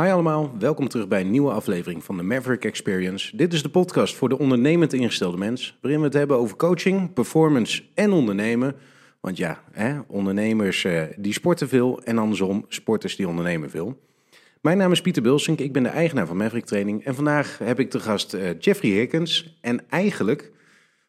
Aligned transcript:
Hi 0.00 0.08
allemaal, 0.08 0.54
welkom 0.58 0.88
terug 0.88 1.08
bij 1.08 1.20
een 1.20 1.30
nieuwe 1.30 1.52
aflevering 1.52 2.04
van 2.04 2.16
de 2.16 2.22
Maverick 2.22 2.64
Experience. 2.64 3.36
Dit 3.36 3.52
is 3.52 3.62
de 3.62 3.68
podcast 3.68 4.14
voor 4.14 4.28
de 4.28 4.38
ondernemend 4.38 4.92
ingestelde 4.92 5.36
mens, 5.36 5.78
waarin 5.80 6.00
we 6.00 6.06
het 6.06 6.14
hebben 6.14 6.36
over 6.36 6.56
coaching, 6.56 7.12
performance 7.12 7.82
en 7.94 8.12
ondernemen. 8.12 8.74
Want 9.20 9.36
ja, 9.36 9.62
hè, 9.72 9.98
ondernemers 10.06 10.84
eh, 10.84 11.02
die 11.16 11.32
sporten 11.32 11.68
veel 11.68 12.02
en 12.02 12.18
andersom 12.18 12.64
sporters 12.68 13.16
die 13.16 13.28
ondernemen 13.28 13.70
veel. 13.70 14.00
Mijn 14.60 14.78
naam 14.78 14.92
is 14.92 15.00
Pieter 15.00 15.22
Bulsink, 15.22 15.58
ik 15.58 15.72
ben 15.72 15.82
de 15.82 15.88
eigenaar 15.88 16.26
van 16.26 16.36
Maverick 16.36 16.64
Training 16.64 17.04
en 17.04 17.14
vandaag 17.14 17.58
heb 17.58 17.80
ik 17.80 17.90
te 17.90 18.00
gast 18.00 18.34
eh, 18.34 18.58
Jeffrey 18.58 18.90
Hirkens. 18.90 19.58
En 19.60 19.88
eigenlijk 19.88 20.52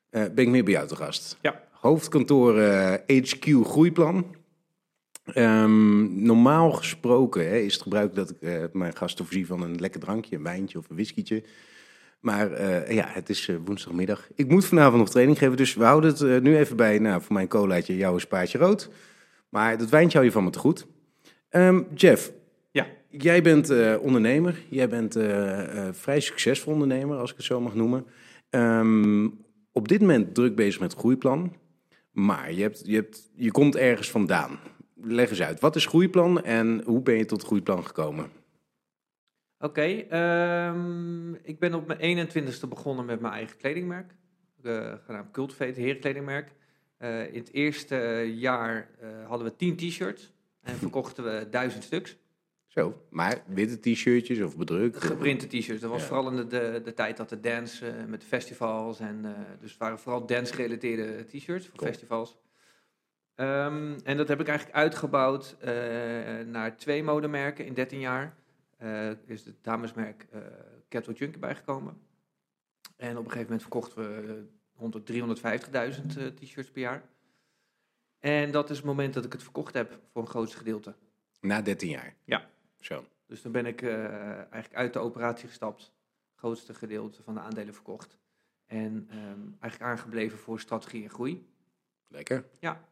eh, 0.09 0.21
ben 0.21 0.45
ik 0.45 0.49
meer 0.49 0.63
bij 0.63 0.73
jou 0.73 0.87
te 0.87 0.95
gast. 0.95 1.37
Ja. 1.41 1.63
Hoofdkantoor 1.71 2.61
HQ 3.07 3.45
Groeiplan. 3.63 4.25
Ehm, 5.33 6.23
normaal 6.25 6.71
gesproken 6.71 7.47
hè, 7.49 7.57
is 7.57 7.73
het 7.73 7.81
gebruik 7.81 8.15
dat 8.15 8.29
ik 8.29 8.41
eh, 8.41 8.63
mijn 8.71 8.95
gasten 8.95 9.25
voorzie 9.25 9.45
van 9.45 9.61
een 9.61 9.75
lekker 9.79 9.99
drankje, 9.99 10.35
een 10.35 10.43
wijntje 10.43 10.77
of 10.77 10.89
een 10.89 10.95
whiskietje. 10.95 11.43
Maar 12.19 12.51
eh, 12.51 12.91
ja, 12.95 13.05
het 13.07 13.29
is 13.29 13.47
eh, 13.47 13.55
woensdagmiddag. 13.65 14.27
Ik 14.35 14.47
moet 14.49 14.65
vanavond 14.65 14.97
nog 14.97 15.09
training 15.09 15.37
geven, 15.37 15.57
dus 15.57 15.73
we 15.73 15.83
houden 15.83 16.09
het 16.09 16.43
nu 16.43 16.57
even 16.57 16.75
bij, 16.75 16.99
nou, 16.99 17.21
voor 17.21 17.33
mijn 17.33 17.47
colaatje, 17.47 17.97
jouw 17.97 18.17
spaatje 18.17 18.57
rood. 18.57 18.89
Maar 19.49 19.77
dat 19.77 19.89
wijntje 19.89 20.17
hou 20.17 20.29
je 20.29 20.35
van 20.35 20.43
me 20.43 20.49
te 20.49 20.59
goed. 20.59 20.87
Ehm, 21.49 21.81
Jeff, 21.95 22.31
Ja. 22.71 22.87
jij 23.09 23.41
bent 23.41 23.97
ondernemer. 23.99 24.61
Jij 24.69 24.89
bent 24.89 25.13
vrij 25.91 26.19
succesvol 26.19 26.73
ondernemer, 26.73 27.17
als 27.17 27.31
ik 27.31 27.37
het 27.37 27.45
zo 27.45 27.61
mag 27.61 27.75
noemen. 27.75 28.05
Ehm, 28.49 29.27
op 29.71 29.87
dit 29.87 29.99
moment 29.99 30.35
druk 30.35 30.55
bezig 30.55 30.79
met 30.79 30.91
het 30.91 30.99
groeiplan. 30.99 31.55
Maar 32.11 32.53
je, 32.53 32.61
hebt, 32.61 32.81
je, 32.85 32.95
hebt, 32.95 33.29
je 33.35 33.51
komt 33.51 33.75
ergens 33.75 34.09
vandaan. 34.11 34.59
Leg 35.03 35.29
eens 35.29 35.41
uit, 35.41 35.59
wat 35.59 35.75
is 35.75 35.85
groeiplan 35.85 36.43
en 36.43 36.81
hoe 36.85 37.01
ben 37.01 37.15
je 37.17 37.25
tot 37.25 37.43
groeiplan 37.43 37.85
gekomen? 37.85 38.29
Oké, 39.59 39.81
ehm, 39.81 41.33
ik 41.33 41.59
ben 41.59 41.73
op 41.73 41.87
mijn 41.87 41.99
21ste 41.99 42.67
begonnen 42.67 43.05
met 43.05 43.19
mijn 43.19 43.33
eigen 43.33 43.57
kledingmerk. 43.57 44.15
eh, 44.63 44.93
genaamd 45.05 45.31
Cultivate, 45.31 45.79
herenkledingmerk. 45.79 46.51
Eh, 46.97 47.33
in 47.33 47.39
het 47.39 47.53
eerste 47.53 47.95
jaar 48.35 48.89
eh, 48.99 49.07
hadden 49.27 49.47
we 49.47 49.55
10 49.55 49.75
t-shirts 49.75 50.33
en 50.61 50.75
verkochten 50.85 51.23
we 51.23 51.47
1000 51.49 51.83
stuks. 51.83 52.17
Zo, 52.67 53.01
maar 53.09 53.43
witte 53.47 53.79
t-shirtjes 53.79 54.41
of 54.41 54.57
bedrukt? 54.57 55.03
Geprinte 55.03 55.47
t-shirts. 55.47 55.81
Dat 55.81 55.89
was 55.89 56.01
Ja. 56.01 56.07
vooral 56.07 56.29
in 56.29 56.35
de, 56.35 56.47
de, 56.47 56.81
de 56.83 56.93
tijd 56.93 57.17
dat 57.17 57.29
de 57.29 57.39
dance 57.39 57.93
met 58.07 58.23
festivals 58.23 58.99
en 58.99 59.21
dus 59.59 59.69
het 59.69 59.79
waren 59.79 59.99
vooral 59.99 60.25
dance-gerelateerde 60.25 61.25
t-shirts 61.25 61.67
voor 61.67 61.75
Cool. 61.77 61.89
festivals. 61.91 62.37
Ehm, 63.41 63.99
en 64.03 64.17
dat 64.17 64.27
heb 64.27 64.39
ik 64.39 64.47
eigenlijk 64.47 64.77
uitgebouwd 64.77 65.55
eh, 65.59 65.71
naar 66.45 66.77
twee 66.77 67.03
modemerken 67.03 67.65
in 67.65 67.73
13 67.73 67.99
jaar. 67.99 68.35
Eh, 68.77 69.09
is 69.25 69.45
het 69.45 69.55
damesmerk 69.61 70.27
eh 70.31 70.41
Catwalk 70.89 71.17
Junkie 71.17 71.39
bijgekomen. 71.39 72.01
En 72.95 73.11
op 73.11 73.25
een 73.25 73.31
gegeven 73.31 73.41
moment 73.43 73.61
verkochten 73.61 73.97
we 73.97 74.33
eh, 74.33 74.79
rond 74.79 74.93
de 74.93 75.03
350.000 75.03 76.17
eh, 76.17 76.25
t-shirts 76.25 76.71
per 76.71 76.81
jaar. 76.81 77.03
En 78.19 78.51
dat 78.51 78.69
is 78.69 78.77
het 78.77 78.85
moment 78.85 79.13
dat 79.13 79.25
ik 79.25 79.31
het 79.31 79.43
verkocht 79.43 79.73
heb 79.73 79.99
voor 80.11 80.21
een 80.21 80.27
grootste 80.27 80.57
gedeelte. 80.57 80.95
Na 81.39 81.61
13 81.61 81.89
jaar? 81.89 82.15
Ja. 82.23 82.49
Zo, 82.79 83.05
Dus 83.25 83.41
dan 83.41 83.51
ben 83.51 83.65
ik 83.65 83.83
eigenlijk 83.83 84.75
uit 84.75 84.93
de 84.93 84.99
operatie 84.99 85.47
gestapt, 85.47 85.91
grootste 86.35 86.73
gedeelte 86.73 87.23
van 87.23 87.33
de 87.33 87.39
aandelen 87.39 87.73
verkocht. 87.73 88.17
En 88.65 89.07
ehm, 89.09 89.39
eigenlijk 89.59 89.91
aangebleven 89.91 90.37
voor 90.37 90.59
strategie 90.59 91.03
en 91.03 91.09
groei. 91.09 91.49
lekker. 92.07 92.45
Ja. 92.59 92.89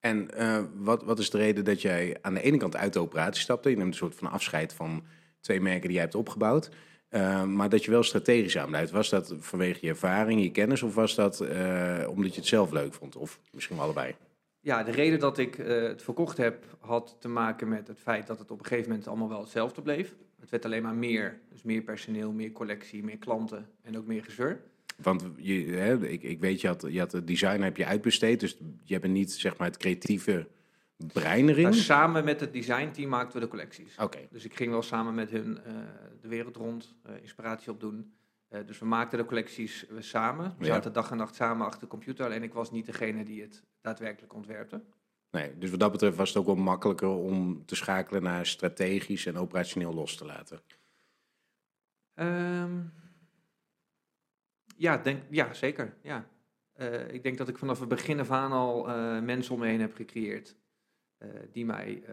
En 0.00 0.30
eh, 0.30 0.62
wat, 0.74 1.04
wat 1.04 1.18
is 1.18 1.30
de 1.30 1.38
reden 1.38 1.64
dat 1.64 1.82
jij 1.82 2.16
aan 2.20 2.34
de 2.34 2.42
ene 2.42 2.56
kant 2.56 2.76
uit 2.76 2.92
de 2.92 2.98
operatie 2.98 3.42
stapte? 3.42 3.70
Je 3.70 3.76
neemt 3.76 3.88
een 3.88 3.94
soort 3.94 4.14
van 4.14 4.30
afscheid 4.30 4.72
van 4.72 5.04
twee 5.40 5.60
merken 5.60 5.82
die 5.82 5.92
jij 5.92 6.00
hebt 6.00 6.14
opgebouwd. 6.14 6.70
eh, 7.08 7.44
maar 7.44 7.68
dat 7.68 7.84
je 7.84 7.90
wel 7.90 8.02
strategisch 8.02 8.58
aan 8.58 8.68
blijft. 8.68 8.90
Was 8.90 9.08
dat 9.08 9.34
vanwege 9.38 9.78
je 9.80 9.88
ervaring, 9.88 10.42
je 10.42 10.50
kennis, 10.50 10.82
of 10.82 10.94
was 10.94 11.14
dat 11.14 11.40
eh, 11.40 12.06
omdat 12.08 12.34
je 12.34 12.40
het 12.40 12.48
zelf 12.48 12.70
leuk 12.70 12.94
vond? 12.94 13.16
Of 13.16 13.40
misschien 13.52 13.76
wel 13.76 13.84
allebei? 13.84 14.14
Ja, 14.60 14.82
de 14.82 14.90
reden 14.90 15.18
dat 15.18 15.38
ik 15.38 15.54
het 15.54 16.02
verkocht 16.02 16.36
heb, 16.36 16.64
had 16.80 17.16
te 17.18 17.28
maken 17.28 17.68
met 17.68 17.88
het 17.88 17.98
feit 17.98 18.26
dat 18.26 18.38
het 18.38 18.50
op 18.50 18.58
een 18.58 18.66
gegeven 18.66 18.90
moment 18.90 19.08
allemaal 19.08 19.28
wel 19.28 19.40
hetzelfde 19.40 19.82
bleef. 19.82 20.14
Het 20.40 20.50
werd 20.50 20.64
alleen 20.64 20.82
maar 20.82 20.94
meer. 20.94 21.40
Dus 21.50 21.62
meer 21.62 21.82
personeel, 21.82 22.32
meer 22.32 22.52
collectie, 22.52 23.04
meer 23.04 23.18
klanten 23.18 23.68
en 23.82 23.98
ook 23.98 24.06
meer 24.06 24.24
gezeur. 24.24 24.60
Want 25.02 25.24
je, 25.36 25.64
hè, 25.66 26.06
ik, 26.06 26.22
ik 26.22 26.40
weet, 26.40 26.60
je 26.60 26.66
had, 26.66 26.84
je 26.88 26.98
had 26.98 27.12
het 27.12 27.26
design 27.26 27.60
heb 27.60 27.76
je 27.76 27.86
uitbesteed. 27.86 28.40
Dus 28.40 28.56
je 28.84 28.98
bent 29.00 29.12
niet 29.12 29.32
zeg 29.32 29.56
maar, 29.56 29.66
het 29.66 29.76
creatieve 29.76 30.48
brein 30.96 31.48
erin. 31.48 31.66
Oké. 31.66 31.74
samen 31.76 32.24
met 32.24 32.40
het 32.40 32.52
designteam 32.52 33.08
maakten 33.08 33.34
we 33.38 33.44
de 33.44 33.50
collecties. 33.50 33.96
Dus 34.30 34.44
ik 34.44 34.54
ging 34.56 34.70
wel 34.70 34.82
samen 34.82 35.14
met 35.14 35.30
hun 35.30 35.58
eh, 35.64 35.72
de 36.20 36.28
wereld 36.28 36.56
rond, 36.56 36.94
eh, 37.02 37.12
inspiratie 37.20 37.70
opdoen. 37.72 38.12
Eh, 38.48 38.60
dus 38.66 38.78
we 38.78 38.84
maakten 38.86 39.18
de 39.18 39.24
collecties 39.24 39.86
eh, 39.86 39.96
samen. 39.98 40.54
We 40.58 40.64
Ja. 40.64 40.72
zaten 40.74 40.92
dag 40.92 41.10
en 41.10 41.16
nacht 41.16 41.34
samen 41.34 41.66
achter 41.66 41.80
de 41.80 41.86
computer. 41.86 42.24
Alleen 42.24 42.42
ik 42.42 42.52
was 42.54 42.70
niet 42.70 42.86
degene 42.86 43.24
die 43.24 43.42
het 43.42 43.62
daadwerkelijk 43.80 44.34
ontwerpte. 44.34 44.82
Nee, 45.30 45.58
dus 45.58 45.70
wat 45.70 45.80
dat 45.80 45.92
betreft 45.92 46.16
was 46.16 46.28
het 46.28 46.38
ook 46.38 46.46
wel 46.46 46.54
makkelijker 46.54 47.08
om 47.08 47.64
te 47.66 47.74
schakelen 47.76 48.22
naar 48.22 48.46
strategisch 48.46 49.26
en 49.26 49.36
operationeel 49.36 49.94
los 49.94 50.16
te 50.16 50.24
laten. 50.24 50.60
Ehm, 52.14 52.78
ja, 54.80 54.96
denk, 54.96 55.22
ja, 55.30 55.54
zeker. 55.54 55.94
Ja. 56.02 56.28
Eh, 56.72 57.12
ik 57.12 57.22
denk 57.22 57.38
dat 57.38 57.48
ik 57.48 57.58
vanaf 57.58 57.80
het 57.80 57.88
begin 57.88 58.20
af 58.20 58.30
aan 58.30 58.52
al 58.52 58.88
eh, 58.88 59.20
mensen 59.22 59.54
om 59.54 59.60
me 59.60 59.66
heen 59.66 59.80
heb 59.80 59.94
gecreëerd. 59.94 60.56
eh, 61.18 61.28
die 61.52 61.64
mij 61.64 62.04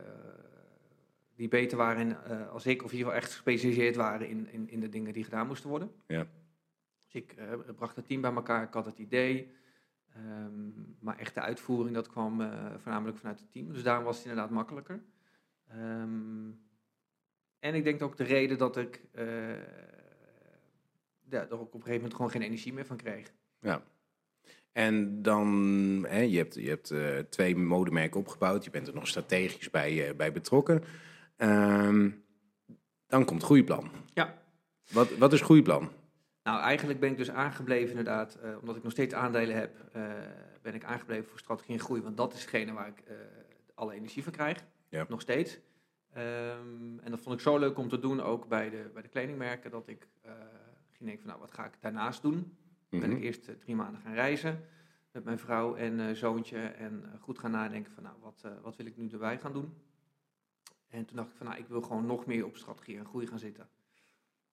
die 1.36 1.48
beter 1.48 1.78
waren 1.78 2.08
in, 2.08 2.18
als 2.50 2.66
ik, 2.66 2.84
of 2.84 2.92
in 2.92 2.98
ieder 2.98 3.12
geval 3.12 3.24
echt 3.24 3.34
gespecialiseerd 3.34 3.96
waren 3.96 4.28
in, 4.28 4.52
in, 4.52 4.70
in 4.70 4.80
de 4.80 4.90
dingen 4.90 5.14
die 5.14 5.24
gedaan 5.24 5.48
moesten 5.48 5.70
worden. 5.70 5.92
Ja. 6.08 6.28
Dus 7.04 7.14
ik 7.14 7.36
bracht 7.76 7.96
het 7.96 8.08
team 8.08 8.22
bij 8.22 8.34
elkaar, 8.34 8.64
ik 8.64 8.74
had 8.74 8.86
het 8.86 9.00
idee. 9.00 9.52
ehm, 10.14 10.70
maar 11.00 11.18
echt 11.18 11.34
de 11.34 11.42
uitvoering, 11.42 11.96
dat 11.96 12.08
kwam 12.08 12.52
voornamelijk 12.78 13.18
vanuit 13.18 13.40
het 13.40 13.52
team. 13.52 13.74
Dus 13.74 13.84
daarom 13.84 14.04
was 14.04 14.18
het 14.18 14.26
inderdaad 14.26 14.52
makkelijker. 14.52 15.04
Ehm, 15.68 16.50
en 17.60 17.76
ik 17.76 17.84
denk 17.84 18.02
ook 18.02 18.18
de 18.18 18.24
reden 18.24 18.58
dat 18.58 18.78
ik 18.78 19.02
ja, 21.30 21.42
ook 21.50 21.52
op 21.62 21.74
een 21.74 21.80
gegeven 21.80 21.96
moment 21.96 22.14
gewoon 22.14 22.32
geen 22.32 22.42
energie 22.42 22.74
meer 22.74 22.86
van 22.86 22.98
kreeg. 22.98 23.32
Ja. 23.60 23.82
En 24.72 25.22
dan, 25.22 25.48
hè, 26.08 26.20
je 26.20 26.38
hebt, 26.38 26.56
je 26.56 26.70
hebt 26.70 26.92
eh, 26.92 27.18
twee 27.18 27.56
modemerken 27.56 28.20
opgebouwd. 28.20 28.64
Je 28.64 28.70
bent 28.70 28.88
er 28.88 28.94
nog 28.94 29.08
strategisch 29.08 29.70
bij, 29.70 30.08
eh, 30.08 30.16
bij 30.16 30.32
betrokken. 30.32 30.84
Ehm, 31.36 32.10
dan 33.08 33.26
komt 33.26 33.44
groeiplan. 33.44 33.90
Ja. 34.14 34.38
Wat, 34.92 35.18
wat 35.18 35.34
is 35.34 35.42
groeiplan? 35.42 35.90
Nou, 36.44 36.62
eigenlijk 36.62 37.00
ben 37.00 37.12
ik 37.12 37.18
dus 37.18 37.30
aangebleven 37.32 37.90
inderdaad, 37.90 38.36
eh, 38.36 38.58
omdat 38.60 38.76
ik 38.76 38.84
nog 38.84 38.92
steeds 38.92 39.14
aandelen 39.14 39.56
heb, 39.56 39.76
ben 40.62 40.74
ik 40.76 40.84
aangebleven 40.84 41.30
voor 41.30 41.40
strategie 41.40 41.74
en 41.74 41.80
groei. 41.80 42.02
Want 42.02 42.18
dat 42.18 42.34
is 42.34 42.42
hetgene 42.42 42.74
waar 42.74 42.88
ik 42.88 43.04
alle 43.74 43.94
energie 43.94 44.24
van 44.24 44.32
krijg, 44.32 44.58
Ja. 44.90 45.06
nog 45.10 45.22
steeds. 45.22 45.60
Ehm, 46.14 47.00
en 47.04 47.12
dat 47.12 47.20
vond 47.20 47.36
ik 47.36 47.42
zo 47.42 47.58
leuk 47.58 47.78
om 47.78 47.90
te 47.90 48.00
doen, 48.00 48.22
ook 48.22 48.48
bij 48.48 48.70
de, 48.70 48.90
bij 48.94 49.02
de 49.02 49.08
kledingmerken, 49.08 49.72
dat 49.72 49.88
ik 49.88 50.08
ging 50.98 51.10
denken 51.10 51.20
van, 51.20 51.28
nou, 51.28 51.40
wat 51.40 51.52
ga 51.52 51.66
ik 51.66 51.74
daarnaast 51.82 52.22
doen? 52.22 52.58
ben 52.90 53.00
Mhm. 53.00 53.12
ik 53.12 53.24
eerst 53.24 53.48
eh, 53.48 53.56
drie 53.56 53.76
maanden 53.76 54.02
gaan 54.02 54.14
reizen 54.14 54.64
met 55.12 55.24
mijn 55.24 55.40
vrouw 55.40 55.76
en 55.76 56.00
eh, 56.00 56.16
zoontje. 56.16 56.58
En 56.60 57.04
eh, 57.14 57.20
goed 57.22 57.40
gaan 57.40 57.52
nadenken 57.52 57.92
van, 57.92 58.04
nou, 58.04 58.16
wat, 58.22 58.44
wat 58.62 58.76
wil 58.76 58.86
ik 58.86 58.98
nu 58.98 59.10
erbij 59.10 59.40
gaan 59.40 59.54
doen? 59.54 59.74
En 60.88 61.06
toen 61.06 61.16
dacht 61.16 61.30
ik 61.30 61.36
van, 61.36 61.46
nou, 61.46 61.60
ik 61.60 61.68
wil 61.68 61.82
gewoon 61.82 62.06
nog 62.06 62.26
meer 62.26 62.46
op 62.46 62.58
strategie 62.58 62.98
en 62.98 63.06
groei 63.06 63.28
gaan 63.28 63.40
zitten. 63.40 63.70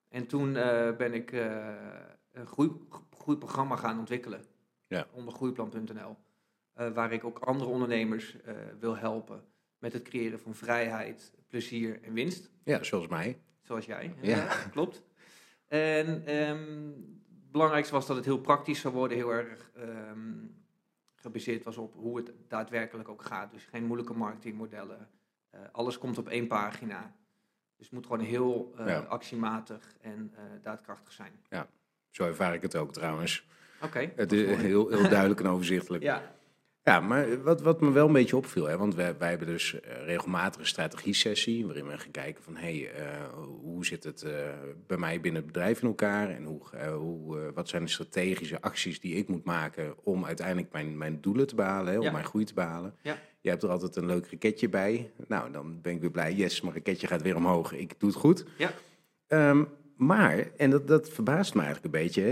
En 0.09 0.27
toen 0.27 0.53
ben 0.97 1.13
ik 1.15 1.33
een 2.33 2.47
groei, 2.47 2.71
groeiprogramma 3.11 3.77
gaan 3.77 3.99
ontwikkelen. 3.99 4.45
Ja. 4.87 5.07
Onder 5.13 5.35
groeiplan.nl. 5.35 6.17
waar 6.75 7.13
ik 7.13 7.25
ook 7.25 7.39
andere 7.39 7.71
ondernemers 7.71 8.37
wil 8.79 8.97
helpen 8.97 9.45
met 9.79 9.93
het 9.93 10.03
creëren 10.03 10.41
van 10.41 10.55
vrijheid, 10.55 11.33
plezier 11.49 12.03
en 12.03 12.13
winst. 12.13 12.51
Ja, 12.65 12.83
zoals 12.83 13.07
mij. 13.09 13.41
Zoals 13.63 13.85
jij, 13.87 14.15
Ja. 14.21 14.47
klopt. 14.71 15.03
En 15.69 16.27
ehm, 16.27 16.59
het 17.43 17.51
belangrijkste 17.53 17.95
was 17.95 18.07
dat 18.07 18.17
het 18.17 18.25
heel 18.25 18.41
praktisch 18.41 18.81
zou 18.81 18.95
worden, 18.95 19.17
heel 19.17 19.31
erg 19.33 19.71
ehm, 19.75 20.47
gebaseerd 21.15 21.65
was 21.65 21.77
op 21.77 21.95
hoe 21.95 22.17
het 22.17 22.33
daadwerkelijk 22.49 23.09
ook 23.09 23.23
gaat. 23.23 23.51
Dus 23.51 23.65
geen 23.65 23.85
moeilijke 23.85 24.15
marketingmodellen. 24.15 25.09
Eh, 25.51 25.61
alles 25.73 25.99
komt 25.99 26.19
op 26.19 26.29
één 26.29 26.47
pagina. 26.47 27.15
Dus 27.77 27.87
het 27.87 27.95
moet 27.95 28.07
gewoon 28.07 28.25
heel 28.25 28.75
eh, 28.77 28.87
Ja. 28.87 28.99
actiematig 28.99 29.97
en 30.01 30.33
eh, 30.37 30.43
daadkrachtig 30.63 31.13
zijn. 31.13 31.33
Zo 32.11 32.25
ervaar 32.27 32.55
ik 32.55 32.63
het 32.63 32.77
ook 32.77 32.93
trouwens. 32.93 33.47
Oké. 33.83 34.13
Het 34.17 34.33
is 34.33 34.57
heel, 34.57 34.89
heel 34.89 35.09
duidelijk 35.19 35.41
en 35.41 35.47
overzichtelijk. 35.47 36.03
Ja, 36.03 36.34
Ja, 36.85 37.01
maar 37.01 37.43
wat, 37.43 37.61
wat 37.61 37.81
me 37.81 37.91
wel 37.91 38.07
een 38.07 38.13
beetje 38.13 38.37
opviel, 38.37 38.67
hè, 38.67 38.77
want 38.77 38.95
wij, 38.95 39.19
wij 39.19 39.29
hebben 39.29 39.47
dus 39.47 39.81
eh, 39.81 40.05
regelmatig 40.05 40.61
een 40.61 40.67
strategie-sessie 40.67 41.67
waarin 41.67 41.87
we 41.87 41.99
gaan 41.99 42.11
kijken 42.11 42.43
van 42.45 42.57
hey, 42.57 42.91
eh, 42.93 43.05
hoe 43.63 43.87
zit 43.87 44.05
het 44.05 44.23
eh, 44.23 44.33
bij 44.87 44.97
mij 44.97 45.21
binnen 45.21 45.43
het 45.43 45.53
bedrijf 45.53 45.83
in 45.83 45.89
elkaar 45.89 46.31
en 46.31 46.45
hoe, 46.45 46.61
hoe, 46.95 47.53
wat 47.55 47.69
zijn 47.69 47.85
de 47.85 47.91
strategische 47.91 48.61
acties 48.61 49.01
die 49.01 49.15
ik 49.15 49.29
moet 49.29 49.45
maken 49.45 49.95
om 50.03 50.25
uiteindelijk 50.25 50.73
mijn, 50.73 50.99
mijn 50.99 51.21
doelen 51.21 51.47
te 51.47 51.55
behalen, 51.55 51.93
hè, 51.93 51.99
om 51.99 52.05
Ja. 52.05 52.13
mijn 52.13 52.25
groei 52.25 52.45
te 52.45 52.55
behalen. 52.55 52.95
Ja. 53.03 53.19
Je 53.41 53.49
hebt 53.51 53.63
er 53.63 53.69
altijd 53.71 53.97
een 53.97 54.07
leuk 54.07 54.31
raketje 54.31 54.69
bij. 54.69 55.11
Nou, 55.29 55.53
dan 55.53 55.81
ben 55.81 55.93
ik 55.93 56.01
weer 56.01 56.11
blij. 56.11 56.33
Yes, 56.35 56.61
mijn 56.61 56.75
raketje 56.75 57.07
gaat 57.07 57.23
weer 57.23 57.37
omhoog. 57.37 57.73
Ik 57.73 57.95
doe 58.01 58.09
het 58.09 58.19
goed. 58.19 58.45
Ja. 58.59 58.71
Ehm, 59.27 59.65
maar, 59.97 60.51
en 60.57 60.71
dat, 60.71 60.89
dat 60.89 61.09
verbaast 61.09 61.55
me 61.55 61.63
eigenlijk 61.63 61.95
een 61.95 62.01
beetje. 62.03 62.23
Hè. 62.23 62.31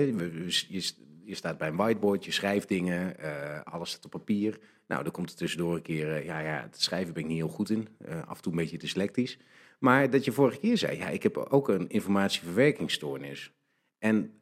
Je, 0.69 0.93
je 1.33 1.39
staat 1.39 1.59
bij 1.59 1.69
een 1.69 1.77
whiteboard, 1.77 2.25
je 2.25 2.31
schrijft 2.31 2.69
dingen, 2.69 3.19
eh, 3.19 3.63
alles 3.63 3.91
staat 3.91 4.05
op 4.05 4.11
papier. 4.11 4.59
Nou, 4.87 5.03
dan 5.03 5.13
komt 5.13 5.31
er 5.31 5.37
tussendoor 5.37 5.75
een 5.75 5.83
keer, 5.83 6.13
eh, 6.13 6.25
ja, 6.25 6.39
ja, 6.39 6.63
het 6.63 6.83
schrijven 6.83 7.15
ben 7.15 7.23
ik 7.23 7.29
niet 7.29 7.39
heel 7.39 7.49
goed 7.49 7.71
in. 7.71 7.89
Eh, 7.99 8.29
af 8.29 8.37
en 8.37 8.43
toe 8.43 8.53
een 8.53 8.59
beetje 8.59 8.79
dyslectisch. 8.79 9.39
Maar 9.79 10.11
dat 10.11 10.25
je 10.25 10.33
vorige 10.33 10.59
keer 10.59 10.79
zei, 10.79 10.97
ja, 10.97 11.09
ik 11.09 11.23
heb 11.23 11.37
ook 11.37 11.69
een 11.69 11.89
informatieverwerkingsstoornis. 11.89 13.53
En 13.99 14.33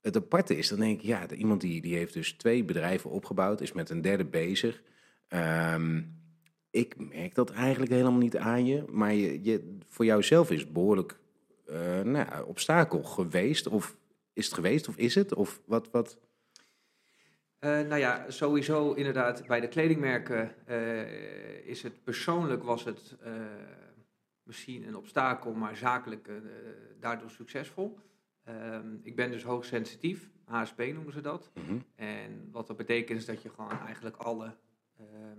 het 0.00 0.16
aparte 0.16 0.56
is, 0.56 0.68
dan 0.68 0.78
denk 0.78 1.00
ik, 1.00 1.06
ja, 1.06 1.30
iemand 1.30 1.60
die, 1.60 1.80
die 1.80 1.96
heeft 1.96 2.14
dus 2.14 2.32
twee 2.32 2.64
bedrijven 2.64 3.10
opgebouwd, 3.10 3.60
is 3.60 3.72
met 3.72 3.90
een 3.90 4.02
derde 4.02 4.24
bezig. 4.24 4.82
Ehm, 5.28 6.02
ik 6.70 6.94
merk 6.98 7.34
dat 7.34 7.50
eigenlijk 7.50 7.92
helemaal 7.92 8.18
niet 8.18 8.36
aan 8.36 8.66
je, 8.66 8.84
maar 8.90 9.14
je, 9.14 9.42
je, 9.42 9.76
voor 9.88 10.04
jouzelf 10.04 10.50
is 10.50 10.60
het 10.60 10.72
behoorlijk 10.72 11.18
eh, 11.66 12.00
nou, 12.00 12.46
obstakel 12.46 13.02
geweest. 13.02 13.66
Of 13.66 13.96
is 14.32 14.44
het 14.44 14.54
geweest, 14.54 14.88
of 14.88 14.96
is 14.96 15.14
het? 15.14 15.34
Of 15.34 15.60
wat, 15.64 15.90
wat? 15.90 16.18
Eh, 17.58 17.70
nou 17.70 17.96
ja, 17.96 18.30
sowieso 18.30 18.92
inderdaad 18.92 19.46
bij 19.46 19.60
de 19.60 19.68
kledingmerken 19.68 20.66
eh, 20.66 21.66
is 21.66 21.82
het 21.82 22.04
persoonlijk 22.04 22.62
was 22.62 22.84
het 22.84 23.16
eh, 23.22 23.32
misschien 24.42 24.88
een 24.88 24.96
obstakel, 24.96 25.52
maar 25.54 25.76
zakelijk 25.76 26.30
daardoor 27.00 27.30
succesvol. 27.30 27.98
Ehm, 28.44 28.94
ik 29.02 29.16
ben 29.16 29.30
dus 29.30 29.42
hoogsensitief, 29.42 30.30
HSP 30.44 30.78
noemen 30.78 31.12
ze 31.12 31.20
dat. 31.20 31.50
Mhm. 31.54 31.78
En 31.94 32.48
wat 32.52 32.66
dat 32.66 32.76
betekent 32.76 33.18
is 33.18 33.26
dat 33.26 33.42
je 33.42 33.50
gewoon 33.50 33.80
eigenlijk 33.86 34.16
alle 34.16 34.54
ehm, 34.98 35.38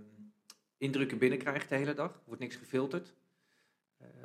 indrukken 0.76 1.18
binnenkrijgt 1.18 1.68
de 1.68 1.74
hele 1.74 1.94
dag. 1.94 2.14
Er 2.14 2.22
wordt 2.24 2.40
niks 2.40 2.56
gefilterd. 2.56 3.14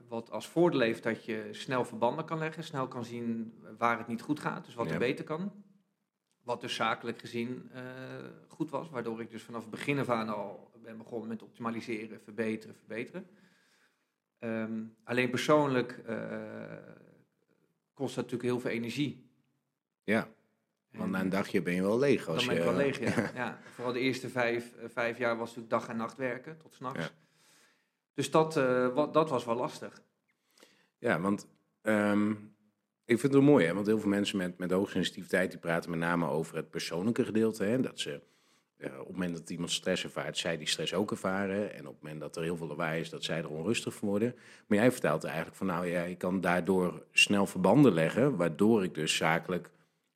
Wat 0.07 0.31
als 0.31 0.47
voordeel 0.47 0.79
heeft 0.79 1.03
dat 1.03 1.25
je 1.25 1.47
snel 1.51 1.85
verbanden 1.85 2.25
kan 2.25 2.37
leggen, 2.37 2.63
snel 2.63 2.87
kan 2.87 3.05
zien 3.05 3.53
waar 3.77 3.97
het 3.97 4.07
niet 4.07 4.21
goed 4.21 4.39
gaat, 4.39 4.65
dus 4.65 4.75
wat 4.75 4.87
Ja. 4.87 4.93
er 4.93 4.99
beter 4.99 5.25
kan. 5.25 5.64
Wat 6.45 6.61
dus 6.61 6.75
zakelijk 6.75 7.19
gezien 7.19 7.69
eh, 7.73 7.83
goed 8.47 8.69
was, 8.69 8.89
waardoor 8.89 9.21
ik 9.21 9.31
dus 9.31 9.43
vanaf 9.43 9.61
het 9.61 9.71
begin 9.71 9.99
af 9.99 10.09
aan 10.09 10.29
al 10.29 10.71
ben 10.85 10.97
begonnen 10.97 11.27
met 11.27 11.41
optimaliseren, 11.41 12.21
verbeteren, 12.21 12.75
verbeteren. 12.75 13.27
Ehm, 14.39 14.83
alleen 15.03 15.29
persoonlijk 15.29 15.91
eh, 16.05 16.17
kost 17.93 18.15
dat 18.15 18.23
natuurlijk 18.23 18.51
heel 18.51 18.59
veel 18.59 18.71
energie. 18.71 19.29
Ja, 20.03 20.29
want 20.91 21.11
na 21.11 21.19
een 21.19 21.29
dagje 21.29 21.61
ben 21.61 21.73
je 21.73 21.81
wel 21.81 21.99
leeg. 21.99 22.27
Als 22.27 22.37
dan 22.37 22.45
ben 22.45 22.55
je, 22.55 22.61
ik 22.61 22.67
wel 22.67 22.77
leeg, 22.77 22.99
ja. 22.99 23.31
ja. 23.43 23.59
Vooral 23.73 23.93
de 23.93 23.99
eerste 23.99 24.29
vijf, 24.29 24.73
eh, 24.75 24.89
vijf 24.89 25.17
jaar 25.17 25.37
was 25.37 25.47
natuurlijk 25.47 25.69
dag 25.69 25.87
en 25.87 25.97
nacht 25.97 26.17
werken, 26.17 26.57
tot 26.57 26.73
s'nachts. 26.73 27.05
Ja. 27.05 27.09
Dus 28.13 28.31
dat, 28.31 28.57
eh, 28.57 28.93
wat, 28.93 29.13
dat 29.13 29.29
was 29.29 29.45
wel 29.45 29.55
lastig. 29.55 30.01
Ja, 30.97 31.19
want 31.19 31.47
ehm, 31.81 32.33
ik 33.05 33.19
vind 33.19 33.21
het 33.21 33.31
wel 33.31 33.51
mooi, 33.51 33.65
hè? 33.65 33.73
want 33.73 33.87
heel 33.87 33.99
veel 33.99 34.09
mensen 34.09 34.37
met, 34.37 34.57
met 34.57 34.71
hoogsensitiviteit 34.71 35.51
die 35.51 35.59
praten 35.59 35.89
met 35.89 35.99
name 35.99 36.27
over 36.27 36.55
het 36.55 36.69
persoonlijke 36.69 37.25
gedeelte. 37.25 37.63
Hè? 37.63 37.81
Dat 37.81 37.99
ze 37.99 38.21
op 38.79 39.07
het 39.07 39.11
moment 39.11 39.37
dat 39.37 39.49
iemand 39.49 39.71
stress 39.71 40.03
ervaart, 40.03 40.37
zij 40.37 40.57
die 40.57 40.67
stress 40.67 40.93
ook 40.93 41.11
ervaren. 41.11 41.73
En 41.73 41.87
op 41.87 41.93
het 41.93 42.01
moment 42.01 42.21
dat 42.21 42.35
er 42.35 42.43
heel 42.43 42.57
veel 42.57 42.67
lawaai 42.67 43.01
is, 43.01 43.09
dat 43.09 43.23
zij 43.23 43.37
er 43.37 43.49
onrustig 43.49 43.93
van 43.93 44.07
worden. 44.07 44.35
Maar 44.67 44.77
jij 44.77 44.91
vertelt 44.91 45.23
eigenlijk 45.23 45.55
van, 45.55 45.67
nou 45.67 45.87
ja, 45.87 46.03
ik 46.03 46.17
kan 46.17 46.41
daardoor 46.41 47.05
snel 47.11 47.45
verbanden 47.45 47.93
leggen, 47.93 48.35
waardoor 48.35 48.83
ik 48.83 48.93
dus 48.93 49.15
zakelijk 49.15 49.69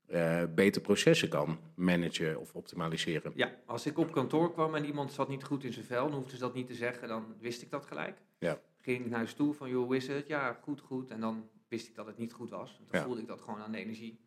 eh, 0.07 0.43
beter 0.55 0.81
processen 0.81 1.29
kan 1.29 1.59
managen 1.75 2.39
of 2.39 2.53
optimaliseren. 2.53 3.31
Ja, 3.35 3.55
als 3.65 3.85
ik 3.85 3.97
op 3.97 4.11
kantoor 4.11 4.53
kwam 4.53 4.75
en 4.75 4.85
iemand 4.85 5.11
zat 5.11 5.29
niet 5.29 5.43
goed 5.43 5.63
in 5.63 5.73
zijn 5.73 5.85
vel, 5.85 6.09
dan 6.09 6.19
hoefde 6.19 6.35
ze 6.35 6.41
dat 6.41 6.53
niet 6.53 6.67
te 6.67 6.73
zeggen, 6.73 7.07
dan 7.07 7.35
wist 7.39 7.61
ik 7.61 7.71
dat 7.71 7.85
gelijk. 7.85 8.17
Ja. 8.39 8.59
Ging 8.81 8.99
ik 8.99 9.09
naar 9.09 9.17
huis 9.17 9.33
toe 9.33 9.53
van, 9.53 9.69
joh, 9.69 9.85
hoe 9.85 9.95
is 9.95 10.07
het? 10.07 10.27
Ja, 10.27 10.59
goed, 10.61 10.81
goed. 10.81 11.09
En 11.09 11.19
dan 11.19 11.49
wist 11.69 11.87
ik 11.87 11.95
dat 11.95 12.05
het 12.05 12.17
niet 12.17 12.33
goed 12.33 12.49
was. 12.49 12.77
Dan 12.77 12.99
Ja. 12.99 13.05
voelde 13.05 13.21
ik 13.21 13.27
dat 13.27 13.41
gewoon 13.41 13.59
aan 13.61 13.71
de 13.71 13.77
energie. 13.77 14.19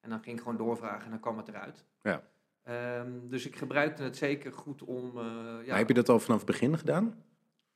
En 0.00 0.10
dan 0.10 0.22
ging 0.22 0.36
ik 0.36 0.42
gewoon 0.42 0.58
doorvragen 0.58 1.04
en 1.04 1.10
dan 1.10 1.20
kwam 1.20 1.36
het 1.36 1.48
eruit. 1.48 1.84
Ja. 2.02 2.22
Ehm, 2.62 3.28
dus 3.28 3.46
ik 3.46 3.56
gebruikte 3.56 4.02
het 4.02 4.16
zeker 4.16 4.52
goed 4.52 4.82
om... 4.82 5.18
eh, 5.18 5.24
ja, 5.24 5.62
Maar 5.66 5.78
heb 5.78 5.88
je 5.88 5.94
dat 5.94 6.08
al 6.08 6.20
vanaf 6.20 6.36
het 6.38 6.46
begin 6.46 6.78
gedaan? 6.78 7.24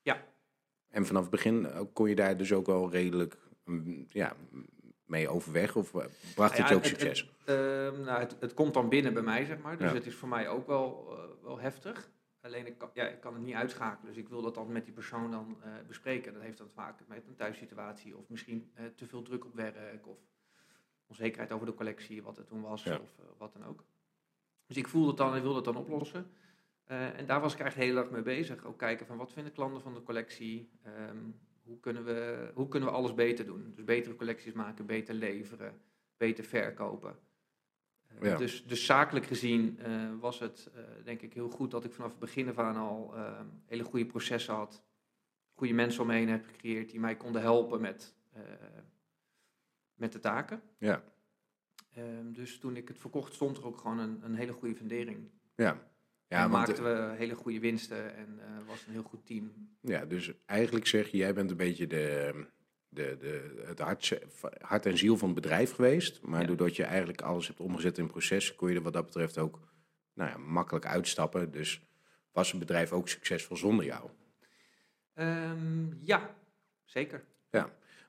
Ja. 0.02 0.24
En 0.88 1.06
vanaf 1.06 1.22
het 1.22 1.30
begin 1.30 1.66
eh, 1.66 1.80
kon 1.92 2.08
je 2.08 2.14
daar 2.14 2.36
dus 2.36 2.52
ook 2.52 2.68
al 2.68 2.90
redelijk 2.90 3.38
mm, 3.64 4.04
ja, 4.08 4.36
mee 5.04 5.28
overweg? 5.28 5.76
Of 5.76 5.94
eh, 5.94 6.04
bracht 6.34 6.58
het 6.58 6.68
je 6.68 6.74
ook 6.74 6.84
succes? 6.84 7.30
Ehm, 7.44 8.00
nou, 8.00 8.20
het, 8.20 8.36
het 8.40 8.54
komt 8.54 8.74
dan 8.74 8.88
binnen 8.88 9.14
bij 9.14 9.22
mij, 9.22 9.44
zeg 9.44 9.58
maar. 9.58 9.78
Dus 9.78 9.92
het 9.92 10.06
is 10.06 10.14
voor 10.14 10.28
mij 10.28 10.48
ook 10.48 10.66
wel, 10.66 11.16
wel 11.42 11.58
heftig. 11.58 12.10
Alleen 12.42 12.66
ik 12.66 12.78
kan, 12.78 12.90
ja, 12.94 13.08
ik 13.08 13.20
kan 13.20 13.34
het 13.34 13.42
niet 13.42 13.54
uitschakelen. 13.54 14.14
Dus 14.14 14.22
ik 14.22 14.28
wil 14.28 14.42
dat 14.42 14.54
dan 14.54 14.72
met 14.72 14.84
die 14.84 14.94
persoon 14.94 15.30
dan 15.30 15.56
eh, 15.62 15.70
bespreken. 15.86 16.32
Dat 16.32 16.42
heeft 16.42 16.58
dan 16.58 16.70
vaak 16.70 17.00
met 17.06 17.26
een 17.26 17.36
thuissituatie. 17.36 18.16
Of 18.16 18.28
misschien 18.28 18.70
eh, 18.74 18.84
te 18.86 19.06
veel 19.06 19.22
druk 19.22 19.44
op 19.44 19.54
werk. 19.54 20.06
Of 20.06 20.18
onzekerheid 21.06 21.52
over 21.52 21.66
de 21.66 21.74
collectie, 21.74 22.22
wat 22.22 22.36
het 22.36 22.46
toen 22.46 22.62
was. 22.62 22.82
Ja. 22.82 22.98
Of 22.98 23.18
eh, 23.18 23.24
wat 23.38 23.52
dan 23.52 23.64
ook. 23.64 23.84
Dus 24.66 24.76
ik 24.76 24.88
voel 24.88 25.06
dat 25.06 25.16
dan 25.16 25.34
en 25.34 25.42
wil 25.42 25.54
dat 25.54 25.64
dan 25.64 25.76
oplossen. 25.76 26.30
En 26.84 27.26
daar 27.26 27.40
was 27.40 27.52
ik 27.54 27.60
eigenlijk 27.60 27.90
heel 27.90 28.02
erg 28.02 28.10
mee 28.10 28.22
bezig. 28.22 28.64
Ook 28.64 28.78
kijken 28.78 29.06
van 29.06 29.16
wat 29.16 29.32
vinden 29.32 29.52
klanten 29.52 29.82
van 29.82 29.94
de 29.94 30.02
collectie. 30.02 30.70
Ehm, 30.82 31.30
hoe, 31.62 31.80
kunnen 31.80 32.04
we, 32.04 32.50
hoe 32.54 32.68
kunnen 32.68 32.88
we 32.88 32.94
alles 32.94 33.14
beter 33.14 33.46
doen? 33.46 33.72
Dus 33.74 33.84
betere 33.84 34.16
collecties 34.16 34.52
maken, 34.52 34.86
beter 34.86 35.14
leveren, 35.14 35.80
beter 36.16 36.44
verkopen. 36.44 37.18
Eh, 38.20 38.30
Ja. 38.30 38.36
dus, 38.36 38.64
dus 38.66 38.84
zakelijk 38.86 39.26
gezien 39.26 39.78
eh, 39.78 40.10
was 40.20 40.38
het 40.38 40.70
eh, 40.74 40.82
denk 41.04 41.20
ik 41.22 41.32
heel 41.34 41.48
goed 41.50 41.70
dat 41.70 41.84
ik 41.84 41.92
vanaf 41.92 42.10
het 42.10 42.18
begin 42.20 42.48
af 42.48 42.58
aan 42.58 42.76
al 42.76 43.12
eh, 43.16 43.40
hele 43.66 43.84
goede 43.84 44.06
processen 44.06 44.54
had. 44.54 44.82
Goede 45.54 45.72
mensen 45.74 46.00
om 46.00 46.06
me 46.06 46.14
heen 46.14 46.28
heb 46.28 46.46
gecreëerd 46.46 46.90
die 46.90 47.00
mij 47.00 47.16
konden 47.16 47.42
helpen 47.42 47.80
met, 47.80 48.14
eh, 48.32 48.40
met 49.94 50.12
de 50.12 50.18
taken. 50.18 50.62
Ja. 50.78 51.02
Ehm, 51.94 52.32
dus 52.32 52.58
toen 52.58 52.76
ik 52.76 52.88
het 52.88 52.98
verkocht 52.98 53.34
stond 53.34 53.56
er 53.56 53.66
ook 53.66 53.78
gewoon 53.78 53.98
een, 53.98 54.20
een 54.24 54.34
hele 54.34 54.52
goede 54.52 54.74
fundering. 54.74 55.30
Ja. 55.56 55.90
Ja, 56.28 56.44
en 56.44 56.50
maakten 56.50 56.84
we 56.84 57.14
hele 57.16 57.34
goede 57.34 57.60
winsten 57.60 58.14
en 58.16 58.38
eh, 58.40 58.66
was 58.66 58.86
een 58.86 58.92
heel 58.92 59.02
goed 59.02 59.26
team. 59.26 59.52
ja, 59.80 60.04
dus 60.04 60.32
eigenlijk 60.46 60.86
zeg 60.86 61.08
je, 61.08 61.16
jij 61.16 61.34
bent 61.34 61.50
een 61.50 61.56
beetje 61.56 61.86
de, 61.86 62.34
de, 62.94 63.16
de, 63.20 63.62
het 63.66 63.78
hart, 63.78 64.18
hart 64.60 64.86
en 64.86 64.98
ziel 64.98 65.16
van 65.16 65.28
het 65.28 65.40
bedrijf 65.40 65.72
geweest. 65.72 66.20
Maar 66.22 66.40
Ja. 66.40 66.46
doordat 66.46 66.76
je 66.76 66.84
eigenlijk 66.84 67.20
alles 67.20 67.46
hebt 67.46 67.60
omgezet 67.60 67.98
in 67.98 68.06
processen, 68.06 68.54
kon 68.56 68.68
je 68.70 68.76
er 68.76 68.82
wat 68.82 68.92
dat 68.92 69.04
betreft 69.04 69.38
ook 69.38 69.60
nou 70.14 70.30
ja, 70.30 70.36
makkelijk 70.36 70.86
uitstappen. 70.86 71.50
Dus 71.50 71.80
was 72.32 72.50
het 72.50 72.60
bedrijf 72.60 72.92
ook 72.92 73.08
succesvol 73.08 73.56
zonder 73.56 73.84
jou. 73.84 74.10
Ehm, 75.14 76.04
ja, 76.04 76.34
zeker. 76.84 77.24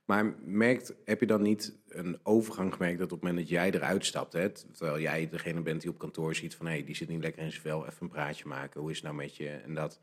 Maar 0.05 0.35
merkt, 0.43 0.93
heb 1.05 1.19
je 1.19 1.25
dan 1.25 1.41
niet 1.41 1.77
een 1.87 2.19
overgang 2.23 2.73
gemerkt 2.73 2.99
dat 2.99 3.11
op 3.11 3.19
het 3.21 3.27
moment 3.29 3.39
dat 3.47 3.57
jij 3.57 3.71
eruit 3.71 4.05
stapt, 4.05 4.33
hè, 4.33 4.49
terwijl 4.49 4.99
jij 4.99 5.29
degene 5.29 5.61
bent 5.61 5.81
die 5.81 5.89
op 5.89 5.97
kantoor 5.97 6.35
ziet 6.35 6.55
van 6.55 6.65
hé, 6.65 6.71
hey, 6.71 6.83
die 6.83 6.95
zit 6.95 7.07
niet 7.07 7.21
lekker 7.21 7.43
in 7.43 7.49
zijn 7.49 7.61
vel, 7.61 7.85
even 7.85 7.97
een 7.99 8.09
praatje 8.09 8.47
maken, 8.47 8.81
hoe 8.81 8.89
is 8.89 8.95
het 8.95 9.05
nou 9.05 9.15
met 9.15 9.35
je? 9.35 9.49
En 9.49 9.73
dat, 9.73 9.99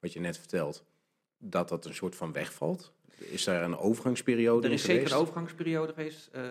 wat 0.00 0.12
je 0.12 0.20
net 0.20 0.38
vertelt, 0.38 0.84
dat 1.38 1.68
dat 1.68 1.84
een 1.84 1.94
soort 1.94 2.16
van 2.16 2.32
wegvalt? 2.32 2.94
Is 3.18 3.44
daar 3.44 3.64
een 3.64 3.76
overgangsperiode 3.76 4.66
Er 4.66 4.72
is 4.72 4.82
zeker 4.82 5.12
een 5.12 5.18
overgangsperiode 5.18 5.92
geweest. 5.92 6.26
eh, 6.26 6.42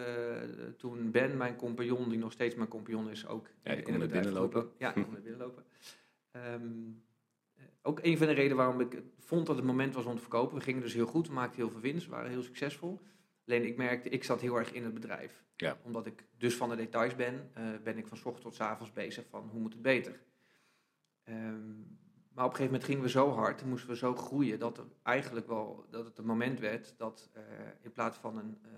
toen 0.77 1.11
Ben, 1.11 1.37
mijn 1.37 1.55
compagnon, 1.55 2.09
die 2.09 2.17
nog 2.19 2.31
steeds 2.31 2.55
mijn 2.55 2.67
compagnon 2.67 3.09
is, 3.09 3.27
ook 3.27 3.47
Ja, 3.63 3.71
in 3.71 3.77
het 3.77 3.85
bedrijf 3.85 4.11
binnenlopen. 4.11 4.69
Ja, 4.77 4.91
die 4.91 5.03
komt 5.03 5.15
net 5.15 5.23
binnenlopen. 5.29 5.63
Ehm, 6.31 6.61
eh, 7.55 7.63
ook 7.81 7.99
een 8.01 8.17
van 8.17 8.27
de 8.27 8.33
redenen 8.33 8.57
waarom 8.57 8.79
ik 8.79 9.01
vond 9.19 9.45
dat 9.47 9.55
het 9.55 9.65
moment 9.65 9.93
was 9.93 10.05
om 10.05 10.15
te 10.15 10.21
verkopen. 10.21 10.57
We 10.57 10.63
gingen 10.63 10.81
dus 10.81 10.93
heel 10.93 11.05
goed, 11.05 11.27
we 11.27 11.33
maakten 11.33 11.55
heel 11.55 11.69
veel 11.69 11.81
winst, 11.81 12.07
waren 12.07 12.29
heel 12.29 12.43
succesvol. 12.43 13.01
Alleen 13.47 13.65
ik 13.65 13.77
merkte, 13.77 14.09
ik 14.09 14.23
zat 14.23 14.41
heel 14.41 14.55
erg 14.55 14.71
in 14.73 14.83
het 14.83 14.93
bedrijf. 14.93 15.43
Ja. 15.55 15.77
Omdat 15.83 16.05
ik 16.05 16.25
dus 16.37 16.55
van 16.55 16.69
de 16.69 16.75
details 16.75 17.15
ben, 17.15 17.49
eh, 17.53 17.63
ben 17.83 17.97
ik 17.97 18.07
van 18.07 18.17
s 18.17 18.25
ochtends 18.25 18.43
tot 18.43 18.55
s 18.55 18.59
avonds 18.59 18.93
bezig 18.93 19.25
van 19.29 19.49
hoe 19.51 19.59
moet 19.59 19.73
het 19.73 19.81
beter. 19.81 20.19
Ehm, 21.23 21.55
maar 22.33 22.45
op 22.45 22.49
een 22.51 22.55
gegeven 22.57 22.63
moment 22.65 22.83
gingen 22.83 23.01
we 23.03 23.09
zo 23.09 23.31
hard 23.31 23.61
en 23.61 23.69
moesten 23.69 23.89
we 23.89 23.95
zo 23.95 24.15
groeien 24.15 24.59
dat 24.59 24.77
er 24.77 24.85
eigenlijk 25.03 25.47
wel 25.47 25.85
dat 25.89 26.05
het 26.05 26.17
een 26.17 26.25
moment 26.25 26.59
werd 26.59 26.93
dat 26.97 27.29
eh, 27.33 27.43
in 27.81 27.91
plaats 27.91 28.17
van 28.17 28.37
een, 28.37 28.57
eh, 28.63 28.69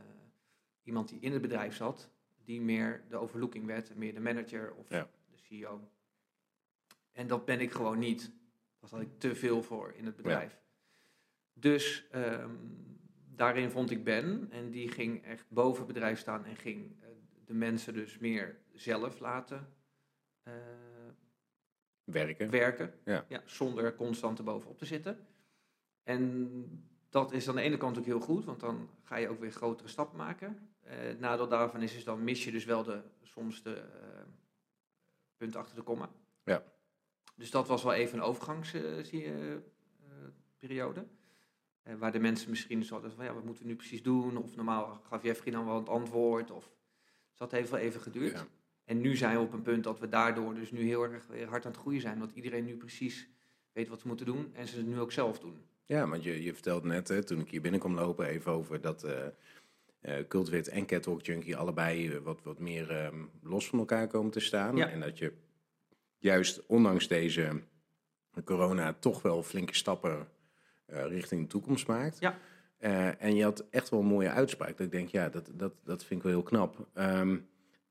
iemand 0.83 1.09
die 1.09 1.19
in 1.19 1.31
het 1.31 1.41
bedrijf 1.41 1.75
zat, 1.75 2.09
die 2.43 2.61
meer 2.61 3.03
de 3.09 3.17
overlooking 3.17 3.65
werd, 3.65 3.95
meer 3.95 4.13
de 4.13 4.19
manager 4.19 4.73
of 4.73 4.89
Ja. 4.89 5.09
de 5.31 5.37
CEO. 5.37 5.89
En 7.11 7.27
dat 7.27 7.45
ben 7.45 7.59
ik 7.59 7.71
gewoon 7.71 7.99
niet. 7.99 8.31
Daar 8.79 8.89
had 8.89 9.01
ik 9.01 9.19
te 9.19 9.35
veel 9.35 9.63
voor 9.63 9.93
in 9.93 10.05
het 10.05 10.15
bedrijf. 10.15 10.59
Dus 11.53 12.07
ehm, 12.11 12.55
daarin 13.35 13.69
vond 13.71 13.91
ik 13.91 14.03
Ben 14.03 14.47
en 14.51 14.69
die 14.71 14.89
ging 14.89 15.23
echt 15.23 15.45
boven 15.49 15.83
het 15.83 15.93
bedrijf 15.93 16.19
staan 16.19 16.45
en 16.45 16.55
ging 16.55 17.01
eh, 17.01 17.07
de 17.45 17.53
mensen 17.53 17.93
dus 17.93 18.17
meer 18.17 18.59
zelf 18.73 19.19
laten 19.19 19.73
Werken. 22.05 22.49
werken. 22.49 22.93
Ja. 23.05 23.25
zonder 23.45 23.95
constant 23.95 24.37
erbovenop 24.37 24.77
te 24.77 24.85
zitten. 24.85 25.27
En 26.03 26.49
dat 27.09 27.31
is 27.31 27.49
aan 27.49 27.55
de 27.55 27.61
ene 27.61 27.77
kant 27.77 27.97
ook 27.97 28.05
heel 28.05 28.19
goed, 28.19 28.45
want 28.45 28.59
dan 28.59 28.89
ga 29.03 29.15
je 29.15 29.29
ook 29.29 29.39
weer 29.39 29.51
grotere 29.51 29.87
stappen 29.87 30.17
maken. 30.17 30.69
Eh, 30.81 30.97
het 30.97 31.19
nadeel 31.19 31.47
daarvan 31.47 31.81
is, 31.81 31.95
is 31.95 32.03
dan 32.03 32.23
mis 32.23 32.43
je 32.43 32.51
dus 32.51 32.65
wel 32.65 32.83
de, 32.83 33.01
soms 33.21 33.63
de 33.63 33.75
eh, 33.75 34.21
punten 35.37 35.59
achter 35.59 35.75
de 35.75 35.81
komma. 35.81 36.09
Ja. 36.43 36.63
Dus 37.35 37.51
dat 37.51 37.67
was 37.67 37.83
wel 37.83 37.93
even 37.93 38.17
een 38.17 38.23
overgangsperiode. 38.23 41.07
Eh, 41.81 41.95
waar 41.95 42.11
de 42.11 42.19
mensen 42.19 42.49
misschien 42.49 42.83
zo 42.83 42.93
hadden 42.93 43.11
van, 43.11 43.25
ja, 43.25 43.33
wat 43.33 43.43
moeten 43.43 43.63
we 43.63 43.69
nu 43.69 43.75
precies 43.75 44.03
doen? 44.03 44.37
Of 44.37 44.55
normaal 44.55 45.01
gaf 45.03 45.23
Jeffrey 45.23 45.51
dan 45.51 45.65
wel 45.65 45.75
het 45.75 45.89
antwoord. 45.89 46.51
Of, 46.51 46.71
dus 47.29 47.37
dat 47.37 47.51
heeft 47.51 47.69
wel 47.69 47.79
even 47.79 48.01
geduurd. 48.01 48.31
Ja. 48.31 48.47
En 48.85 49.01
nu 49.01 49.15
zijn 49.15 49.37
we 49.37 49.43
op 49.43 49.53
een 49.53 49.61
punt 49.61 49.83
dat 49.83 49.99
we 49.99 50.09
daardoor 50.09 50.53
dus 50.53 50.71
nu 50.71 50.81
heel 50.81 51.03
erg 51.03 51.27
weer 51.27 51.47
hard 51.47 51.65
aan 51.65 51.71
het 51.71 51.79
groeien 51.79 52.01
zijn. 52.01 52.19
Want 52.19 52.31
iedereen 52.33 52.65
nu 52.65 52.77
precies 52.77 53.27
weet 53.71 53.87
wat 53.87 54.01
ze 54.01 54.07
moeten 54.07 54.25
doen 54.25 54.51
en 54.53 54.67
ze 54.67 54.77
het 54.77 54.87
nu 54.87 54.99
ook 54.99 55.11
zelf 55.11 55.39
doen. 55.39 55.57
Ja, 55.85 56.07
want 56.07 56.23
je, 56.23 56.43
je 56.43 56.53
vertelde 56.53 56.87
net, 56.87 57.07
hè, 57.07 57.23
toen 57.23 57.39
ik 57.39 57.49
hier 57.49 57.61
binnen 57.61 57.79
kwam 57.79 57.95
lopen, 57.95 58.25
even 58.25 58.51
over 58.51 58.81
dat 58.81 59.03
eh 59.03 59.27
eh, 60.05 60.27
Cultwit 60.27 60.67
en 60.67 60.85
Catwalk 60.85 61.25
Junkie 61.25 61.55
allebei 61.55 62.09
eh, 62.09 62.17
wat, 62.17 62.43
wat 62.43 62.59
meer 62.59 62.91
ehm, 62.91 63.23
los 63.41 63.69
van 63.69 63.79
elkaar 63.79 64.07
komen 64.07 64.31
te 64.31 64.39
staan. 64.39 64.75
Ja. 64.75 64.89
En 64.89 64.99
dat 64.99 65.17
je 65.17 65.33
juist 66.17 66.65
ondanks 66.65 67.07
deze 67.07 67.61
corona 68.43 68.93
toch 68.93 69.21
wel 69.21 69.43
flinke 69.43 69.75
stappen 69.75 70.27
richting 70.87 71.41
de 71.41 71.47
toekomst 71.47 71.87
maakt. 71.87 72.19
Ja. 72.19 72.37
En 73.17 73.35
je 73.35 73.43
had 73.43 73.65
echt 73.69 73.89
wel 73.89 73.99
een 73.99 74.05
mooie 74.05 74.29
uitspraak. 74.29 74.77
Dat 74.77 74.85
ik 74.85 74.91
denk, 74.91 75.09
ja, 75.09 75.29
dat, 75.29 75.51
dat, 75.53 75.73
dat 75.83 76.03
vind 76.03 76.19
ik 76.19 76.25
wel 76.25 76.35
heel 76.35 76.49
knap. 76.49 76.87
Ehm, 76.93 77.37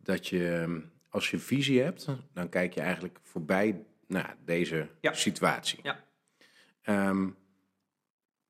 dat 0.05 0.29
je, 0.29 0.51
ehm, 0.51 0.81
als 1.09 1.31
je 1.31 1.39
visie 1.39 1.81
hebt, 1.81 2.09
dan 2.33 2.49
kijk 2.49 2.75
je 2.75 2.81
eigenlijk 2.81 3.19
voorbij 3.23 3.85
naar 4.07 4.37
deze 4.45 4.89
Ja. 5.01 5.13
situatie. 5.13 5.79
Ja. 5.83 6.05
Ehm, 6.83 7.31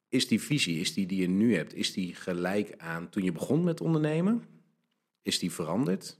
is 0.08 0.28
die 0.28 0.40
visie, 0.40 0.80
is 0.80 0.94
die 0.94 1.06
die 1.06 1.20
je 1.20 1.28
nu 1.28 1.56
hebt, 1.56 1.74
is 1.74 1.92
die 1.92 2.14
gelijk 2.14 2.74
aan 2.78 3.08
toen 3.08 3.22
je 3.22 3.32
begon 3.32 3.64
met 3.64 3.80
ondernemen? 3.80 4.44
Is 5.22 5.38
die 5.38 5.52
veranderd? 5.52 6.18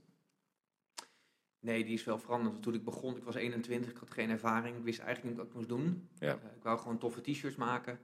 Nee, 1.59 1.83
die 1.83 1.93
is 1.93 2.03
wel 2.03 2.19
veranderd. 2.19 2.61
Toen 2.61 2.73
ik 2.73 2.83
begon, 2.83 3.15
ik 3.17 3.23
was 3.23 3.35
21, 3.35 3.91
ik 3.91 3.97
had 3.97 4.11
geen 4.11 4.29
ervaring. 4.29 4.77
Ik 4.77 4.83
wist 4.83 4.99
eigenlijk 4.99 5.27
niet 5.29 5.37
wat 5.37 5.47
ik 5.47 5.53
moest 5.53 5.67
doen. 5.67 6.09
Ja. 6.19 6.27
Eh, 6.27 6.55
ik 6.55 6.63
wou 6.63 6.79
gewoon 6.79 6.97
toffe 6.97 7.21
t-shirts 7.21 7.55
maken. 7.55 7.99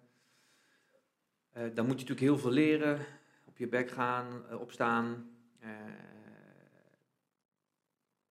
Eh, 1.52 1.64
dan 1.64 1.86
moet 1.86 2.00
je 2.00 2.08
natuurlijk 2.08 2.20
heel 2.20 2.38
veel 2.38 2.52
leren. 2.52 3.06
Op 3.46 3.58
je 3.58 3.68
bek 3.68 3.90
gaan, 3.92 4.46
eh, 4.50 4.60
opstaan. 4.60 5.30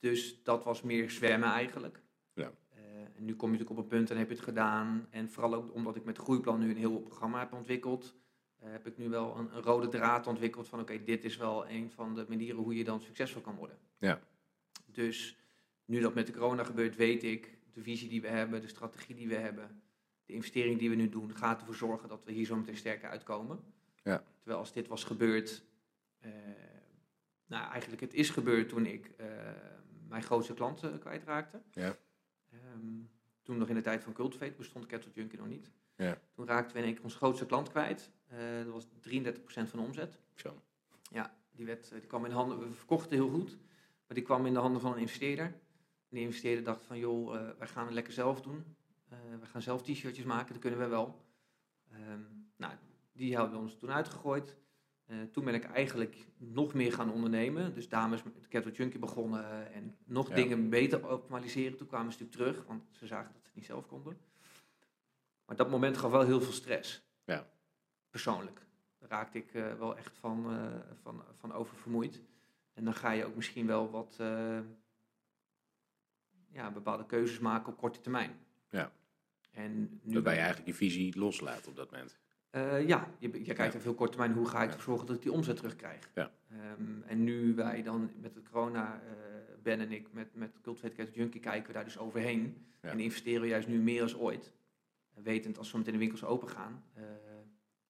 Dus 0.01 0.43
dat 0.43 0.65
was 0.65 0.83
meer 0.83 1.11
zwemmen 1.11 1.49
eigenlijk. 1.49 2.03
Ja. 2.35 2.53
Eh, 2.69 2.81
en 3.17 3.25
nu 3.25 3.37
kom 3.37 3.53
je 3.53 3.59
natuurlijk 3.59 3.79
op 3.79 3.85
een 3.85 3.99
punt 3.99 4.11
en 4.11 4.17
heb 4.17 4.29
je 4.29 4.35
het 4.35 4.45
gedaan. 4.45 5.07
En 5.11 5.31
vooral 5.31 5.55
ook 5.55 5.75
omdat 5.75 5.97
ik 5.97 6.05
met 6.05 6.19
Groeiplan 6.19 6.59
nu 6.59 6.71
een 6.71 6.77
heel 6.77 7.01
programma 7.01 7.39
heb 7.39 7.53
ontwikkeld. 7.53 8.15
eh, 8.59 8.71
heb 8.71 8.87
ik 8.87 8.99
nu 8.99 9.09
wel 9.09 9.37
een, 9.37 9.57
een 9.57 9.63
rode 9.63 9.89
draad 9.89 10.27
ontwikkeld 10.27 10.69
van 10.69 10.81
oké, 10.81 11.05
dit 11.05 11.25
is 11.25 11.37
wel 11.37 11.69
een 11.69 11.91
van 11.91 12.15
de 12.15 12.25
manieren 12.29 12.57
hoe 12.57 12.75
je 12.75 12.85
dan 12.85 13.01
succesvol 13.01 13.41
kan 13.43 13.55
worden. 13.55 13.79
Ja. 13.99 14.21
Dus 14.87 15.37
nu 15.85 16.01
dat 16.01 16.15
met 16.15 16.27
de 16.27 16.33
corona 16.33 16.65
gebeurt, 16.65 16.97
weet 16.97 17.23
ik 17.23 17.59
de 17.73 17.83
visie 17.83 18.09
die 18.09 18.21
we 18.21 18.29
hebben, 18.29 18.61
de 18.61 18.69
strategie 18.69 19.15
die 19.15 19.29
we 19.29 19.35
hebben, 19.35 19.83
de 20.25 20.33
investering 20.33 20.79
die 20.79 20.91
we 20.91 20.97
nu 20.97 21.09
doen, 21.09 21.37
gaat 21.37 21.61
ervoor 21.61 21.75
zorgen 21.75 22.09
dat 22.09 22.25
we 22.25 22.33
hier 22.33 22.47
zo 22.47 22.57
meteen 22.57 22.77
sterker 22.77 23.09
uitkomen. 23.09 23.61
Ja. 24.03 24.25
Terwijl 24.39 24.59
als 24.59 24.73
dit 24.73 24.89
was 24.89 25.05
gebeurd, 25.05 25.65
eh, 26.19 26.31
nou 27.47 27.71
eigenlijk 27.71 28.01
het 28.01 28.15
is 28.15 28.31
gebeurd 28.31 28.69
toen 28.69 28.87
ik 28.87 29.11
mijn 30.11 30.23
grootste 30.23 30.55
klant 30.55 30.83
eh, 30.83 30.99
kwijtraakte. 30.99 31.63
Ja. 31.71 31.97
Ehm, 32.51 33.03
toen 33.43 33.59
nog 33.59 33.69
in 33.69 33.75
de 33.75 33.81
tijd 33.81 34.03
van 34.03 34.13
Cultivate 34.13 34.55
bestond 34.57 34.87
Kettle 34.87 35.13
Junkie 35.15 35.39
nog 35.39 35.47
niet. 35.47 35.71
Ja. 35.97 36.19
Toen 36.33 36.47
raakten 36.47 36.73
we 36.73 36.79
in 36.79 36.85
één 36.85 36.95
keer 36.95 37.05
onze 37.05 37.17
grootste 37.17 37.47
klant 37.47 37.69
kwijt. 37.69 38.11
Eh, 38.27 38.39
dat 38.65 38.73
was 38.73 38.87
33% 39.01 39.69
van 39.69 39.79
de 39.79 39.85
omzet. 39.85 40.19
Zo. 40.35 40.63
Ja, 41.11 41.37
die, 41.51 41.67
werd, 41.67 41.91
eh, 41.93 41.99
die 41.99 42.09
kwam 42.09 42.25
in 42.25 42.31
de 42.31 42.37
handen, 42.37 42.59
we 42.59 42.73
verkochten 42.73 43.17
heel 43.17 43.29
goed, 43.29 43.51
maar 44.07 44.17
die 44.17 44.23
kwam 44.23 44.47
in 44.47 44.53
de 44.53 44.59
handen 44.59 44.81
van 44.81 44.93
een 44.93 44.99
investeerder. 44.99 45.45
En 45.45 46.17
die 46.17 46.25
investeerder 46.25 46.65
dacht 46.65 46.85
van, 46.85 46.99
joh, 46.99 47.33
wij 47.59 47.69
gaan 47.69 47.85
het 47.85 47.95
lekker 47.95 48.13
zelf 48.13 48.41
doen. 48.41 48.77
We 49.41 49.47
gaan 49.47 49.63
zelf 49.63 49.83
t-shirtjes 49.83 50.25
maken, 50.25 50.53
dat 50.53 50.63
kunnen 50.63 50.79
we 50.79 50.87
wel. 50.87 51.25
Ehm, 51.91 52.23
nou, 52.57 52.75
die 53.13 53.37
hebben 53.37 53.53
we 53.53 53.59
ons 53.59 53.77
toen 53.77 53.91
uitgegooid. 53.91 54.57
Eh, 55.11 55.17
toen 55.33 55.45
ben 55.45 55.55
ik 55.55 55.65
eigenlijk 55.65 56.17
nog 56.37 56.75
meer 56.75 56.93
gaan 56.93 57.13
ondernemen. 57.13 57.75
Dus 57.75 57.89
dames 57.89 58.23
met 58.23 58.49
Kettle 58.49 58.73
Junkie 58.73 58.99
begonnen 58.99 59.73
en 59.73 59.97
nog 60.05 60.29
Ja. 60.29 60.35
dingen 60.35 60.69
beter 60.69 61.09
optimaliseren. 61.09 61.77
Toen 61.77 61.87
kwamen 61.87 62.13
ze 62.13 62.19
natuurlijk 62.23 62.53
terug, 62.53 62.67
want 62.67 62.83
ze 62.91 63.07
zagen 63.07 63.33
dat 63.33 63.41
ze 63.41 63.47
het 63.47 63.57
niet 63.57 63.65
zelf 63.65 63.87
konden. 63.87 64.19
Maar 65.47 65.57
dat 65.57 65.71
moment 65.71 65.97
gaf 65.97 66.11
wel 66.11 66.25
heel 66.27 66.41
veel 66.41 66.53
stress. 66.53 67.03
Ja. 67.25 67.51
Persoonlijk. 68.11 68.61
Daar 68.99 69.09
raakte 69.09 69.39
ik 69.39 69.55
eh, 69.55 69.75
wel 69.75 69.97
echt 69.97 70.19
van, 70.19 70.51
eh, 70.51 70.95
van, 71.03 71.25
van 71.39 71.53
oververmoeid. 71.53 72.21
En 72.73 72.85
dan 72.85 72.95
ga 72.95 73.11
je 73.11 73.25
ook 73.25 73.37
misschien 73.37 73.67
wel 73.67 73.91
wat 73.91 74.17
ja, 76.53 76.71
bepaalde 76.71 77.07
keuzes 77.07 77.39
maken 77.39 77.73
op 77.73 77.79
korte 77.79 78.01
termijn. 78.01 78.39
Ja. 78.71 78.93
En 79.51 80.01
nu 80.03 80.13
Waarbij 80.13 80.35
je 80.35 80.39
eigenlijk 80.41 80.69
je 80.69 80.75
visie 80.75 81.19
loslaat 81.19 81.67
op 81.67 81.77
dat 81.77 81.91
moment. 81.91 82.19
Eh, 82.51 82.87
ja, 82.89 83.11
je, 83.19 83.29
je 83.29 83.39
kijkt 83.45 83.59
Ja. 83.59 83.67
even 83.67 83.81
heel 83.81 83.95
kort 83.95 84.11
termijn, 84.13 84.33
hoe 84.33 84.47
ga 84.49 84.63
ik 84.63 84.69
ervoor 84.69 84.83
zorgen 84.83 85.07
dat 85.07 85.17
ik 85.17 85.23
die 85.23 85.33
omzet 85.33 85.57
terugkrijg. 85.57 86.11
Ja. 86.15 86.31
Ehm, 86.51 87.03
en 87.07 87.25
nu 87.25 87.55
wij 87.55 87.83
dan 87.83 88.11
met 88.21 88.35
de 88.35 88.43
corona, 88.51 88.95
eh, 89.07 89.11
Ben 89.63 89.81
en 89.81 89.93
ik, 89.93 90.13
met, 90.13 90.35
met 90.35 90.51
Cultivate 90.63 90.95
Cat 90.97 91.15
Junkie, 91.15 91.41
kijken 91.41 91.67
we 91.67 91.73
daar 91.73 91.85
dus 91.85 91.99
overheen. 91.99 92.65
Ja. 92.83 92.89
En 92.91 93.01
investeren 93.01 93.41
we 93.43 93.47
juist 93.49 93.69
nu 93.69 93.79
meer 93.79 94.03
als 94.03 94.17
ooit. 94.17 94.53
Wetend 95.15 95.59
als 95.59 95.73
we 95.73 95.79
meteen 95.79 95.93
de 95.93 95.99
winkels 95.99 96.25
open 96.25 96.49
gaan. 96.49 96.85
eh, 96.95 97.03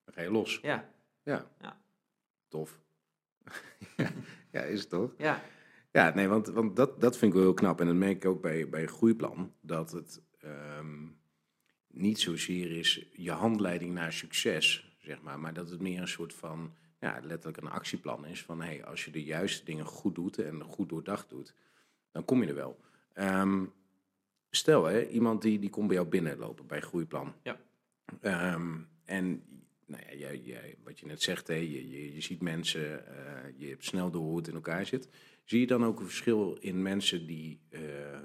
Dan 0.04 0.14
ga 0.14 0.20
je 0.22 0.30
los. 0.30 0.58
ja, 0.62 0.88
Ja. 1.22 1.46
Ja. 1.60 1.80
Tof. 2.48 2.80
ja. 3.96 4.10
ja, 4.50 4.60
is 4.62 4.80
het 4.80 4.88
toch? 4.90 5.14
ja, 5.18 5.40
Ja, 5.92 6.14
nee, 6.14 6.28
want, 6.28 6.46
want 6.46 6.76
dat, 6.76 7.00
dat 7.00 7.16
vind 7.18 7.30
ik 7.32 7.36
wel 7.38 7.46
heel 7.46 7.54
knap. 7.54 7.80
En 7.80 7.86
dat 7.86 7.94
merk 7.94 8.16
ik 8.16 8.24
ook 8.24 8.42
bij, 8.42 8.68
bij 8.68 8.86
Groeiplan. 8.86 9.52
Dat 9.60 9.90
het 9.92 10.22
ehm, 10.38 11.06
niet 11.90 12.20
zozeer 12.20 12.70
is 12.70 13.06
je 13.12 13.30
handleiding 13.30 13.94
naar 13.94 14.12
succes, 14.12 14.94
zeg 14.98 15.22
maar. 15.22 15.40
Maar 15.40 15.54
dat 15.54 15.70
het 15.70 15.80
meer 15.80 16.00
een 16.00 16.08
soort 16.08 16.34
van, 16.34 16.74
ja, 17.00 17.20
letterlijk 17.22 17.56
een 17.56 17.70
actieplan 17.70 18.26
is. 18.26 18.42
Van, 18.42 18.60
hé, 18.60 18.66
hey, 18.66 18.84
als 18.84 19.04
je 19.04 19.10
de 19.10 19.24
juiste 19.24 19.64
dingen 19.64 19.86
goed 19.86 20.14
doet 20.14 20.38
en 20.38 20.62
goed 20.62 20.88
doordacht 20.88 21.28
doet, 21.28 21.54
dan 22.12 22.24
kom 22.24 22.42
je 22.42 22.48
er 22.48 22.54
wel. 22.54 22.80
Ehm, 23.12 23.64
stel, 24.50 24.84
hè, 24.84 25.08
iemand 25.08 25.42
die, 25.42 25.58
die 25.58 25.70
komt 25.70 25.86
bij 25.86 25.96
jou 25.96 26.08
binnenlopen 26.08 26.66
bij 26.66 26.80
Groeiplan. 26.80 27.34
Ja. 27.42 27.60
Ehm, 28.20 28.78
en 29.04 29.42
nou 29.86 30.02
ja, 30.08 30.14
jij, 30.16 30.38
jij, 30.38 30.76
wat 30.84 30.98
je 30.98 31.06
net 31.06 31.22
zegt, 31.22 31.46
hè, 31.46 31.54
je, 31.54 31.90
je, 31.90 32.14
je 32.14 32.20
ziet 32.20 32.40
mensen, 32.40 33.06
eh, 33.06 33.52
je 33.56 33.68
hebt 33.68 33.84
snel 33.84 34.10
door 34.10 34.22
hoe 34.22 34.36
het 34.36 34.48
in 34.48 34.54
elkaar 34.54 34.86
zit. 34.86 35.08
Zie 35.44 35.60
je 35.60 35.66
dan 35.66 35.84
ook 35.84 36.00
een 36.00 36.06
verschil 36.06 36.56
in 36.60 36.82
mensen 36.82 37.26
die 37.26 37.60
eh, 37.68 37.80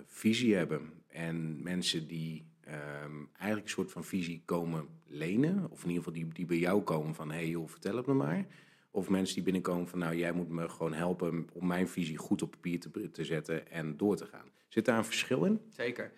visie 0.06 0.56
hebben 0.56 1.04
en 1.08 1.64
mensen 1.64 2.08
die 2.08 2.46
ehm, 2.66 3.16
eigenlijk 3.32 3.64
een 3.64 3.70
soort 3.70 3.92
van 3.92 4.04
visie 4.04 4.42
komen 4.46 4.88
lenen? 5.08 5.72
Of 5.72 5.84
in 5.84 5.90
ieder 5.90 6.04
geval 6.04 6.20
die, 6.20 6.34
die 6.34 6.46
bij 6.46 6.58
jou 6.58 6.82
komen 6.82 7.16
van, 7.16 7.32
hé 7.32 7.38
hey, 7.38 7.48
joh, 7.48 7.68
vertel 7.68 7.96
het 7.96 8.06
me 8.06 8.14
maar. 8.14 8.46
Of 8.92 9.10
mensen 9.10 9.36
die 9.36 9.44
binnenkomen 9.44 9.88
van, 9.88 10.00
nou 10.00 10.16
jij 10.16 10.32
moet 10.32 10.50
me 10.50 10.70
gewoon 10.70 10.94
helpen 10.94 11.48
om 11.54 11.68
mijn 11.68 11.88
visie 11.88 12.18
goed 12.18 12.42
op 12.42 12.52
papier 12.52 12.80
te, 12.80 13.12
te 13.12 13.26
zetten 13.26 13.72
en 13.72 13.98
door 13.98 14.16
te 14.16 14.26
gaan. 14.26 14.50
Zit 14.68 14.86
daar 14.86 14.98
een 14.98 15.06
verschil 15.06 15.46
in? 15.46 15.62
zeker. 15.70 16.12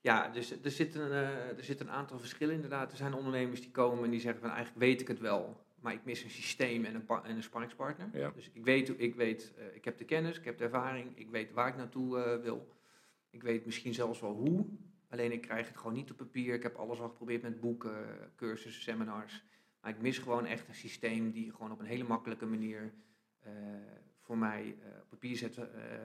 Ja, 0.00 0.28
dus 0.28 0.62
er 0.62 0.70
zit, 0.70 0.94
een, 0.94 1.10
eh, 1.10 1.58
er 1.58 1.64
zit 1.64 1.80
een 1.80 1.90
aantal 1.90 2.18
verschillen 2.18 2.54
inderdaad. 2.54 2.90
Er 2.90 2.96
zijn 2.96 3.14
ondernemers 3.14 3.60
die 3.60 3.70
komen 3.70 4.04
en 4.04 4.10
die 4.10 4.20
zeggen 4.20 4.40
van 4.40 4.50
eigenlijk 4.50 4.78
weet 4.78 5.00
ik 5.00 5.08
het 5.08 5.20
wel, 5.20 5.64
maar 5.80 5.92
ik 5.92 6.04
mis 6.04 6.22
een 6.22 6.30
systeem 6.30 6.84
en 6.84 6.94
een, 6.94 7.22
en 7.22 7.36
een 7.36 7.42
sparringspartner. 7.42 8.08
Ja. 8.12 8.30
Dus 8.30 8.50
ik 8.52 8.64
weet, 8.64 9.00
ik 9.00 9.14
weet, 9.14 9.52
eh, 9.56 9.74
ik 9.74 9.84
heb 9.84 9.98
de 9.98 10.04
kennis, 10.04 10.38
ik 10.38 10.44
heb 10.44 10.58
de 10.58 10.64
ervaring, 10.64 11.12
ik 11.14 11.30
weet 11.30 11.52
waar 11.52 11.68
ik 11.68 11.76
naartoe 11.76 12.18
eh, 12.18 12.42
wil. 12.42 12.68
Ik 13.30 13.42
weet 13.42 13.66
misschien 13.66 13.94
zelfs 13.94 14.20
wel 14.20 14.32
hoe, 14.32 14.66
alleen 15.14 15.32
ik 15.32 15.40
krijg 15.40 15.68
het 15.68 15.76
gewoon 15.76 15.92
niet 15.92 16.10
op 16.10 16.16
papier. 16.16 16.54
Ik 16.54 16.62
heb 16.62 16.76
alles 16.76 17.00
al 17.00 17.08
geprobeerd 17.08 17.42
met 17.42 17.60
boeken, 17.60 18.32
cursussen, 18.36 18.82
seminars. 18.82 19.44
Maar 19.80 19.90
ik 19.90 20.00
mis 20.00 20.18
gewoon 20.18 20.46
echt 20.46 20.68
een 20.68 20.74
systeem 20.74 21.30
die 21.30 21.52
gewoon 21.52 21.72
op 21.72 21.80
een 21.80 21.86
hele 21.86 22.04
makkelijke 22.04 22.46
manier 22.46 22.94
eh, 23.40 23.52
voor 24.20 24.38
mij 24.38 24.76
eh, 24.80 25.00
op 25.02 25.08
papier 25.08 25.36
zet 25.36 25.56
eh, 25.56 25.64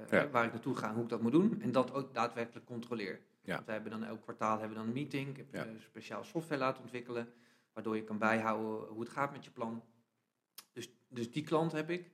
Ja. 0.09 0.29
waar 0.29 0.45
ik 0.45 0.51
naartoe 0.51 0.75
ga 0.75 0.87
en 0.87 0.93
hoe 0.93 1.03
ik 1.03 1.09
dat 1.09 1.21
moet 1.21 1.31
doen. 1.31 1.61
En 1.61 1.71
dat 1.71 1.93
ook 1.93 2.13
daadwerkelijk 2.13 2.65
controleer. 2.65 3.21
Ja. 3.41 3.53
Want 3.53 3.65
we 3.65 3.71
hebben 3.71 3.91
dan 3.91 4.03
elk 4.03 4.21
kwartaal 4.21 4.51
hebben 4.59 4.69
we 4.69 4.75
dan 4.83 4.87
een 4.87 4.93
meeting. 5.01 5.29
Ik 5.29 5.37
heb 5.37 5.53
Ja. 5.53 5.67
speciaal 5.79 6.23
software 6.23 6.59
laten 6.59 6.81
ontwikkelen, 6.83 7.33
waardoor 7.73 7.95
je 7.95 8.03
kan 8.03 8.17
bijhouden 8.17 8.87
hoe 8.87 8.99
het 9.01 9.09
gaat 9.09 9.31
met 9.31 9.43
je 9.45 9.51
plan. 9.51 9.83
Dus, 10.73 10.89
dus 11.07 11.31
die 11.31 11.43
klant 11.43 11.71
heb 11.71 11.89
ik. 11.89 12.11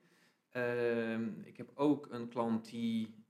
Ehm, 0.50 1.30
ik 1.44 1.58
heb 1.58 1.72
ook 1.74 2.08
een 2.12 2.28
klant 2.28 2.70
die, 2.70 3.26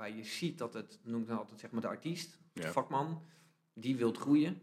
waar 0.00 0.10
je 0.16 0.24
ziet 0.24 0.58
dat 0.58 0.74
het, 0.74 0.98
noem 1.02 1.20
ik 1.20 1.26
dan 1.28 1.38
altijd 1.38 1.60
zeg 1.60 1.70
maar 1.70 1.80
de 1.80 1.86
artiest, 1.88 2.38
de 2.52 2.62
Ja. 2.62 2.72
vakman, 2.72 3.22
die 3.72 3.96
wilt 3.96 4.16
groeien. 4.18 4.62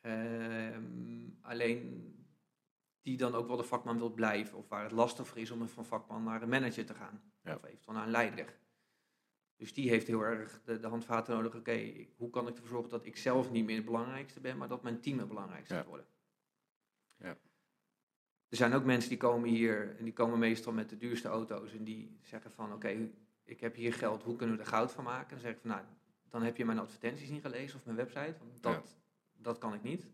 Ehm, 0.00 1.28
alleen 1.40 2.10
die 3.02 3.16
dan 3.16 3.34
ook 3.34 3.46
wel 3.46 3.56
de 3.56 3.62
vakman 3.62 3.98
wilt 3.98 4.14
blijven. 4.14 4.58
Of 4.58 4.68
waar 4.68 4.82
het 4.82 4.92
lastig 4.92 5.26
voor 5.28 5.38
is 5.38 5.50
om 5.50 5.68
van 5.68 5.84
vakman 5.86 6.22
naar 6.22 6.42
een 6.42 6.48
manager 6.48 6.86
te 6.86 6.94
gaan. 6.94 7.32
Ja. 7.42 7.54
Of 7.54 7.64
eventueel 7.64 7.94
naar 7.96 8.04
een 8.04 8.10
leider. 8.10 8.58
Dus 9.56 9.72
die 9.74 9.88
heeft 9.88 10.06
heel 10.06 10.20
erg 10.22 10.62
de, 10.64 10.78
de 10.78 10.86
handvaten 10.86 11.34
nodig. 11.34 11.54
Oké, 11.54 12.06
hoe 12.16 12.30
kan 12.30 12.48
ik 12.48 12.54
ervoor 12.54 12.68
zorgen 12.68 12.90
dat 12.90 13.06
ik 13.06 13.16
zelf 13.16 13.50
niet 13.50 13.64
meer 13.64 13.76
het 13.76 13.84
belangrijkste 13.84 14.40
ben, 14.40 14.56
maar 14.56 14.68
dat 14.68 14.82
mijn 14.82 15.00
team 15.00 15.18
het 15.18 15.28
belangrijkste 15.28 15.74
Ja. 15.74 15.80
gaat 15.80 15.88
worden. 15.88 16.06
Ja. 17.16 17.38
Er 18.48 18.56
zijn 18.56 18.72
ook 18.72 18.84
mensen 18.84 19.08
die 19.08 19.18
komen 19.18 19.48
hier 19.48 19.96
en 19.98 20.04
die 20.04 20.12
komen 20.12 20.38
meestal 20.38 20.72
met 20.72 20.88
de 20.90 20.96
duurste 20.96 21.28
auto's 21.28 21.72
en 21.72 21.84
die 21.84 22.18
zeggen 22.22 22.50
van 22.50 22.72
oké, 22.72 23.10
ik 23.46 23.60
heb 23.60 23.74
hier 23.74 23.92
geld, 23.94 24.22
hoe 24.22 24.36
kunnen 24.36 24.56
we 24.56 24.62
er 24.62 24.68
goud 24.68 24.92
van 24.92 25.04
maken? 25.04 25.30
Dan 25.30 25.40
zeg 25.40 25.52
ik 25.52 25.58
van 25.60 25.70
nou, 25.70 25.82
dan 26.30 26.42
heb 26.42 26.56
je 26.56 26.64
mijn 26.64 26.78
advertenties 26.78 27.28
niet 27.28 27.42
gelezen 27.42 27.78
of 27.78 27.84
mijn 27.84 27.96
website, 27.96 28.34
want 28.38 28.62
dat, 28.62 28.72
Ja. 28.72 29.00
dat 29.42 29.58
kan 29.58 29.74
ik 29.74 29.82
niet. 29.82 30.06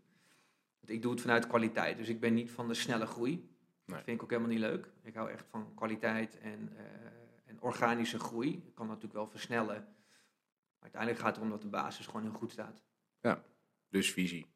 Want 0.79 0.89
ik 0.91 1.01
doe 1.01 1.11
het 1.11 1.21
vanuit 1.21 1.47
kwaliteit, 1.47 1.97
dus 1.97 2.07
ik 2.07 2.19
ben 2.19 2.33
niet 2.33 2.51
van 2.51 2.67
de 2.67 2.73
snelle 2.73 3.05
groei. 3.05 3.31
Nee. 3.35 3.95
Dat 3.97 4.03
vind 4.03 4.17
ik 4.17 4.23
ook 4.23 4.29
helemaal 4.29 4.51
niet 4.51 4.59
leuk. 4.59 4.89
Ik 5.01 5.13
hou 5.13 5.29
echt 5.31 5.45
van 5.49 5.73
kwaliteit 5.75 6.39
en, 6.39 6.73
eh, 6.77 6.83
en 7.45 7.61
organische 7.61 8.19
groei. 8.19 8.63
Ik 8.67 8.75
kan 8.75 8.87
natuurlijk 8.87 9.13
wel 9.13 9.27
versnellen, 9.27 9.75
maar 9.75 10.79
uiteindelijk 10.79 11.21
gaat 11.21 11.29
het 11.29 11.37
erom 11.37 11.49
dat 11.49 11.61
de 11.61 11.67
basis 11.67 12.05
gewoon 12.05 12.21
heel 12.21 12.31
goed 12.33 12.51
staat. 12.51 12.83
Dus 13.89 14.11
visie. 14.11 14.47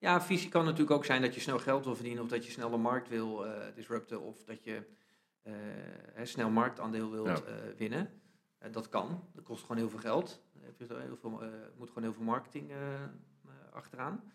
Ja, 0.00 0.20
visie 0.22 0.48
kan 0.50 0.64
natuurlijk 0.64 0.90
ook 0.90 1.04
zijn 1.04 1.22
dat 1.22 1.34
je 1.34 1.40
snel 1.40 1.58
geld 1.58 1.84
wil 1.84 1.94
verdienen 1.94 2.22
of 2.22 2.28
dat 2.28 2.44
je 2.46 2.50
snel 2.50 2.70
de 2.70 2.76
markt 2.76 3.08
wil 3.08 3.46
eh, 3.46 3.74
disrupten 3.74 4.20
of 4.20 4.44
dat 4.44 4.64
je 4.64 4.82
snel 6.22 6.50
marktaandeel 6.50 7.10
wilt 7.10 7.26
Ja. 7.26 7.42
eh, 7.44 7.54
winnen. 7.76 8.20
Eh, 8.58 8.72
dat 8.72 8.88
kan, 8.88 9.28
dat 9.34 9.44
kost 9.44 9.60
gewoon 9.62 9.76
heel 9.76 9.88
veel 9.90 9.98
geld. 9.98 10.42
Er 10.78 11.00
heel 11.00 11.16
veel, 11.16 11.42
eh, 11.42 11.48
moet 11.76 11.88
gewoon 11.88 12.02
heel 12.02 12.12
veel 12.12 12.22
marketing 12.24 12.70
eh, 12.70 13.02
eh, 13.04 13.08
achteraan. 13.70 14.32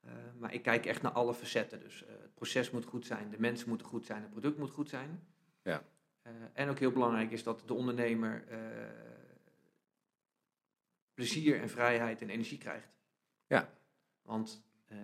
Eh, 0.00 0.12
maar 0.38 0.54
ik 0.54 0.62
kijk 0.62 0.86
echt 0.86 1.02
naar 1.02 1.12
alle 1.12 1.34
facetten. 1.34 1.80
Dus 1.80 2.04
eh, 2.04 2.10
het 2.20 2.34
proces 2.34 2.70
moet 2.70 2.84
goed 2.84 3.06
zijn, 3.06 3.30
de 3.30 3.40
mensen 3.40 3.68
moeten 3.68 3.86
goed 3.86 4.06
zijn, 4.06 4.22
het 4.22 4.30
product 4.30 4.58
moet 4.58 4.70
goed 4.70 4.88
zijn. 4.88 5.26
Ja. 5.62 5.82
Eh, 6.22 6.32
en 6.52 6.68
ook 6.68 6.78
heel 6.78 6.92
belangrijk 6.92 7.30
is 7.30 7.42
dat 7.42 7.62
de 7.66 7.74
ondernemer 7.74 8.44
eh, 8.48 8.58
plezier 11.14 11.60
en 11.60 11.68
vrijheid 11.68 12.22
en 12.22 12.28
energie 12.30 12.58
krijgt. 12.58 12.88
Ja. 13.46 13.68
Want 14.22 14.62
eh, 14.86 14.98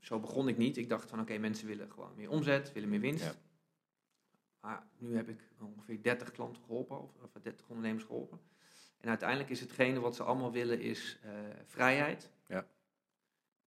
zo 0.00 0.20
begon 0.20 0.48
ik 0.48 0.56
niet. 0.56 0.76
Ik 0.76 0.88
dacht 0.88 1.08
van 1.10 1.20
oké, 1.20 1.38
mensen 1.38 1.66
willen 1.66 1.90
gewoon 1.90 2.12
meer 2.16 2.30
omzet, 2.30 2.72
willen 2.72 2.88
meer 2.88 3.00
winst. 3.00 3.24
Ja. 3.24 3.32
Maar 4.66 4.86
nu 4.98 5.16
heb 5.16 5.28
ik 5.28 5.40
ongeveer 5.60 6.02
30 6.02 6.30
klanten 6.30 6.62
geholpen, 6.62 7.02
of, 7.02 7.10
of 7.22 7.42
30 7.42 7.68
ondernemers 7.68 8.04
geholpen. 8.04 8.40
En 9.00 9.08
uiteindelijk 9.08 9.50
is 9.50 9.60
hetgene 9.60 10.00
wat 10.00 10.16
ze 10.16 10.22
allemaal 10.22 10.52
willen 10.52 10.80
is 10.80 11.18
eh, 11.22 11.30
vrijheid 11.66 12.30
Ja. 12.48 12.66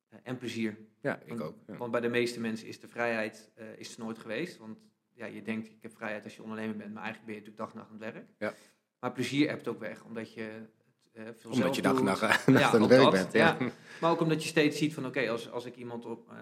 eh, 0.10 0.20
en 0.24 0.38
plezier. 0.38 0.78
Ja, 1.02 1.20
ik 1.20 1.28
Want- 1.28 1.42
ook. 1.42 1.56
Ja. 1.68 1.78
Want 1.78 1.92
bij 1.92 2.02
de 2.02 2.08
meeste 2.10 2.40
mensen 2.40 2.68
is 2.68 2.80
de 2.80 2.88
vrijheid 2.88 3.52
eh, 3.56 3.78
is 3.78 3.98
nooit 3.98 4.18
geweest. 4.18 4.58
Want 4.58 4.80
ja, 5.14 5.26
je 5.26 5.42
denkt, 5.42 5.68
ik 5.68 5.82
heb 5.82 5.92
vrijheid 5.96 6.24
als 6.24 6.36
je 6.36 6.42
ondernemer 6.44 6.78
bent, 6.78 6.94
maar 6.94 7.04
eigenlijk 7.04 7.26
ben 7.26 7.36
je 7.36 7.40
natuurlijk 7.42 7.58
dag 7.58 7.72
en 7.72 7.78
nacht 7.78 7.90
aan 8.04 8.04
het 8.12 8.14
werk. 8.40 8.54
Ja. 8.54 8.54
Maar 9.00 9.12
plezier 9.12 9.50
hebt 9.50 9.68
ook 9.68 9.80
weg, 9.80 10.04
omdat 10.04 10.34
je 10.34 10.66
veel 11.14 11.52
Omdat 11.52 11.76
je 11.76 11.82
dag 11.82 11.98
en 11.98 12.04
nacht 12.04 12.22
nacht 12.22 12.46
Ja, 12.46 12.72
aan 12.72 12.82
het 12.82 12.90
werk 12.90 13.04
dat, 13.04 13.12
bent. 13.12 13.32
ja. 13.34 13.58
Maar 14.02 14.12
ook 14.12 14.22
omdat 14.22 14.44
je 14.44 14.50
steeds 14.50 14.78
ziet 14.78 14.94
van, 14.94 15.06
oké, 15.06 15.30
als, 15.30 15.52
als 15.52 15.66
ik 15.66 15.76
iemand 15.76 16.06
op, 16.06 16.34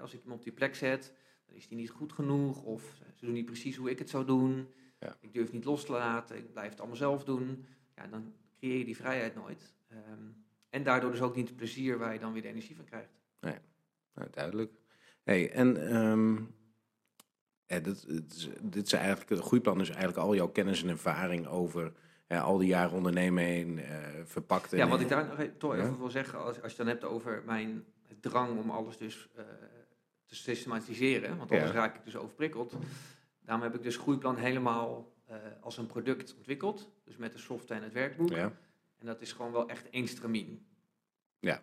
als 0.00 0.12
ik 0.14 0.20
iemand 0.22 0.38
op 0.38 0.44
die 0.44 0.52
plek 0.52 0.74
zet, 0.74 1.12
is 1.54 1.68
die 1.68 1.76
niet 1.76 1.90
goed 1.90 2.12
genoeg. 2.12 2.62
Of 2.62 2.82
ze 3.14 3.24
doen 3.24 3.34
niet 3.34 3.46
precies 3.46 3.76
hoe 3.76 3.90
ik 3.90 3.98
het 3.98 4.10
zou 4.10 4.24
doen. 4.24 4.68
Ja. 5.00 5.16
Ik 5.20 5.32
durf 5.32 5.52
niet 5.52 5.64
los 5.64 5.84
te 5.84 5.92
laten. 5.92 6.36
Ik 6.36 6.52
blijf 6.52 6.70
het 6.70 6.78
allemaal 6.78 6.96
zelf 6.96 7.24
doen. 7.24 7.64
Ja, 7.96 8.06
dan 8.06 8.32
creëer 8.58 8.78
je 8.78 8.84
die 8.84 8.96
vrijheid 8.96 9.34
nooit. 9.34 9.74
Ehm, 9.88 10.30
en 10.70 10.82
daardoor 10.82 11.10
dus 11.10 11.20
ook 11.20 11.36
niet 11.36 11.48
het 11.48 11.56
plezier 11.56 11.98
waar 11.98 12.12
je 12.12 12.18
dan 12.18 12.32
weer 12.32 12.42
de 12.42 12.48
energie 12.48 12.76
van 12.76 12.84
krijgt. 12.84 13.10
Nou, 14.14 14.28
duidelijk. 14.30 14.72
Hey, 15.22 15.50
en 15.50 15.88
ehm, 15.90 16.34
ja, 17.66 17.80
dit, 17.80 18.06
dit 18.62 18.86
is, 18.86 18.92
eigenlijk, 18.92 19.30
het 19.30 19.38
groeiplan 19.38 19.80
is 19.80 19.88
eigenlijk 19.88 20.18
al 20.18 20.34
jouw 20.34 20.48
kennis 20.48 20.82
en 20.82 20.88
ervaring 20.88 21.46
over 21.46 21.92
al 22.28 22.58
die 22.58 22.68
jaren 22.68 22.96
ondernemen 22.96 23.44
heen 23.44 23.78
eh, 23.78 23.98
verpakt. 24.24 24.70
Ja, 24.70 24.88
wat 24.88 25.00
ik 25.00 25.08
daar 25.08 25.26
nog 25.26 25.38
e- 25.38 25.56
toch 25.58 25.76
Ja. 25.76 25.82
even 25.82 25.98
wil 25.98 26.10
zeggen, 26.10 26.38
als, 26.44 26.62
als 26.62 26.72
je 26.72 26.78
dan 26.78 26.86
hebt 26.86 27.04
over 27.04 27.42
mijn 27.46 27.84
drang 28.20 28.58
om 28.58 28.70
alles 28.70 28.96
dus 28.96 29.28
eh, 29.34 29.44
te 30.32 30.38
systematiseren, 30.38 31.36
want 31.36 31.50
anders 31.50 31.70
Ja. 31.70 31.76
raak 31.76 31.96
ik 31.96 32.04
dus 32.04 32.16
overprikkeld. 32.16 32.72
Daarom 33.44 33.64
heb 33.64 33.74
ik 33.74 33.82
dus 33.82 33.96
Groeiplan 33.96 34.36
helemaal 34.36 35.12
eh, 35.26 35.36
als 35.60 35.76
een 35.78 35.86
product 35.86 36.34
ontwikkeld, 36.36 36.90
dus 37.04 37.16
met 37.16 37.32
de 37.32 37.38
software 37.38 37.80
en 37.80 37.84
het 37.86 37.92
werkboek. 37.94 38.28
Ja, 38.30 38.52
En 38.98 39.06
dat 39.06 39.20
is 39.20 39.32
gewoon 39.32 39.52
wel 39.52 39.68
echt 39.68 39.90
één 39.90 40.08
stramien. 40.08 40.66
Ja. 41.38 41.62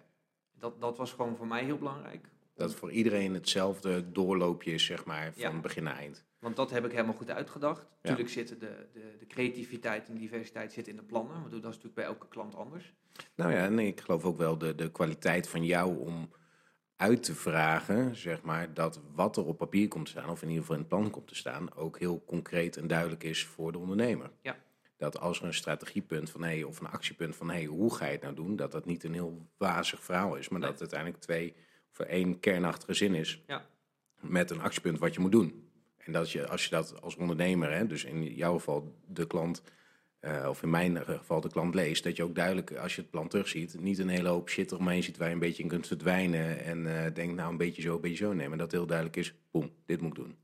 Dat, 0.60 0.82
dat 0.82 0.98
was 0.98 1.12
gewoon 1.12 1.36
voor 1.36 1.48
mij 1.48 1.64
heel 1.64 1.78
belangrijk. 1.78 2.28
dat 2.54 2.76
voor 2.76 2.92
iedereen 2.92 3.34
hetzelfde 3.34 4.12
doorloopje 4.12 4.72
is, 4.72 4.86
zeg 4.86 5.06
maar, 5.06 5.34
van 5.34 5.42
Ja. 5.54 5.60
begin 5.60 5.84
naar 5.84 5.96
eind. 5.98 6.26
Want 6.40 6.56
dat 6.56 6.70
heb 6.72 6.86
ik 6.86 6.92
helemaal 6.92 7.14
goed 7.14 7.30
uitgedacht. 7.30 7.86
Natuurlijk 8.02 8.30
zitten 8.30 8.60
de, 8.60 8.88
de, 8.94 9.16
de 9.20 9.28
creativiteit 9.28 10.08
en 10.10 10.16
diversiteit 10.16 10.72
zitten 10.74 10.94
in 10.94 11.00
de 11.00 11.06
plannen. 11.06 11.34
Want 11.40 11.50
dat 11.52 11.60
is 11.60 11.64
natuurlijk 11.66 11.96
bij 11.96 12.04
elke 12.06 12.28
klant 12.28 12.56
anders. 12.56 12.94
Nou 13.36 13.52
ja, 13.52 13.66
en 13.66 13.80
ik 13.80 14.02
geloof 14.02 14.24
ook 14.24 14.38
wel 14.38 14.58
de, 14.58 14.76
de 14.76 14.92
kwaliteit 14.92 15.48
van 15.48 15.66
jou 15.66 15.98
om 15.98 16.30
uit 17.00 17.24
te 17.24 17.36
vragen, 17.36 18.16
zeg 18.16 18.42
maar, 18.42 18.74
dat 18.74 19.00
wat 19.14 19.38
er 19.38 19.46
op 19.46 19.58
papier 19.58 19.88
komt 19.88 20.06
te 20.06 20.12
staan, 20.12 20.30
of 20.30 20.42
in 20.42 20.48
ieder 20.48 20.62
geval 20.62 20.76
in 20.76 20.82
het 20.82 20.90
plan 20.90 21.10
komt 21.10 21.28
te 21.28 21.36
staan, 21.36 21.76
ook 21.76 22.00
heel 22.00 22.24
concreet 22.26 22.78
en 22.78 22.88
duidelijk 22.88 23.24
is 23.24 23.46
voor 23.46 23.72
de 23.72 23.78
ondernemer. 23.78 24.32
Ja. 24.42 24.56
Dat 24.98 25.20
als 25.20 25.40
er 25.40 25.46
een 25.46 25.54
strategiepunt 25.54 26.30
van 26.30 26.44
hey, 26.44 26.64
of 26.64 26.80
een 26.80 26.88
actiepunt 26.88 27.36
van 27.36 27.50
hey, 27.50 27.66
hoe 27.66 27.96
ga 27.96 28.06
je 28.06 28.12
het 28.12 28.22
nou 28.22 28.36
doen, 28.36 28.56
dat 28.56 28.72
dat 28.72 28.86
niet 28.86 29.04
een 29.04 29.14
heel 29.14 29.48
wazig 29.58 30.04
verhaal 30.04 30.36
is, 30.36 30.50
maar 30.50 30.60
Nee. 30.60 30.70
dat 30.70 30.80
het 30.80 30.94
uiteindelijk 30.94 31.22
twee 31.24 31.56
of 31.92 32.00
één 32.00 32.40
kernachtige 32.40 32.94
zin 32.94 33.14
is 33.16 33.44
Ja. 33.48 33.66
met 34.20 34.52
een 34.52 34.62
actiepunt 34.62 35.00
wat 35.00 35.14
je 35.14 35.20
moet 35.20 35.32
doen. 35.32 35.70
En 35.98 36.12
dat 36.12 36.32
je, 36.32 36.48
als 36.48 36.64
je 36.64 36.70
dat 36.70 37.02
als 37.02 37.16
ondernemer, 37.16 37.72
hè, 37.72 37.88
dus 37.88 38.04
in 38.04 38.24
jouw 38.24 38.54
geval 38.58 38.96
de 39.08 39.28
klant, 39.28 39.62
eh, 40.20 40.46
of 40.50 40.64
in 40.64 40.70
mijn 40.70 40.98
geval 41.06 41.42
de 41.42 41.50
klant 41.50 41.74
leest, 41.76 42.04
dat 42.04 42.16
je 42.16 42.24
ook 42.24 42.36
duidelijk, 42.36 42.76
als 42.76 42.96
je 42.96 43.02
het 43.02 43.10
plan 43.10 43.28
terugziet, 43.28 43.80
niet 43.80 43.98
een 43.98 44.10
hele 44.10 44.30
hoop 44.30 44.50
shit 44.50 44.72
eromheen 44.72 45.04
ziet 45.04 45.18
waar 45.18 45.28
je 45.28 45.34
een 45.34 45.40
beetje 45.40 45.64
in 45.64 45.70
kunt 45.70 45.88
verdwijnen 45.88 46.64
en 46.64 47.06
eh 47.06 47.14
denkt, 47.14 47.36
nou 47.36 47.52
een 47.52 47.58
beetje 47.58 47.82
zo, 47.82 47.96
een 47.96 48.02
beetje 48.02 48.26
zo. 48.26 48.34
Maar 48.34 48.58
dat 48.58 48.72
heel 48.72 48.86
duidelijk 48.86 49.18
is, 49.18 49.34
boem, 49.52 49.72
dit 49.86 50.02
moet 50.02 50.18
ik 50.18 50.24
doen. 50.24 50.38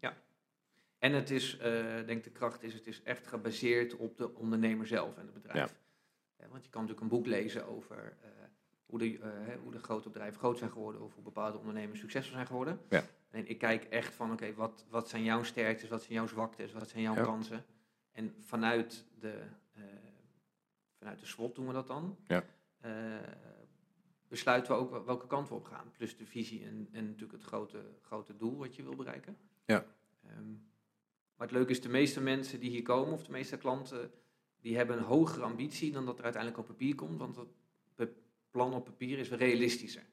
En 0.99 1.13
het 1.13 1.31
is, 1.31 1.53
ik 1.99 2.07
denk 2.07 2.23
de 2.23 2.29
kracht 2.29 2.63
is, 2.63 2.73
het 2.73 2.87
is 2.87 3.01
echt 3.03 3.27
gebaseerd 3.27 3.95
op 3.95 4.17
de 4.17 4.35
ondernemer 4.35 4.87
zelf 4.87 5.17
en 5.17 5.25
het 5.25 5.33
bedrijf. 5.33 5.75
Eh, 6.37 6.47
want 6.51 6.63
je 6.63 6.69
kan 6.69 6.81
natuurlijk 6.81 7.11
een 7.11 7.17
boek 7.17 7.25
lezen 7.27 7.67
over 7.67 8.17
hoe, 8.85 8.99
de, 8.99 9.19
hoe 9.63 9.71
de 9.71 9.79
grote 9.79 10.09
bedrijven 10.09 10.39
groot 10.39 10.57
zijn 10.57 10.71
geworden 10.71 11.01
of 11.01 11.13
hoe 11.13 11.23
bepaalde 11.23 11.57
ondernemers 11.57 11.99
succesvol 11.99 12.33
zijn 12.33 12.47
geworden. 12.47 12.79
Ja. 12.89 13.03
En 13.31 13.49
ik 13.49 13.57
kijk 13.57 13.83
echt 13.83 14.13
van, 14.13 14.31
oké, 14.31 14.53
wat, 14.53 14.85
wat 14.89 15.09
zijn 15.09 15.23
jouw 15.23 15.43
sterktes, 15.43 15.89
wat 15.89 16.01
zijn 16.03 16.13
jouw 16.13 16.27
zwaktes, 16.27 16.73
wat 16.73 16.89
zijn 16.89 17.03
jouw 17.03 17.15
Ja. 17.15 17.23
kansen? 17.23 17.65
En 18.11 18.33
vanuit 18.39 19.05
de, 19.19 19.41
vanuit 20.97 21.19
de 21.19 21.25
SWOT 21.25 21.55
doen 21.55 21.67
we 21.67 21.73
dat 21.73 21.87
dan. 21.87 22.17
Ja. 22.27 22.43
Eh, 22.81 22.91
besluiten 24.27 24.71
we 24.73 24.79
ook 24.79 24.91
wel- 24.91 25.05
welke 25.05 25.27
kant 25.27 25.49
we 25.49 25.55
op 25.55 25.65
gaan. 25.65 25.91
Plus 25.97 26.17
de 26.17 26.25
visie 26.25 26.65
en, 26.65 26.87
en 26.91 27.05
natuurlijk 27.05 27.31
het 27.31 27.43
grote, 27.43 27.85
grote 28.01 28.35
doel 28.35 28.57
wat 28.57 28.75
je 28.75 28.83
wil 28.83 28.95
bereiken. 28.95 29.37
Ja. 29.65 29.85
Ehm, 30.27 30.51
maar 31.35 31.47
het 31.47 31.51
leuke 31.51 31.71
is, 31.71 31.81
de 31.81 31.89
meeste 31.89 32.21
mensen 32.21 32.59
die 32.59 32.69
hier 32.69 32.81
komen, 32.81 33.13
of 33.13 33.23
de 33.23 33.31
meeste 33.31 33.57
klanten, 33.57 34.11
die 34.61 34.75
hebben 34.77 34.97
een 34.97 35.03
hogere 35.03 35.43
ambitie 35.43 35.91
dan 35.91 36.05
dat 36.05 36.17
er 36.17 36.23
uiteindelijk 36.23 36.61
op 36.61 36.67
papier 36.67 36.95
komt. 36.95 37.17
Want 37.17 37.37
het 37.95 38.11
plan 38.51 38.73
op 38.73 38.85
papier 38.85 39.19
is 39.19 39.29
realistischer. 39.31 40.03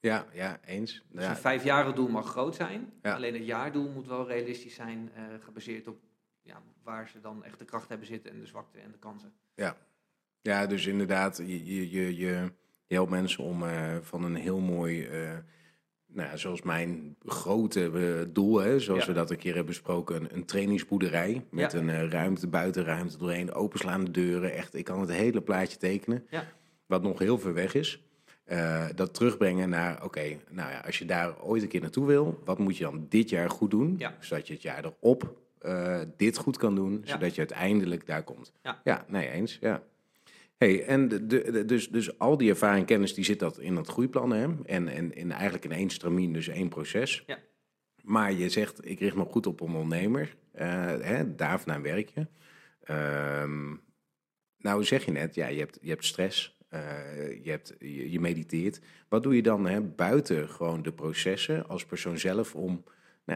Ja, 0.00 0.26
ja, 0.32 0.60
eens. 0.64 1.02
Dus 1.08 1.24
een 1.24 1.36
vijfjaren 1.36 1.94
doel 1.94 2.08
mag 2.08 2.26
groot 2.28 2.54
zijn. 2.54 2.92
Ja. 3.02 3.14
Alleen 3.14 3.34
het 3.34 3.44
jaardoel 3.46 3.90
moet 3.90 4.06
wel 4.06 4.26
realistisch 4.26 4.74
zijn, 4.74 5.10
eh, 5.14 5.24
gebaseerd 5.40 5.86
op 5.86 6.00
ja, 6.42 6.62
waar 6.82 7.08
ze 7.08 7.20
dan 7.20 7.44
echt 7.44 7.58
de 7.58 7.64
kracht 7.64 7.88
hebben 7.88 8.06
zitten 8.06 8.32
en 8.32 8.40
de 8.40 8.46
zwakte 8.46 8.78
en 8.78 8.90
de 8.92 8.98
kansen. 8.98 9.32
Ja, 10.42 10.66
dus 10.66 10.86
inderdaad, 10.86 11.36
je, 11.36 11.90
je, 11.90 12.16
je, 12.16 12.52
helpt 12.86 13.10
mensen 13.10 13.44
om 13.44 13.62
eh, 13.64 13.96
van 14.00 14.24
een 14.24 14.34
heel 14.34 14.58
mooi, 14.60 15.04
eh, 15.06 15.36
nou 16.06 16.28
ja, 16.28 16.36
zoals 16.36 16.62
mijn 16.62 17.16
grote 17.24 17.84
eh, 17.84 18.28
doel, 18.32 18.58
hè, 18.60 18.78
zoals 18.80 19.00
Ja. 19.00 19.06
we 19.06 19.12
dat 19.12 19.30
een 19.30 19.36
keer 19.36 19.54
hebben 19.54 19.72
besproken, 19.72 20.16
een, 20.16 20.34
een 20.34 20.44
trainingsboerderij 20.44 21.44
met 21.50 21.72
Ja. 21.72 21.78
een 21.78 22.10
ruimte, 22.10 22.46
buitenruimte 22.46 23.18
doorheen, 23.18 23.52
openslaande 23.52 24.10
deuren. 24.10 24.52
Echt, 24.54 24.74
ik 24.74 24.84
kan 24.84 25.00
het 25.00 25.10
hele 25.10 25.40
plaatje 25.40 25.76
tekenen, 25.78 26.26
Ja. 26.30 26.46
wat 26.86 27.02
nog 27.02 27.18
heel 27.18 27.38
ver 27.38 27.54
weg 27.54 27.74
is. 27.74 28.02
Dat 28.94 29.14
terugbrengen 29.14 29.68
naar, 29.68 30.04
oké, 30.04 30.38
nou 30.50 30.70
ja, 30.70 30.78
als 30.80 30.98
je 30.98 31.04
daar 31.04 31.42
ooit 31.42 31.62
een 31.62 31.68
keer 31.68 31.80
naartoe 31.80 32.06
wil, 32.06 32.40
wat 32.44 32.58
moet 32.58 32.76
je 32.76 32.84
dan 32.84 33.06
dit 33.08 33.28
jaar 33.28 33.50
goed 33.50 33.70
doen, 33.70 33.94
Ja. 33.98 34.16
zodat 34.20 34.46
je 34.46 34.52
het 34.52 34.62
jaar 34.62 34.84
erop 34.84 35.40
eh, 35.62 36.00
dit 36.16 36.36
goed 36.36 36.56
kan 36.56 36.74
doen, 36.74 37.00
Ja. 37.04 37.12
zodat 37.12 37.32
je 37.34 37.38
uiteindelijk 37.38 38.06
daar 38.06 38.22
komt. 38.22 38.52
Ja. 38.62 38.80
ja 38.84 39.04
nee, 39.08 39.28
eens, 39.28 39.58
ja. 39.60 39.82
Hey, 40.58 40.84
en 40.84 41.08
de, 41.08 41.26
de, 41.26 41.64
dus, 41.64 41.88
dus 41.88 42.18
al 42.18 42.36
die 42.36 42.50
ervaring 42.50 42.80
en 42.80 42.86
kennis 42.86 43.14
die 43.14 43.24
zit 43.24 43.38
dat 43.38 43.58
in 43.58 43.74
dat 43.74 43.88
groeiplan, 43.88 44.30
hè? 44.32 44.48
En, 44.64 44.88
en, 44.88 45.14
en 45.14 45.30
eigenlijk 45.30 45.64
in 45.64 45.72
één 45.72 45.90
stramien, 45.90 46.32
dus 46.32 46.48
één 46.48 46.68
proces. 46.68 47.22
Ja. 47.26 47.38
Maar 48.02 48.32
je 48.32 48.48
zegt, 48.48 48.88
ik 48.88 48.98
richt 49.00 49.16
me 49.16 49.24
goed 49.24 49.46
op 49.46 49.60
een 49.60 49.74
ondernemer. 49.74 50.36
eh 50.52 51.00
hè, 51.00 51.34
werk 51.82 52.08
je. 52.08 52.26
Ehm, 52.82 53.74
nou 54.58 54.84
zeg 54.84 55.04
je 55.04 55.10
net, 55.12 55.34
ja, 55.34 55.46
je 55.46 55.58
hebt, 55.58 55.78
je 55.80 55.88
hebt 55.88 56.04
stress, 56.04 56.58
eh, 56.68 57.44
je, 57.44 57.50
hebt, 57.50 57.74
je, 57.78 58.10
je 58.10 58.20
mediteert. 58.20 58.80
Wat 59.08 59.22
doe 59.22 59.34
je 59.36 59.42
dan 59.42 59.66
hè, 59.66 59.80
buiten 59.80 60.48
gewoon 60.48 60.82
de 60.82 60.92
processen 60.92 61.68
als 61.68 61.86
persoon 61.86 62.18
zelf 62.18 62.54
om 62.54 62.84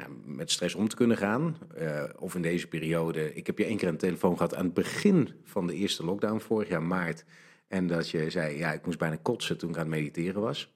nou, 0.01 0.13
met 0.25 0.51
stress 0.51 0.75
om 0.75 0.89
te 0.89 0.97
kunnen 0.97 1.17
gaan. 1.17 1.59
Uh, 1.79 2.05
of 2.19 2.35
in 2.35 2.43
deze 2.43 2.69
periode. 2.69 3.35
Ik 3.35 3.47
heb 3.47 3.59
je 3.59 3.65
één 3.65 3.77
keer 3.77 3.89
een 3.89 3.97
telefoon 3.97 4.37
gehad 4.37 4.55
aan 4.55 4.65
het 4.65 4.75
begin 4.75 5.31
van 5.45 5.67
de 5.67 5.75
eerste 5.75 6.05
lockdown 6.05 6.39
vorig 6.39 6.69
jaar 6.69 6.83
maart. 6.83 7.25
En 7.69 7.87
dat 7.87 8.11
je 8.11 8.31
zei, 8.31 8.59
ja, 8.59 8.73
ik 8.73 8.87
moest 8.87 8.99
bijna 8.99 9.17
kotsen 9.17 9.59
toen 9.59 9.71
ik 9.71 9.77
aan 9.77 9.81
het 9.81 9.91
mediteren 9.91 10.41
was. 10.41 10.75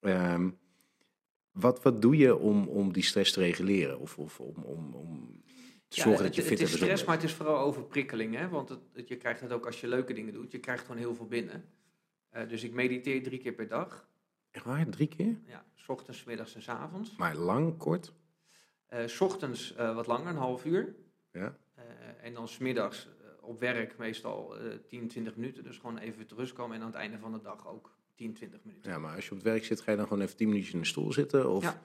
Um, 0.00 0.58
wat, 1.50 1.82
wat 1.82 2.02
doe 2.02 2.16
je 2.16 2.36
om, 2.36 2.68
om 2.68 2.92
die 2.92 3.02
stress 3.02 3.32
te 3.32 3.40
reguleren? 3.40 3.98
Of, 3.98 4.18
of 4.18 4.40
om, 4.40 4.62
om, 4.62 4.94
om 4.94 5.42
te 5.88 6.00
zorgen 6.00 6.24
dat 6.24 6.34
je 6.34 6.42
fit 6.42 6.58
Het 6.58 6.68
is 6.68 6.74
stress, 6.74 7.04
maar 7.04 7.14
het 7.14 7.24
is 7.24 7.32
vooral 7.32 7.58
overprikkeling. 7.58 8.36
Hè? 8.36 8.48
Want 8.48 8.68
het, 8.68 9.08
je 9.08 9.16
krijgt 9.16 9.40
het 9.40 9.52
ook 9.52 9.66
als 9.66 9.80
je 9.80 9.88
leuke 9.88 10.12
dingen 10.12 10.32
doet. 10.32 10.52
Je 10.52 10.58
krijgt 10.58 10.84
gewoon 10.84 11.00
heel 11.00 11.14
veel 11.14 11.26
binnen. 11.26 11.64
Uh, 12.36 12.48
dus 12.48 12.64
ik 12.64 12.72
mediteer 12.72 13.22
drie 13.22 13.38
keer 13.38 13.52
per 13.52 13.68
dag. 13.68 14.08
Echt 14.50 14.64
waar? 14.64 14.88
Drie 14.88 15.08
keer? 15.08 15.40
Ja, 15.46 15.64
s 15.74 15.88
ochtends, 15.88 16.24
middags 16.24 16.54
en 16.54 16.62
s 16.62 16.68
avonds. 16.68 17.16
Maar 17.16 17.36
lang, 17.36 17.76
kort? 17.76 18.12
Uh, 18.92 19.06
s 19.06 19.20
ochtends 19.20 19.74
uh, 19.78 19.94
wat 19.94 20.06
langer, 20.06 20.26
een 20.26 20.36
half 20.36 20.64
uur. 20.64 20.94
Ja. 21.32 21.56
en 22.20 22.34
dan 22.34 22.48
smiddags 22.48 23.08
op 23.40 23.60
werk 23.60 23.98
meestal 23.98 24.54
10, 24.86 25.08
20 25.08 25.36
minuten. 25.36 25.64
Dus 25.64 25.78
gewoon 25.78 25.98
even 25.98 26.26
te 26.26 26.34
rust 26.34 26.52
komen. 26.52 26.76
En 26.76 26.80
aan 26.82 26.86
het 26.86 26.96
einde 26.96 27.18
van 27.18 27.32
de 27.32 27.40
dag 27.40 27.68
ook 27.68 27.90
10, 28.14 28.34
20 28.34 28.60
minuten. 28.64 28.90
Ja, 28.90 28.98
maar 28.98 29.14
als 29.14 29.24
je 29.24 29.30
op 29.30 29.36
het 29.36 29.46
werk 29.46 29.64
zit, 29.64 29.80
ga 29.80 29.90
je 29.90 29.96
dan 29.96 30.06
gewoon 30.06 30.22
even 30.22 30.36
10 30.36 30.48
minuutjes 30.48 30.74
in 30.74 30.80
de 30.80 30.86
stoel 30.86 31.12
zitten? 31.12 31.50
Of? 31.50 31.62
Ja. 31.62 31.82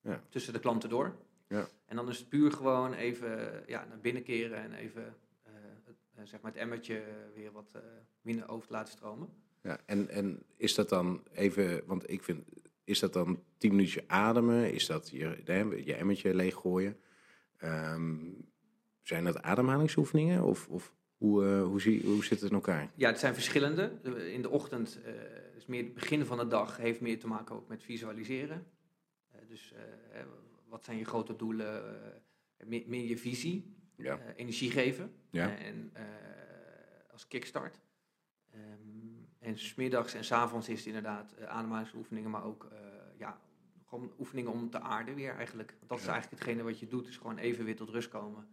ja. 0.00 0.22
Tussen 0.28 0.52
de 0.52 0.58
klanten 0.58 0.88
door. 0.88 1.14
Ja. 1.48 1.68
En 1.86 1.96
dan 1.96 2.08
is 2.08 2.18
het 2.18 2.28
puur 2.28 2.52
gewoon 2.52 2.92
even 2.92 3.62
ja, 3.66 3.84
naar 3.88 4.00
binnen 4.00 4.22
keren 4.22 4.58
en 4.58 4.72
even 4.72 5.16
uh, 5.46 5.52
het, 5.84 6.28
zeg 6.28 6.40
maar 6.40 6.50
het 6.50 6.60
emmertje 6.60 7.02
weer 7.34 7.52
wat 7.52 7.72
uh, 7.76 7.82
minder 8.20 8.48
over 8.48 8.66
te 8.66 8.72
laten 8.72 8.92
stromen. 8.92 9.28
Ja, 9.62 9.78
en, 9.86 10.08
en 10.08 10.42
is 10.56 10.74
dat 10.74 10.88
dan 10.88 11.22
even, 11.32 11.82
want 11.86 12.10
ik 12.10 12.22
vind, 12.22 12.44
is 12.84 12.98
dat 12.98 13.12
dan 13.12 13.42
10 13.58 13.70
minuutjes 13.70 14.08
ademen? 14.08 14.72
Is 14.72 14.86
dat 14.86 15.10
je, 15.10 15.42
je 15.84 15.94
emmertje 15.94 16.34
leeggooien? 16.34 16.96
Um, 17.62 18.36
zijn 19.02 19.24
dat 19.24 19.42
ademhalingsoefeningen? 19.42 20.42
Of, 20.42 20.68
of 20.68 20.94
hoe, 21.16 21.44
uh, 21.44 21.64
hoe, 21.64 21.80
zie, 21.80 22.02
hoe 22.04 22.24
zit 22.24 22.40
het 22.40 22.48
in 22.48 22.54
elkaar? 22.54 22.90
Ja, 22.94 23.08
het 23.08 23.18
zijn 23.18 23.34
verschillende. 23.34 23.92
In 24.32 24.42
de 24.42 24.50
ochtend 24.50 24.98
is 25.56 25.66
meer 25.66 25.84
het 25.84 25.94
begin 25.94 26.26
van 26.26 26.38
de 26.38 26.46
dag, 26.46 26.76
heeft 26.76 27.00
meer 27.00 27.18
te 27.18 27.26
maken 27.26 27.54
ook 27.54 27.68
met 27.68 27.82
visualiseren. 27.82 28.66
Uh, 29.34 29.40
dus 29.48 29.72
uh, 29.72 30.20
wat 30.68 30.84
zijn 30.84 30.98
je 30.98 31.04
grote 31.04 31.36
doelen? 31.36 31.84
Uh, 32.60 32.66
meer, 32.68 32.82
meer, 32.86 33.04
je 33.04 33.18
visie, 33.18 33.74
ja. 33.96 34.20
energie 34.36 34.70
geven 34.70 35.12
ja. 35.30 35.56
en 35.56 35.92
als 37.12 37.28
kickstart. 37.28 37.80
Um, 38.54 38.93
en 39.44 39.58
smiddags 39.58 40.14
en 40.14 40.24
s 40.24 40.32
avonds 40.32 40.68
is 40.68 40.78
het 40.78 40.86
inderdaad 40.86 41.34
ademhalingsoefeningen, 41.46 42.30
maar 42.30 42.44
ook 42.44 42.68
ja, 43.16 43.38
gewoon 43.88 44.12
oefeningen 44.18 44.52
om 44.52 44.70
te 44.70 44.80
aarden 44.80 45.14
weer 45.14 45.34
eigenlijk. 45.34 45.74
Want 45.78 45.90
dat 45.90 45.98
is 45.98 46.06
eigenlijk 46.06 46.42
hetgene 46.42 46.62
wat 46.62 46.78
je 46.78 46.86
doet, 46.86 47.08
is 47.08 47.16
gewoon 47.16 47.38
even 47.38 47.64
weer 47.64 47.76
tot 47.76 47.88
rust 47.88 48.08
komen. 48.08 48.46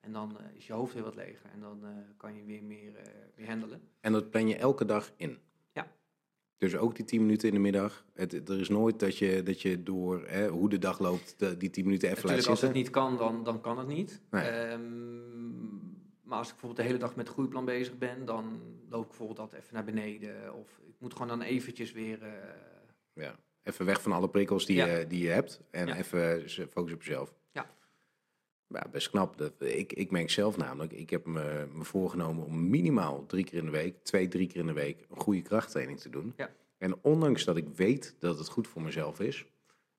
En 0.00 0.12
dan 0.12 0.36
is 0.56 0.66
je 0.66 0.72
hoofd 0.72 0.94
weer 0.94 1.02
wat 1.02 1.14
leger 1.14 1.50
en 1.52 1.60
dan 1.60 1.84
kan 2.16 2.34
je 2.34 2.44
weer 2.44 2.62
meer, 2.62 2.92
meer 3.36 3.48
handelen. 3.48 3.80
En 4.00 4.12
dat 4.12 4.30
plan 4.30 4.48
je 4.48 4.56
elke 4.56 4.84
dag 4.84 5.12
in? 5.16 5.38
Dus 6.58 6.76
ook 6.76 6.96
die 6.96 7.04
10 7.04 7.20
minuten 7.20 7.48
in 7.48 7.54
de 7.54 7.60
middag. 7.60 8.04
Het, 8.14 8.48
er 8.48 8.60
is 8.60 8.68
nooit 8.68 8.98
dat 8.98 9.18
je, 9.18 9.42
dat 9.42 9.62
je 9.62 9.82
door 9.82 10.24
hè, 10.26 10.48
hoe 10.48 10.68
de 10.68 10.78
dag 10.78 10.98
loopt, 10.98 11.34
de, 11.38 11.56
die 11.56 11.70
10 11.70 11.84
minuten 11.84 12.08
even 12.08 12.22
Natuurlijk, 12.22 12.48
laat 12.48 12.58
zitten. 12.58 12.60
als 12.60 12.60
het 12.60 12.72
niet 12.72 12.90
kan, 12.90 13.16
dan, 13.16 13.44
dan 13.44 13.60
kan 13.60 13.78
het 13.78 13.86
niet. 13.86 14.20
Nee. 14.30 14.70
Um, 14.70 15.77
maar 16.28 16.38
als 16.38 16.46
ik 16.48 16.52
bijvoorbeeld 16.52 16.80
de 16.86 16.86
hele 16.92 17.04
dag 17.04 17.16
met 17.16 17.26
het 17.26 17.34
groeiplan 17.34 17.64
bezig 17.64 17.98
ben, 17.98 18.24
dan 18.24 18.60
loop 18.88 19.02
ik 19.02 19.08
bijvoorbeeld 19.08 19.38
altijd 19.38 19.62
even 19.62 19.74
naar 19.74 19.84
beneden. 19.84 20.54
Of 20.54 20.80
ik 20.86 20.94
moet 20.98 21.12
gewoon 21.12 21.28
dan 21.28 21.42
eventjes 21.42 21.92
weer... 21.92 22.22
Uh... 22.22 22.32
Ja, 23.12 23.36
even 23.62 23.84
weg 23.84 24.02
van 24.02 24.12
alle 24.12 24.28
prikkels 24.28 24.66
die, 24.66 24.76
Ja. 24.76 24.86
je, 24.86 25.06
die 25.06 25.22
je 25.22 25.28
hebt. 25.28 25.60
En 25.70 25.86
Ja. 25.86 25.96
even 25.96 26.40
focussen 26.50 26.94
op 26.94 27.02
jezelf. 27.02 27.34
Ja. 27.52 27.70
Ja, 28.66 28.86
best 28.90 29.10
knap. 29.10 29.38
Dat, 29.38 29.52
ik, 29.58 29.92
ik 29.92 30.10
merk 30.10 30.30
zelf 30.30 30.56
namelijk, 30.56 30.92
ik 30.92 31.10
heb 31.10 31.26
me, 31.26 31.68
me 31.72 31.84
voorgenomen 31.84 32.44
om 32.44 32.68
minimaal 32.70 33.26
drie 33.26 33.44
keer 33.44 33.58
in 33.58 33.64
de 33.64 33.70
week, 33.70 34.04
twee, 34.04 34.28
drie 34.28 34.46
keer 34.46 34.60
in 34.60 34.66
de 34.66 34.72
week, 34.72 35.06
een 35.10 35.20
goede 35.20 35.42
krachttraining 35.42 36.00
te 36.00 36.10
doen. 36.10 36.32
Ja. 36.36 36.50
En 36.78 36.98
ondanks 37.02 37.44
dat 37.44 37.56
ik 37.56 37.68
weet 37.68 38.16
dat 38.18 38.38
het 38.38 38.48
goed 38.48 38.68
voor 38.68 38.82
mezelf 38.82 39.20
is, 39.20 39.44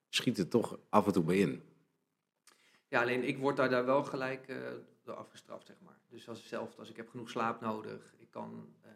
schiet 0.08 0.36
het 0.36 0.50
toch 0.50 0.78
af 0.88 1.06
en 1.06 1.12
toe 1.12 1.24
bij 1.24 1.38
in. 1.38 1.62
Ja, 2.88 3.00
alleen 3.00 3.24
ik 3.24 3.38
word 3.38 3.56
daar, 3.56 3.70
daar 3.70 3.84
wel 3.84 4.04
gelijk 4.04 4.48
eh, 4.48 4.56
door 5.02 5.14
afgestraft, 5.14 5.66
zeg 5.66 5.76
maar. 5.84 5.98
Dus 6.10 6.28
als 6.28 6.48
zelf, 6.48 6.78
als 6.78 6.90
ik 6.90 6.96
heb 6.96 7.08
genoeg 7.08 7.30
slaap 7.30 7.60
nodig, 7.60 8.14
ik 8.18 8.30
kan... 8.30 8.74
eh, 8.82 8.90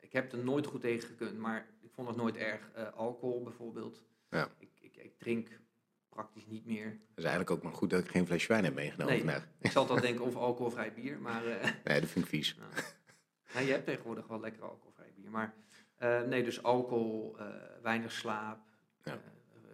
ik 0.00 0.12
heb 0.12 0.32
er 0.32 0.38
nooit 0.44 0.66
goed 0.66 0.80
tegen 0.80 1.08
gekund, 1.08 1.38
maar 1.38 1.68
ik 1.80 1.90
vond 1.92 2.08
het 2.08 2.16
nooit 2.16 2.36
erg. 2.36 2.70
Eh, 2.74 2.92
alcohol 2.92 3.42
bijvoorbeeld. 3.42 4.02
Ja. 4.30 4.48
Ik, 4.58 4.70
ik, 4.80 4.96
ik 4.96 5.18
drink 5.18 5.48
praktisch 6.08 6.46
niet 6.46 6.66
meer. 6.66 6.86
Het 6.86 6.98
is 7.18 7.24
eigenlijk 7.24 7.50
ook 7.50 7.62
maar 7.62 7.72
goed 7.72 7.90
dat 7.90 8.04
ik 8.04 8.10
geen 8.10 8.26
flesje 8.26 8.48
wijn 8.48 8.64
heb 8.64 8.74
meegenomen 8.74 9.12
Nee. 9.14 9.22
vandaag. 9.22 9.48
Ik 9.60 9.70
zal 9.70 9.86
dan 9.86 10.00
denken 10.00 10.24
of 10.24 10.36
alcoholvrij 10.36 10.92
bier, 10.94 11.18
maar... 11.20 11.46
eh, 11.46 11.70
Nee, 11.84 12.00
dat 12.00 12.10
vind 12.10 12.24
ik 12.24 12.30
vies. 12.30 12.56
Nou, 12.56 12.70
nou, 13.54 13.66
je 13.66 13.72
hebt 13.72 13.86
tegenwoordig 13.86 14.26
wel 14.26 14.40
lekker 14.40 14.62
alcoholvrij 14.62 15.12
bier. 15.16 15.30
Maar 15.30 15.54
nee, 16.26 16.42
dus 16.44 16.62
alcohol, 16.62 17.36
weinig 17.82 18.12
slaap, 18.12 18.58
Ja. 19.02 19.20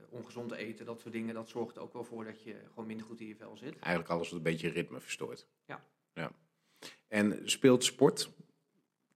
ongezond 0.09 0.53
eten, 0.53 0.87
dat 0.87 1.01
soort 1.01 1.13
dingen. 1.13 1.35
Dat 1.35 1.49
zorgt 1.49 1.79
ook 1.79 1.93
wel 1.93 2.05
voor 2.05 2.25
dat 2.25 2.43
je 2.43 2.57
gewoon 2.69 2.87
minder 2.87 3.07
goed 3.07 3.21
in 3.21 3.27
je 3.27 3.37
vel 3.37 3.57
zit. 3.57 3.79
Eigenlijk 3.79 4.09
alles 4.13 4.29
wat 4.29 4.37
een 4.39 4.43
beetje 4.45 4.69
ritme 4.69 5.01
verstoort. 5.01 5.47
Ja. 5.67 5.85
ja. 6.13 6.33
En 7.11 7.41
speelt 7.45 7.85
sport, 7.85 8.31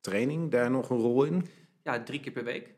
training 0.00 0.50
daar 0.50 0.70
nog 0.70 0.90
een 0.90 0.96
rol 0.98 1.24
in? 1.24 1.46
Ja, 1.82 2.02
drie 2.02 2.20
keer 2.20 2.32
per 2.32 2.44
week. 2.44 2.74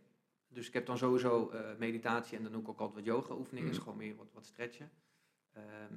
Dus 0.49 0.67
ik 0.67 0.73
heb 0.73 0.87
dan 0.87 0.99
sowieso 0.99 1.51
eh, 1.51 1.61
meditatie 1.79 2.37
en 2.37 2.43
dan 2.43 2.53
doe 2.53 2.61
ik 2.61 2.69
ook 2.69 2.81
altijd 2.81 3.05
wat 3.07 3.15
yoga 3.15 3.35
oefeningen. 3.35 3.65
Mhm. 3.69 3.75
Dus 3.75 3.83
gewoon 3.85 3.99
meer 3.99 4.17
wat, 4.17 4.27
wat 4.33 4.47
stretchen. 4.47 4.91
Ehm, 5.53 5.95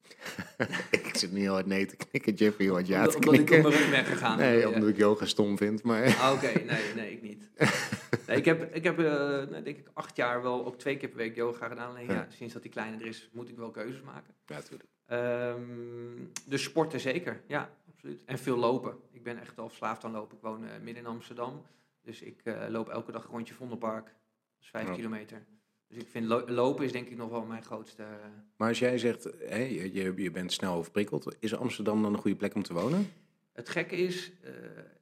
ik 0.90 1.16
zit 1.16 1.32
niet 1.32 1.40
heel 1.42 1.52
hard 1.52 1.66
nee 1.66 1.86
te 1.86 1.96
knikken, 1.96 2.34
Jeffrey, 2.34 2.70
want 2.70 2.86
ja 2.86 3.06
te 3.06 3.14
omdat, 3.16 3.28
omdat 3.28 3.34
ik 3.34 3.40
op 3.40 3.46
knikken. 3.46 3.70
mijn 3.70 3.82
rug 3.82 3.90
ben 3.90 4.04
gegaan. 4.04 4.38
Nee, 4.38 4.68
omdat 4.68 4.88
ik 4.88 4.96
yoga 4.96 5.26
stom 5.26 5.56
vind, 5.56 5.82
maar... 5.82 6.04
Ah, 6.06 6.32
Oké, 6.34 6.52
nee, 6.64 6.94
nee, 6.94 7.12
ik 7.12 7.22
niet. 7.22 7.50
Nee, 8.26 8.38
ik 8.38 8.44
heb, 8.44 8.74
ik 8.74 8.84
heb 8.84 8.98
eh, 8.98 9.04
nou, 9.04 9.62
denk 9.62 9.76
ik 9.76 9.90
acht 9.92 10.16
jaar 10.16 10.42
wel 10.42 10.66
ook 10.66 10.78
twee 10.78 10.96
keer 10.96 11.08
per 11.08 11.16
week 11.18 11.34
yoga 11.36 11.68
gedaan. 11.68 11.88
Alleen 11.90 12.06
Ja. 12.06 12.26
sinds 12.30 12.52
dat 12.52 12.62
die 12.62 12.70
kleiner 12.70 13.00
er 13.00 13.06
is, 13.06 13.28
moet 13.32 13.48
ik 13.48 13.56
wel 13.56 13.70
keuzes 13.70 14.02
maken. 14.02 14.34
Ja, 14.46 14.54
natuurlijk. 14.54 14.88
Ehm, 15.10 16.24
dus 16.46 16.62
sporten 16.62 17.00
zeker, 17.00 17.40
ja, 17.46 17.70
absoluut. 17.92 18.22
En 18.24 18.38
veel 18.38 18.56
lopen. 18.56 18.96
Ik 19.10 19.22
ben 19.22 19.38
echt 19.40 19.56
wel 19.56 19.68
verslaafd 19.68 20.04
aan 20.04 20.10
lopen. 20.12 20.36
Ik 20.36 20.42
woon 20.42 20.64
eh, 20.64 20.70
midden 20.82 21.02
in 21.02 21.08
Amsterdam. 21.08 21.62
Dus 22.02 22.22
ik 22.22 22.40
eh, 22.44 22.62
loop 22.68 22.88
elke 22.88 23.12
dag 23.12 23.24
een 23.24 23.30
rondje 23.30 23.54
Vondelpark. 23.54 24.04
Dat 24.04 24.14
is 24.60 24.68
vijf 24.68 24.88
Ja. 24.88 24.94
kilometer. 24.94 25.44
Dus 25.88 25.98
ik 25.98 26.08
vind 26.08 26.26
lo- 26.26 26.44
lopen 26.48 26.84
is 26.84 26.92
denk 26.92 27.08
ik 27.08 27.16
nog 27.16 27.30
wel 27.30 27.44
mijn 27.44 27.62
grootste... 27.62 28.02
eh, 28.02 28.08
Maar 28.56 28.68
als 28.68 28.78
jij 28.78 28.98
zegt, 28.98 29.24
hè, 29.38 29.56
je, 29.62 30.14
je, 30.22 30.30
bent 30.30 30.52
snel 30.52 30.74
overprikkeld, 30.74 31.36
is 31.38 31.56
Amsterdam 31.56 32.02
dan 32.02 32.12
een 32.14 32.20
goede 32.20 32.36
plek 32.36 32.54
om 32.54 32.62
te 32.62 32.72
wonen? 32.74 33.12
Het 33.52 33.68
gekke 33.68 33.96
is, 33.96 34.32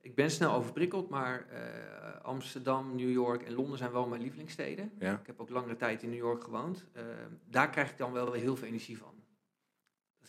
ik 0.01 0.15
ben 0.15 0.31
snel 0.31 0.53
overprikkeld, 0.53 1.09
maar 1.09 1.47
Amsterdam, 2.23 2.97
New 2.97 3.11
York 3.11 3.43
en 3.43 3.53
Londen 3.55 3.79
zijn 3.79 3.93
wel 3.93 4.07
mijn 4.09 4.21
lievelingssteden. 4.23 4.93
Ja. 4.99 5.13
Ik 5.21 5.27
heb 5.27 5.41
ook 5.41 5.49
langere 5.49 5.77
tijd 5.77 6.03
in 6.03 6.09
New 6.09 6.19
York 6.19 6.45
gewoond. 6.45 6.85
Eh, 6.93 7.03
daar 7.51 7.71
krijg 7.71 7.91
ik 7.91 7.99
dan 7.99 8.13
wel 8.13 8.31
weer 8.31 8.41
heel 8.41 8.57
veel 8.57 8.67
energie 8.69 8.99
van. 8.99 9.13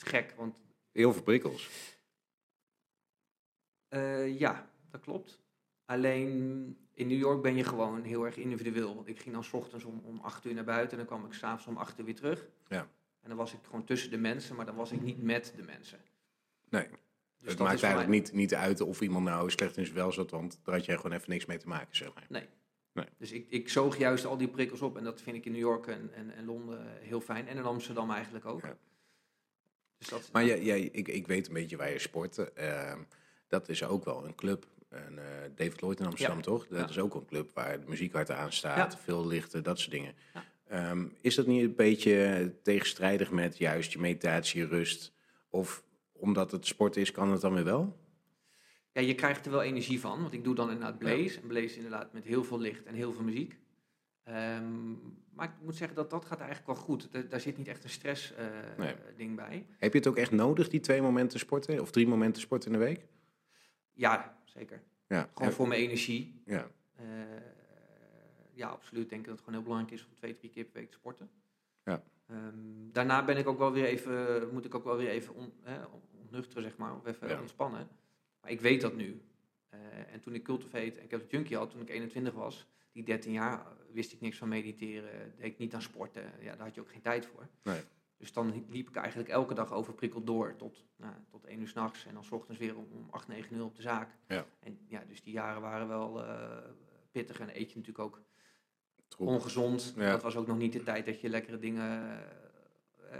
Is 0.03 0.09
gek, 0.09 0.33
want 0.37 0.55
Heel 0.91 1.13
veel 1.13 1.21
prikkels. 1.23 1.69
eh, 3.87 4.39
ja, 4.39 4.69
dat 4.91 5.01
klopt. 5.01 5.39
Alleen 5.85 6.29
in 6.93 7.07
New 7.07 7.17
York 7.17 7.41
ben 7.41 7.55
je 7.55 7.63
gewoon 7.63 8.03
heel 8.03 8.25
erg 8.25 8.37
individueel. 8.37 9.01
Ik 9.05 9.19
ging 9.19 9.33
dan 9.33 9.43
's 9.43 9.53
ochtends 9.53 9.85
om, 9.85 10.01
om 10.05 10.19
8 10.19 10.45
uur 10.45 10.53
naar 10.53 10.63
buiten 10.63 10.91
en 10.99 11.05
dan 11.05 11.17
kwam 11.17 11.25
ik 11.31 11.33
s'avonds 11.37 11.65
om 11.67 11.77
8 11.77 11.99
uur 11.99 12.05
weer 12.05 12.15
terug. 12.15 12.47
Ja. 12.67 12.87
En 13.21 13.29
dan 13.29 13.37
was 13.37 13.53
ik 13.53 13.59
gewoon 13.63 13.83
tussen 13.85 14.09
de 14.11 14.17
mensen, 14.17 14.55
maar 14.55 14.65
dan 14.65 14.75
was 14.75 14.91
ik 14.91 15.01
niet 15.01 15.21
met 15.23 15.53
de 15.55 15.63
mensen. 15.63 15.99
Nee, 16.69 16.87
Dus 16.87 17.49
het 17.49 17.57
dat 17.57 17.67
maakt 17.67 17.83
eigenlijk 17.83 18.09
mij- 18.09 18.19
niet, 18.19 18.31
niet 18.33 18.55
uit 18.55 18.81
of 18.81 19.01
iemand 19.01 19.25
nou 19.25 19.49
slecht 19.49 19.77
in 19.77 19.83
zijn 19.83 19.97
wel 19.97 20.11
zat, 20.11 20.31
want 20.31 20.59
daar 20.63 20.75
had 20.75 20.85
jij 20.85 20.95
gewoon 20.95 21.11
even 21.11 21.29
niks 21.29 21.45
mee 21.45 21.57
te 21.57 21.67
maken, 21.67 21.95
zeg 21.95 22.13
maar. 22.13 22.27
Dus 23.17 23.31
ik, 23.31 23.49
ik 23.49 23.69
zoog 23.69 23.97
juist 23.97 24.25
al 24.25 24.37
die 24.37 24.47
prikkels 24.47 24.81
op 24.81 24.97
en 24.97 25.03
dat 25.03 25.21
vind 25.21 25.35
ik 25.35 25.45
in 25.45 25.51
New 25.51 25.61
York 25.61 25.87
en, 25.87 26.13
en, 26.13 26.31
en 26.35 26.45
Londen 26.45 26.97
heel 27.01 27.21
fijn. 27.21 27.47
En 27.47 27.57
in 27.57 27.63
Amsterdam 27.63 28.11
eigenlijk 28.11 28.45
ook. 28.45 28.61
Ja. 28.61 28.77
Dus 29.99 30.07
dat, 30.07 30.29
Maar 30.31 30.45
jij, 30.45 30.63
jij, 30.63 30.81
ik, 30.91 31.07
ik 31.07 31.27
weet 31.27 31.47
een 31.47 31.53
beetje 31.53 31.77
waar 31.77 31.91
je 31.91 31.99
sport. 31.99 32.53
Ehm, 32.53 32.99
dat 33.47 33.69
is 33.69 33.83
ook 33.83 34.05
wel 34.05 34.25
een 34.25 34.35
club. 34.35 34.65
En, 34.89 35.17
eh, 35.17 35.49
David 35.55 35.81
Lloyd 35.81 35.99
in 35.99 36.05
Amsterdam, 36.05 36.37
Ja. 36.37 36.43
toch? 36.43 36.67
Dat 36.67 36.79
Ja. 36.79 36.89
is 36.89 36.99
ook 36.99 37.15
een 37.15 37.25
club 37.25 37.51
waar 37.53 37.79
de 37.79 37.85
muziek 37.87 38.13
hard 38.13 38.31
aan 38.31 38.51
staat, 38.53 38.91
Ja. 38.93 38.99
veel 38.99 39.27
lichten, 39.27 39.63
dat 39.63 39.79
soort 39.79 39.91
dingen. 39.91 40.13
Ehm, 40.67 41.05
is 41.21 41.35
dat 41.35 41.47
niet 41.47 41.63
een 41.63 41.75
beetje 41.75 42.53
tegenstrijdig 42.63 43.31
met 43.31 43.57
juist 43.57 43.91
je 43.91 43.99
meditatie, 43.99 44.65
rust? 44.65 45.11
Of 45.49 45.83
omdat 46.13 46.51
het 46.51 46.65
sport 46.65 46.95
is, 46.97 47.11
kan 47.11 47.31
het 47.31 47.41
dan 47.41 47.53
weer 47.53 47.63
wel? 47.63 47.97
Ja, 48.93 49.01
je 49.01 49.15
krijgt 49.15 49.45
er 49.45 49.51
wel 49.51 49.61
energie 49.61 49.99
van, 49.99 50.21
want 50.21 50.33
ik 50.33 50.43
doe 50.43 50.55
dan 50.55 50.69
inderdaad 50.71 50.97
blaze. 50.99 51.39
En 51.41 51.47
blaze 51.47 51.75
inderdaad 51.75 52.13
met 52.13 52.23
heel 52.23 52.43
veel 52.43 52.59
licht 52.59 52.85
en 52.85 52.93
heel 52.95 53.13
veel 53.13 53.23
muziek. 53.23 53.55
Ehm, 54.29 54.91
maar 55.33 55.45
ik 55.47 55.51
moet 55.61 55.75
zeggen 55.75 55.95
dat 55.95 56.09
dat 56.09 56.25
gaat 56.25 56.39
eigenlijk 56.39 56.67
wel 56.67 56.75
goed. 56.85 57.11
Da- 57.11 57.21
daar 57.21 57.39
zit 57.39 57.57
niet 57.57 57.67
echt 57.67 57.83
een 57.83 57.89
stress 57.89 58.33
eh, 58.33 58.45
Nee. 58.77 58.95
ding 59.15 59.35
bij. 59.35 59.65
Heb 59.77 59.91
je 59.91 59.97
het 59.97 60.07
ook 60.07 60.17
echt 60.17 60.31
nodig, 60.31 60.69
die 60.69 60.79
twee 60.79 61.01
momenten 61.01 61.39
sporten? 61.39 61.79
Of 61.81 61.91
drie 61.91 62.07
momenten 62.07 62.41
sporten 62.41 62.71
in 62.71 62.79
de 62.79 62.85
week? 62.85 63.05
Ja, 63.93 64.37
zeker. 64.43 64.81
Ja. 65.07 65.29
Gewoon 65.33 65.51
voor 65.51 65.67
mijn 65.67 65.81
energie. 65.81 66.41
ja. 66.45 66.67
Eh, 66.95 67.05
ja, 68.53 68.67
absoluut. 68.67 69.03
Ik 69.03 69.09
denk 69.09 69.21
dat 69.25 69.31
het 69.33 69.39
gewoon 69.43 69.55
heel 69.55 69.63
belangrijk 69.69 69.93
is 69.99 70.05
om 70.07 70.15
twee, 70.15 70.33
drie 70.33 70.49
keer 70.49 70.63
per 70.63 70.81
week 70.81 70.89
te 70.91 70.97
sporten. 70.97 71.29
Ja. 71.83 72.03
Ehm, 72.27 72.91
daarna 72.91 73.25
ben 73.25 73.37
ik 73.37 73.47
ook 73.47 73.57
wel 73.57 73.71
weer 73.71 73.85
even, 73.85 74.49
moet 74.53 74.65
ik 74.65 74.75
ook 74.75 74.83
wel 74.83 74.97
weer 74.97 75.09
even 75.09 75.35
on, 75.35 75.53
hè, 75.61 75.77
ontnuchteren, 76.21 76.63
zeg 76.63 76.77
maar, 76.77 76.95
of 76.95 77.05
even 77.05 77.27
Ja. 77.27 77.39
ontspannen. 77.39 77.87
Maar 78.41 78.51
ik 78.51 78.61
weet 78.61 78.81
dat 78.81 78.95
nu. 78.95 79.21
Eh, 79.69 80.13
en 80.13 80.19
toen 80.21 80.33
ik 80.33 80.43
Cultivate 80.43 80.99
en 80.99 81.07
Captain 81.07 81.29
Junkie 81.29 81.57
had, 81.57 81.71
toen 81.71 81.81
ik 81.81 81.89
21 81.89 82.33
was, 82.33 82.67
die 82.91 83.03
13 83.03 83.31
jaar, 83.31 83.59
eh, 83.59 83.65
wist 83.91 84.13
ik 84.13 84.21
niks 84.21 84.37
van 84.37 84.47
mediteren, 84.47 85.33
deed 85.37 85.45
ik 85.45 85.57
niet 85.57 85.73
aan 85.73 85.81
sporten. 85.81 86.23
Ja, 86.39 86.55
daar 86.55 86.65
had 86.65 86.75
je 86.75 86.81
ook 86.81 86.91
geen 86.91 87.01
tijd 87.01 87.25
voor. 87.25 87.47
Nee. 87.63 87.81
Dus 88.17 88.33
dan 88.33 88.65
liep 88.69 88.89
ik 88.89 88.95
eigenlijk 88.95 89.29
elke 89.29 89.53
dag 89.53 89.73
overprikkeld 89.73 90.25
door 90.27 90.55
tot, 90.55 90.85
nou, 90.95 91.13
tot 91.29 91.45
1 91.45 91.59
uur 91.59 91.67
s'nachts 91.67 92.05
en 92.05 92.13
dan 92.13 92.23
's 92.23 92.31
ochtends 92.31 92.59
weer 92.59 92.77
om, 92.77 92.87
om 92.91 93.07
8, 93.09 93.27
9 93.27 93.55
uur 93.55 93.63
op 93.63 93.75
de 93.75 93.81
zaak. 93.81 94.09
Ja. 94.27 94.45
En 94.59 94.79
ja, 94.87 95.03
dus 95.07 95.23
die 95.23 95.33
jaren 95.33 95.61
waren 95.61 95.87
wel 95.87 96.23
eh, 96.25 96.57
pittig 97.11 97.39
en 97.39 97.49
eet 97.49 97.71
je 97.71 97.77
natuurlijk 97.77 97.99
ook 97.99 98.21
Troep. 99.07 99.27
ongezond. 99.27 99.93
Ja. 99.95 100.11
Dat 100.11 100.21
was 100.21 100.35
ook 100.35 100.47
nog 100.47 100.57
niet 100.57 100.73
de 100.73 100.83
tijd 100.83 101.05
dat 101.05 101.21
je 101.21 101.29
lekkere 101.29 101.59
dingen 101.59 102.23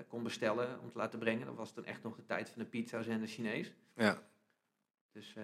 kon 0.08 0.24
bestellen 0.24 0.80
om 0.82 0.90
te 0.90 0.98
laten 0.98 1.20
brengen. 1.20 1.46
Dat 1.46 1.56
was 1.56 1.74
dan 1.74 1.86
echt 1.86 2.04
nog 2.04 2.16
de 2.16 2.26
tijd 2.26 2.50
van 2.50 2.62
de 2.62 2.68
pizza's 2.68 3.08
en 3.08 3.20
de 3.20 3.28
Chinees. 3.28 3.74
Ja. 3.96 4.22
Dus 5.12 5.36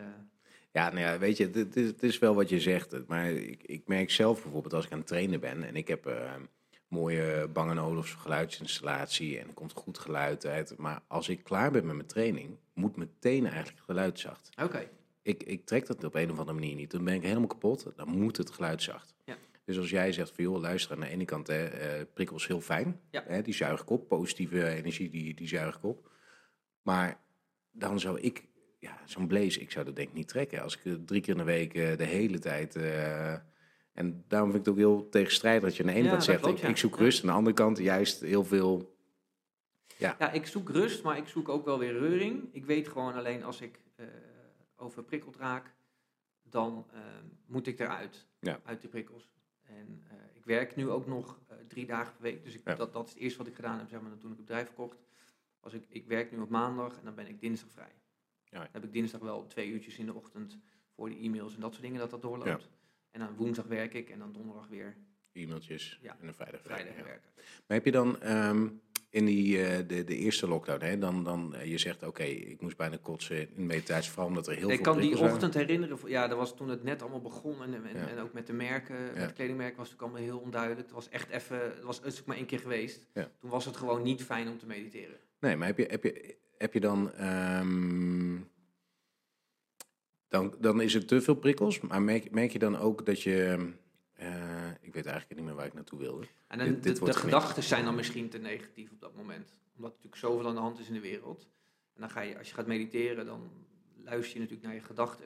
Ja, 0.76 0.90
nou 0.90 1.00
ja, 1.00 1.20
weet 1.20 1.38
je, 1.38 1.50
het, 1.54 1.76
is, 1.76 1.88
het 1.88 2.04
is 2.04 2.20
wel 2.20 2.36
wat 2.36 2.50
je 2.50 2.60
zegt. 2.60 3.08
Maar 3.08 3.30
ik, 3.32 3.64
ik 3.64 3.88
merk 3.88 4.12
zelf 4.12 4.42
bijvoorbeeld 4.42 4.74
als 4.74 4.86
ik 4.86 4.92
aan 4.92 4.98
het 4.98 5.08
trainen 5.08 5.40
ben 5.40 5.64
en 5.64 5.76
ik 5.76 5.88
heb 5.88 6.06
eh, 6.06 6.34
mooie 6.88 7.48
Bang 7.54 7.80
Olufsen 7.80 8.20
geluidsinstallatie 8.20 9.40
en 9.40 9.48
er 9.48 9.54
komt 9.54 9.74
goed 9.74 9.98
geluid 9.98 10.46
uit. 10.46 10.78
Maar 10.78 11.02
als 11.08 11.30
ik 11.30 11.44
klaar 11.44 11.72
ben 11.72 11.86
met 11.86 11.96
mijn 11.96 12.08
training, 12.08 12.58
moet 12.74 12.96
meteen 12.96 13.48
eigenlijk 13.48 13.80
geluid 13.86 14.20
zacht. 14.20 14.50
oké, 14.64 14.90
Ik, 15.22 15.44
ik 15.44 15.66
trek 15.66 15.86
dat 15.86 16.04
op 16.04 16.16
een 16.16 16.32
of 16.32 16.40
andere 16.40 16.60
manier 16.60 16.76
niet. 16.76 16.92
Dan 16.92 17.04
ben 17.04 17.14
ik 17.14 17.24
helemaal 17.24 17.48
kapot. 17.48 17.88
Dan 17.96 18.10
moet 18.10 18.38
het 18.38 18.50
geluid 18.50 18.82
zacht. 18.82 19.16
Ja. 19.26 19.38
Dus 19.66 19.78
als 19.78 19.90
jij 19.90 20.12
zegt 20.12 20.32
van 20.36 20.44
joh, 20.44 20.60
luister 20.60 20.92
aan 20.92 21.00
de 21.00 21.08
ene 21.10 21.26
kant, 21.26 21.48
hè, 21.48 21.66
eh, 21.66 22.06
prikkels 22.14 22.48
heel 22.48 22.62
fijn. 22.62 23.00
Ja. 23.10 23.24
Hè, 23.28 23.42
die 23.42 23.54
zuig 23.54 23.82
ik 23.82 23.90
op, 23.90 24.08
positieve 24.08 24.68
energie, 24.68 25.10
die, 25.10 25.34
die 25.34 25.48
zuig 25.48 25.76
ik 25.76 25.84
op. 25.84 26.10
Maar 26.82 27.20
dan 27.72 28.00
zou 28.00 28.20
ik, 28.20 28.44
ja, 28.86 29.00
zo'n 29.06 29.28
blaze, 29.28 29.60
ik 29.60 29.72
zou 29.72 29.86
dat 29.86 29.96
denk 29.96 30.08
ik 30.08 30.14
niet 30.14 30.28
trekken. 30.28 30.62
Als 30.62 30.78
ik 30.78 30.86
eh, 30.86 30.94
drie 30.94 31.22
keer 31.22 31.32
in 31.34 31.38
de 31.38 31.44
week 31.44 31.74
eh, 31.74 31.98
de 31.98 32.04
hele 32.04 32.40
tijd... 32.40 32.76
eh, 32.76 33.34
en 33.94 34.24
daarom 34.28 34.52
vind 34.52 34.68
ik 34.68 34.74
het 34.74 34.74
ook 34.74 34.90
heel 34.92 35.10
tegenstrijdig 35.10 35.64
dat 35.64 35.76
je 35.76 35.84
aan 35.84 35.90
de 35.90 35.96
ene 35.96 36.04
Ja, 36.04 36.10
kant 36.12 36.24
zegt, 36.24 36.42
klopt, 36.42 36.58
ik, 36.58 36.64
ja. 36.64 36.70
ik 36.70 36.78
zoek 36.78 36.96
Ja. 36.98 37.04
rust. 37.04 37.22
Aan 37.22 37.28
de 37.30 37.34
andere 37.36 37.56
kant 37.56 37.78
juist 37.78 38.22
heel 38.22 38.44
veel... 38.44 38.98
ja, 39.98 40.32
ik 40.32 40.46
zoek 40.48 40.70
rust, 40.70 41.04
maar 41.04 41.18
ik 41.18 41.28
zoek 41.28 41.50
ook 41.50 41.66
wel 41.66 41.80
weer 41.80 42.00
reuring. 42.00 42.50
Ik 42.52 42.66
weet 42.66 42.88
gewoon 42.88 43.14
alleen 43.14 43.44
als 43.44 43.62
ik 43.62 43.80
eh, 43.96 44.06
overprikkeld 44.76 45.36
raak, 45.38 45.74
dan 46.44 46.86
moet 47.46 47.68
ik 47.68 47.80
eruit, 47.80 48.28
Ja. 48.40 48.60
uit 48.64 48.82
die 48.82 48.90
prikkels. 48.90 49.30
En 49.64 50.04
ik 50.34 50.46
werk 50.46 50.76
nu 50.76 50.90
ook 50.90 51.08
nog 51.08 51.40
drie 51.68 51.86
dagen 51.86 52.14
per 52.14 52.22
week, 52.22 52.44
dus 52.44 52.54
ik, 52.54 52.62
Ja. 52.66 52.76
dat, 52.76 52.94
dat 52.94 53.06
is 53.08 53.14
het 53.14 53.22
eerste 53.22 53.38
wat 53.38 53.48
ik 53.48 53.56
gedaan 53.56 53.78
heb, 53.80 53.90
zeg 53.90 54.02
maar, 54.02 54.12
toen 54.18 54.32
ik 54.32 54.38
het 54.38 54.46
bedrijf 54.46 54.66
verkocht. 54.66 54.98
Als 55.60 55.74
ik, 55.74 55.86
ik 55.90 56.08
werk 56.08 56.32
nu 56.32 56.40
op 56.40 56.50
maandag 56.50 56.98
en 56.98 57.06
dan 57.06 57.16
ben 57.16 57.28
ik 57.28 57.40
dinsdag 57.40 57.70
vrij. 57.72 57.92
Ja. 58.56 58.62
Dan 58.62 58.70
heb 58.72 58.84
ik 58.84 58.94
dinsdag 58.94 59.22
wel 59.22 59.48
twee 59.48 59.68
uurtjes 59.70 59.98
in 59.98 60.06
de 60.06 60.14
ochtend 60.14 60.58
voor 60.96 61.10
de 61.10 61.16
e-mails 61.18 61.56
en 61.56 61.62
dat 61.62 61.72
soort 61.72 61.84
dingen 61.84 62.00
dat 62.00 62.10
dat 62.10 62.22
doorloopt. 62.22 62.70
En 63.12 63.20
dan 63.20 63.36
woensdag 63.36 63.66
werk 63.66 63.94
ik 63.94 64.10
en 64.10 64.20
dan 64.20 64.32
donderdag 64.34 64.68
weer 64.68 64.96
E-mailtjes 65.34 66.00
Ja. 66.02 66.18
en 66.22 66.28
een 66.28 66.34
vrijdag. 66.34 66.62
vrijdag 66.62 66.96
werken. 66.96 67.30
Maar 67.36 67.78
heb 67.78 67.86
je 67.86 67.92
dan 67.92 68.22
ehm, 68.22 68.68
in 69.10 69.26
die, 69.26 69.64
eh, 69.64 69.88
de, 69.88 70.04
de 70.04 70.16
eerste 70.18 70.48
lockdown, 70.48 70.84
hè, 70.86 70.98
dan, 70.98 71.24
dan 71.24 71.56
eh, 71.56 71.66
je 71.72 71.78
zegt 71.78 72.04
oké, 72.04 72.24
ik 72.24 72.62
moest 72.62 72.78
bijna 72.78 72.98
kotsen 73.02 73.56
in 73.56 73.66
meditatie, 73.66 74.12
vooral 74.12 74.28
omdat 74.28 74.48
er 74.48 74.56
heel 74.56 74.70
ik 74.70 74.76
veel 74.76 74.84
kan 74.94 75.02
die 75.02 75.14
waren. 75.16 75.32
ochtend 75.34 75.54
herinneren, 75.54 75.98
ja, 76.06 76.28
dat 76.28 76.38
was 76.38 76.56
toen 76.56 76.70
het 76.70 76.84
net 76.84 77.02
allemaal 77.02 77.22
begon 77.22 77.64
en, 77.64 77.74
en, 77.74 77.98
Ja. 77.98 78.08
en 78.08 78.18
ook 78.20 78.34
met 78.34 78.48
de 78.48 78.54
merken, 78.54 79.04
met 79.04 79.16
Ja. 79.16 79.28
de 79.28 79.34
kledingmerken 79.34 79.78
was 79.78 79.86
het 79.90 79.96
ook 79.96 80.02
allemaal 80.02 80.22
heel 80.22 80.40
onduidelijk. 80.40 80.82
Het 80.82 80.92
was 80.92 81.10
echt 81.10 81.30
even, 81.30 81.60
het 81.62 81.84
was 81.84 82.02
het 82.04 82.26
maar 82.26 82.38
één 82.38 82.46
keer 82.46 82.60
geweest. 82.60 83.08
Toen 83.14 83.50
was 83.50 83.66
het 83.66 83.78
gewoon 83.78 84.02
niet 84.04 84.24
fijn 84.24 84.48
om 84.50 84.58
te 84.58 84.66
mediteren. 84.66 85.16
Nee, 85.40 85.56
maar 85.56 85.68
heb 85.68 85.78
je, 85.78 85.86
heb 85.90 86.04
je, 86.04 86.36
heb 86.66 86.74
je 86.74 86.80
dan, 86.80 87.12
ehm, 87.14 88.38
dan... 90.28 90.56
Dan 90.60 90.82
is 90.82 90.94
het 90.94 91.08
te 91.08 91.22
veel 91.22 91.36
prikkels, 91.36 91.80
maar 91.80 92.02
merk, 92.02 92.32
merk 92.32 92.52
je 92.52 92.60
dan 92.60 92.78
ook 92.78 93.06
dat 93.06 93.22
je... 93.22 93.70
eh, 94.14 94.70
ik 94.82 94.94
weet 94.94 95.06
eigenlijk 95.06 95.36
niet 95.40 95.46
meer 95.46 95.56
waar 95.56 95.66
ik 95.66 95.74
naartoe 95.74 96.00
wilde. 96.00 96.26
En 96.48 96.58
dan, 96.58 96.68
Dit- 96.68 96.84
dit 96.84 97.06
de, 97.06 97.14
gedachten 97.14 97.64
zijn 97.64 97.86
dan 97.86 97.96
misschien 97.96 98.30
te 98.30 98.38
negatief 98.38 98.92
op 98.92 99.02
dat 99.02 99.16
moment. 99.16 99.54
Omdat 99.76 99.92
er 99.92 99.96
natuurlijk 99.98 100.16
zoveel 100.16 100.48
aan 100.48 100.56
de 100.56 100.62
hand 100.62 100.80
is 100.80 100.88
in 100.88 100.94
de 100.94 101.00
wereld. 101.00 101.48
En 101.94 102.02
dan 102.02 102.10
ga 102.10 102.22
je, 102.22 102.38
als 102.38 102.48
je 102.48 102.54
gaat 102.54 102.68
mediteren, 102.68 103.26
dan 103.26 103.50
luister 104.04 104.34
je 104.34 104.40
natuurlijk 104.40 104.68
naar 104.68 104.76
je 104.76 104.82
gedachten. 104.86 105.26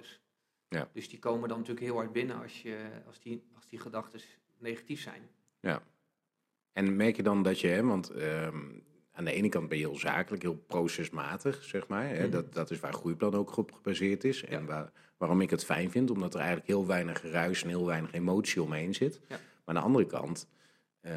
Ja. 0.70 0.90
Dus 0.94 1.10
die 1.10 1.20
komen 1.20 1.50
dan 1.50 1.58
natuurlijk 1.58 1.86
heel 1.86 1.96
hard 1.96 2.12
binnen 2.12 2.42
als, 2.42 2.62
je, 2.62 2.78
als 3.08 3.20
die, 3.20 3.44
als 3.56 3.68
die 3.68 3.80
gedachten 3.80 4.20
negatief 4.58 5.02
zijn. 5.02 5.30
En 6.74 6.96
merk 6.96 7.16
je 7.16 7.24
dan 7.24 7.44
dat 7.44 7.60
je, 7.60 7.68
hè, 7.68 7.84
want 7.84 8.10
ehm, 8.10 8.66
aan 9.20 9.26
de 9.26 9.34
ene 9.34 9.50
kant 9.50 9.70
ben 9.70 9.78
je 9.78 9.86
heel 9.86 9.98
zakelijk, 9.98 10.44
heel 10.44 10.64
procesmatig, 10.68 11.64
zeg 11.64 11.88
maar. 11.88 12.10
Hè? 12.10 12.22
Mhm. 12.22 12.30
Dat, 12.30 12.54
dat 12.54 12.72
is 12.72 12.80
waar 12.80 12.94
Groeiplan 12.94 13.34
ook 13.34 13.58
op 13.58 13.72
gebaseerd 13.72 14.24
is. 14.24 14.44
En 14.44 14.66
waar, 14.66 14.92
waarom 15.18 15.42
ik 15.42 15.50
het 15.50 15.66
fijn 15.66 15.92
vind, 15.92 16.12
omdat 16.12 16.34
er 16.34 16.40
eigenlijk 16.40 16.70
heel 16.70 16.86
weinig 16.86 17.20
geruis 17.20 17.64
en 17.64 17.70
heel 17.70 17.86
weinig 17.86 18.12
emotie 18.12 18.62
omheen 18.62 18.94
zit. 18.94 19.20
Ja. 19.28 19.40
Maar 19.66 19.76
aan 19.76 19.82
de 19.82 19.88
andere 19.88 20.06
kant, 20.06 20.48
eh, 21.02 21.14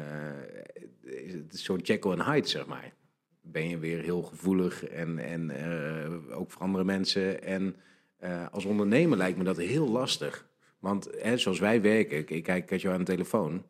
is 1.01 1.33
het 1.33 1.59
zo'n 1.59 1.77
Jekyll 1.77 2.11
en 2.11 2.25
Hyde, 2.25 2.47
zeg 2.47 2.65
maar. 2.65 2.93
Ben 3.41 3.69
je 3.69 3.77
weer 3.77 4.01
heel 4.01 4.21
gevoelig 4.21 4.85
en, 4.85 5.19
en 5.19 5.49
eh, 5.49 6.39
ook 6.39 6.51
voor 6.51 6.61
andere 6.61 6.83
mensen. 6.83 7.43
En 7.43 7.75
eh, 8.17 8.45
als 8.51 8.65
ondernemer 8.65 9.17
lijkt 9.17 9.37
me 9.37 9.43
dat 9.43 9.57
heel 9.57 9.89
lastig. 9.89 10.47
Want 10.79 11.09
hè, 11.17 11.37
zoals 11.37 11.59
wij 11.59 11.81
werken, 11.81 12.17
ik, 12.17 12.29
ik 12.29 12.43
kijk 12.43 12.63
ik 12.63 12.69
had 12.69 12.81
jou 12.81 12.93
aan 12.93 13.03
de 13.03 13.11
telefoon. 13.11 13.63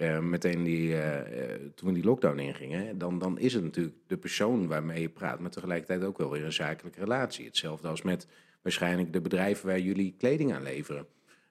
Eh, 0.00 0.18
meteen 0.18 0.62
die, 0.62 0.94
eh, 0.94 1.54
eh, 1.54 1.60
toen 1.74 1.88
we 1.88 1.94
die 1.94 2.04
lockdown 2.04 2.38
ingingen, 2.38 2.98
dan, 2.98 3.18
dan 3.18 3.38
is 3.38 3.54
het 3.54 3.62
natuurlijk 3.62 3.96
de 4.06 4.16
persoon 4.16 4.66
waarmee 4.66 5.00
je 5.00 5.08
praat, 5.08 5.40
maar 5.40 5.50
tegelijkertijd 5.50 6.04
ook 6.04 6.18
wel 6.18 6.30
weer 6.30 6.44
een 6.44 6.52
zakelijke 6.52 7.00
relatie. 7.00 7.44
Hetzelfde 7.44 7.88
als 7.88 8.02
met 8.02 8.26
waarschijnlijk 8.62 9.12
de 9.12 9.20
bedrijven 9.20 9.66
waar 9.66 9.80
jullie 9.80 10.14
kleding 10.18 10.52
aan 10.52 10.62
leveren. 10.62 11.06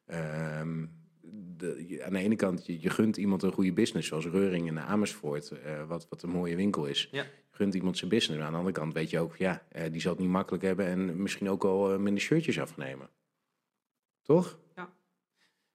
Ehm, 0.05 0.85
de, 1.57 2.01
aan 2.05 2.13
de 2.13 2.19
ene 2.19 2.35
kant, 2.35 2.65
je, 2.65 2.81
je 2.81 2.89
gunt 2.89 3.17
iemand 3.17 3.43
een 3.43 3.51
goede 3.51 3.73
business, 3.73 4.07
zoals 4.07 4.25
Reuring 4.25 4.67
in 4.67 4.79
Amersfoort, 4.79 5.51
wat, 5.88 6.07
wat 6.09 6.23
een 6.23 6.29
mooie 6.29 6.55
winkel 6.55 6.85
is. 6.85 7.07
Ja. 7.12 7.21
Je 7.21 7.29
gunt 7.51 7.73
iemand 7.73 7.97
zijn 7.97 8.09
business, 8.09 8.38
maar 8.38 8.47
aan 8.47 8.53
de 8.53 8.59
andere 8.59 8.79
kant 8.79 8.93
weet 8.93 9.09
je 9.09 9.19
ook, 9.19 9.35
ja, 9.35 9.63
die 9.91 10.01
zal 10.01 10.12
het 10.12 10.21
niet 10.21 10.29
makkelijk 10.29 10.63
hebben 10.63 10.85
en 10.85 11.21
misschien 11.21 11.49
ook 11.49 11.63
al 11.63 11.99
minder 11.99 12.21
shirtjes 12.23 12.59
afnemen. 12.59 13.09
Toch? 14.21 14.59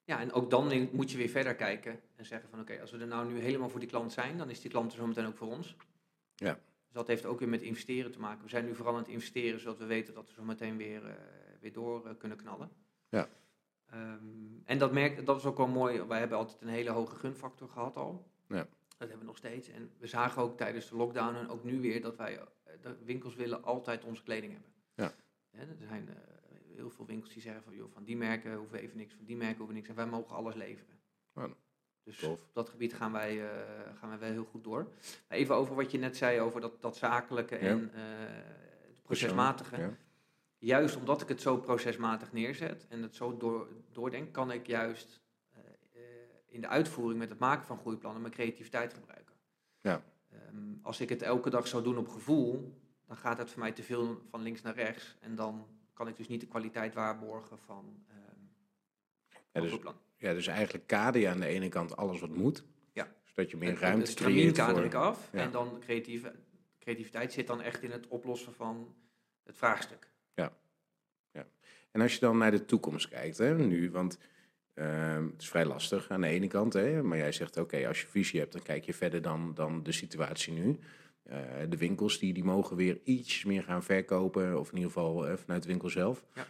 Ja, 0.05 0.21
en 0.21 0.33
ook 0.33 0.51
dan 0.51 0.89
moet 0.93 1.11
je 1.11 1.17
weer 1.17 1.29
verder 1.29 1.55
kijken 1.55 2.01
en 2.17 2.27
zeggen 2.27 2.49
van 2.49 2.61
oké, 2.61 2.81
als 2.81 2.91
we 2.91 2.99
er 2.99 3.07
nou 3.07 3.33
nu 3.33 3.39
helemaal 3.39 3.69
voor 3.69 3.81
die 3.81 3.89
klant 3.89 4.13
zijn, 4.13 4.39
dan 4.39 4.51
is 4.51 4.61
die 4.61 4.71
klant 4.71 4.93
er 4.93 4.99
zometeen 4.99 5.27
ook 5.27 5.37
voor 5.37 5.49
ons. 5.49 5.77
Ja. 6.35 6.53
Dus 6.53 6.93
dat 6.93 7.07
heeft 7.07 7.25
ook 7.25 7.39
weer 7.39 7.49
met 7.49 7.63
investeren 7.63 8.11
te 8.11 8.21
maken. 8.21 8.43
We 8.45 8.49
zijn 8.49 8.65
nu 8.65 8.75
vooral 8.75 8.95
aan 8.95 9.01
het 9.01 9.09
investeren, 9.09 9.61
zodat 9.61 9.79
we 9.79 9.85
weten 9.85 10.15
dat 10.15 10.27
we 10.27 10.33
zo 10.33 10.43
meteen 10.43 10.77
weer, 10.77 11.07
eh, 11.07 11.15
weer 11.61 11.73
door 11.73 12.07
eh, 12.07 12.13
kunnen 12.19 12.39
knallen. 12.39 12.71
Ja. 13.09 13.29
Ehm, 13.91 14.21
en 14.65 14.79
dat, 14.79 14.93
merk, 14.93 15.27
dat 15.27 15.37
is 15.37 15.45
ook 15.45 15.57
wel 15.57 15.67
mooi. 15.67 16.03
Wij 16.03 16.19
hebben 16.19 16.39
altijd 16.39 16.61
een 16.61 16.69
hele 16.69 16.91
hoge 16.91 17.17
gunfactor 17.17 17.69
gehad 17.69 17.97
al. 17.97 18.27
Ja. 18.49 18.67
Dat 18.89 18.99
hebben 18.99 19.19
we 19.19 19.25
nog 19.25 19.37
steeds. 19.37 19.69
En 19.69 19.91
we 19.99 20.07
zagen 20.07 20.43
ook 20.43 20.57
tijdens 20.57 20.89
de 20.89 20.97
lockdown 20.97 21.35
en 21.37 21.49
ook 21.49 21.65
nu 21.65 21.81
weer 21.81 22.01
dat 22.01 22.17
wij, 22.17 22.39
eh, 22.39 22.73
de 22.81 22.97
winkels 23.05 23.35
willen 23.35 23.63
altijd 23.63 24.05
onze 24.05 24.23
kleding 24.23 24.53
hebben. 24.53 24.73
Ja. 24.95 25.13
Hè, 25.51 25.61
er 25.61 25.87
zijn 25.89 26.09
heel 26.77 26.91
veel 26.91 27.07
winkels 27.07 27.33
die 27.33 27.43
zeggen 27.43 27.63
van, 27.63 27.75
joh, 27.75 27.93
van 27.93 28.05
die 28.05 28.17
merken 28.17 28.55
hoeven 28.55 28.79
even 28.79 28.97
niks, 28.97 29.15
van 29.15 29.25
die 29.25 29.37
merken 29.37 29.57
hoeven 29.57 29.75
niks. 29.75 29.89
En 29.89 29.95
wij 29.95 30.07
mogen 30.07 30.37
alles 30.37 30.55
leveren. 30.55 30.99
Oh, 31.35 31.45
Dus 32.03 32.19
tof. 32.19 32.33
op 32.33 32.51
dat 32.53 32.69
gebied 32.69 32.95
gaan 32.95 33.13
wij, 33.13 33.51
eh, 33.51 33.97
gaan 33.99 34.09
wij 34.09 34.19
wel 34.19 34.31
heel 34.31 34.45
goed 34.45 34.65
door. 34.65 34.83
Maar 35.29 35.39
even 35.39 35.55
over 35.55 35.75
wat 35.75 35.91
je 35.91 35.99
net 35.99 36.17
zei 36.17 36.41
over 36.41 36.61
dat, 36.61 36.83
dat 36.83 36.97
zakelijke 36.97 37.57
en 37.57 37.91
eh, 37.95 38.01
het 38.89 39.03
procesmatige. 39.03 39.77
Ja. 39.77 39.97
Juist 40.59 40.97
omdat 40.97 41.23
ik 41.23 41.29
het 41.29 41.41
zo 41.41 41.57
procesmatig 41.57 42.33
neerzet 42.33 42.87
en 42.89 43.03
het 43.03 43.15
zo 43.15 43.37
door, 43.37 43.69
doordenk, 43.93 44.33
kan 44.33 44.51
ik 44.51 44.67
juist 44.67 45.21
eh, 45.51 45.61
in 46.47 46.61
de 46.61 46.69
uitvoering 46.69 47.19
met 47.19 47.29
het 47.29 47.39
maken 47.39 47.67
van 47.67 47.79
groeiplannen 47.79 48.21
mijn 48.21 48.35
creativiteit 48.35 48.95
gebruiken. 48.95 49.35
Ja. 49.81 50.03
Ehm, 50.31 50.75
als 50.83 51.01
ik 51.01 51.09
het 51.09 51.23
elke 51.23 51.51
dag 51.51 51.67
zou 51.67 51.83
doen 51.83 51.99
op 51.99 52.09
gevoel, 52.09 52.83
dan 53.07 53.17
gaat 53.17 53.39
het 53.39 53.51
voor 53.51 53.61
mij 53.61 53.73
te 53.73 53.83
veel 53.83 54.23
van 54.31 54.43
links 54.43 54.63
naar 54.63 54.75
rechts. 54.75 55.17
En 55.21 55.35
dan 55.35 55.67
kan 55.95 56.09
ik 56.09 56.17
dus 56.17 56.29
niet 56.29 56.41
de 56.41 56.47
kwaliteit 56.47 56.95
waarborgen 56.95 57.59
van 57.59 58.05
ehm 58.09 58.19
Ja, 59.53 59.61
dus, 59.61 59.69
groeiplan. 59.69 59.97
ja, 60.17 60.33
dus 60.33 60.47
eigenlijk 60.47 60.87
kader 60.87 61.21
je 61.21 61.29
aan 61.29 61.41
de 61.41 61.47
ene 61.47 61.69
kant 61.69 61.97
alles 61.97 62.21
wat 62.21 62.37
moet. 62.37 62.65
Ja. 62.93 63.13
Zodat 63.25 63.51
je 63.51 63.57
meer 63.57 63.79
ruimte 63.79 64.11
stramien 64.11 64.37
creëert 64.37 64.57
kader 64.57 64.75
voor... 64.75 64.85
ik 64.85 64.95
af. 64.95 65.29
Ja. 65.33 65.41
En 65.41 65.51
dan 65.51 65.79
creatieve, 65.81 66.35
creativiteit 66.79 67.33
zit 67.33 67.47
dan 67.47 67.61
echt 67.61 67.83
in 67.83 67.91
het 67.91 68.09
oplossen 68.09 68.55
van 68.55 68.95
het 69.43 69.57
vraagstuk. 69.57 70.13
En 71.95 72.01
als 72.01 72.15
je 72.15 72.21
dan 72.21 72.39
naar 72.39 72.51
de 72.51 72.65
toekomst 72.65 73.09
kijkt, 73.09 73.39
hè, 73.39 73.59
nu, 73.59 73.91
want 73.91 74.19
ehm, 74.75 75.25
het 75.25 75.43
is 75.43 75.49
vrij 75.49 75.65
lastig 75.65 76.11
aan 76.11 76.21
de 76.21 76.27
ene 76.27 76.47
kant, 76.47 76.73
hè, 76.73 77.03
maar 77.03 77.19
jij 77.19 77.33
zegt 77.33 77.57
oké, 77.57 77.87
als 77.89 78.01
je 78.01 78.07
visie 78.07 78.41
hebt, 78.41 78.53
dan 78.53 78.63
kijk 78.63 78.85
je 78.85 78.95
verder 78.95 79.23
dan, 79.23 79.55
dan 79.55 79.83
de 79.83 79.93
situatie 79.93 80.53
nu. 80.53 80.79
Eh, 81.25 81.39
de 81.69 81.77
winkels 81.77 82.19
die, 82.19 82.33
die 82.33 82.45
mogen 82.45 82.77
weer 82.77 83.01
iets 83.05 83.45
meer 83.45 83.63
gaan 83.63 83.83
verkopen, 83.83 84.59
of 84.59 84.69
in 84.69 84.77
ieder 84.77 84.91
geval 84.93 85.27
eh, 85.27 85.37
vanuit 85.37 85.63
de 85.63 85.69
winkel 85.69 85.89
zelf. 85.89 86.25
Ja. 86.35 86.47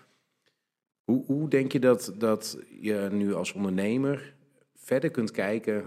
Hoe, 1.04 1.24
hoe 1.24 1.48
denk 1.48 1.72
je 1.72 1.78
dat, 1.80 2.14
dat 2.18 2.58
je 2.80 3.08
nu 3.12 3.34
als 3.34 3.52
ondernemer 3.52 4.34
verder 4.74 5.10
kunt 5.10 5.30
kijken? 5.30 5.84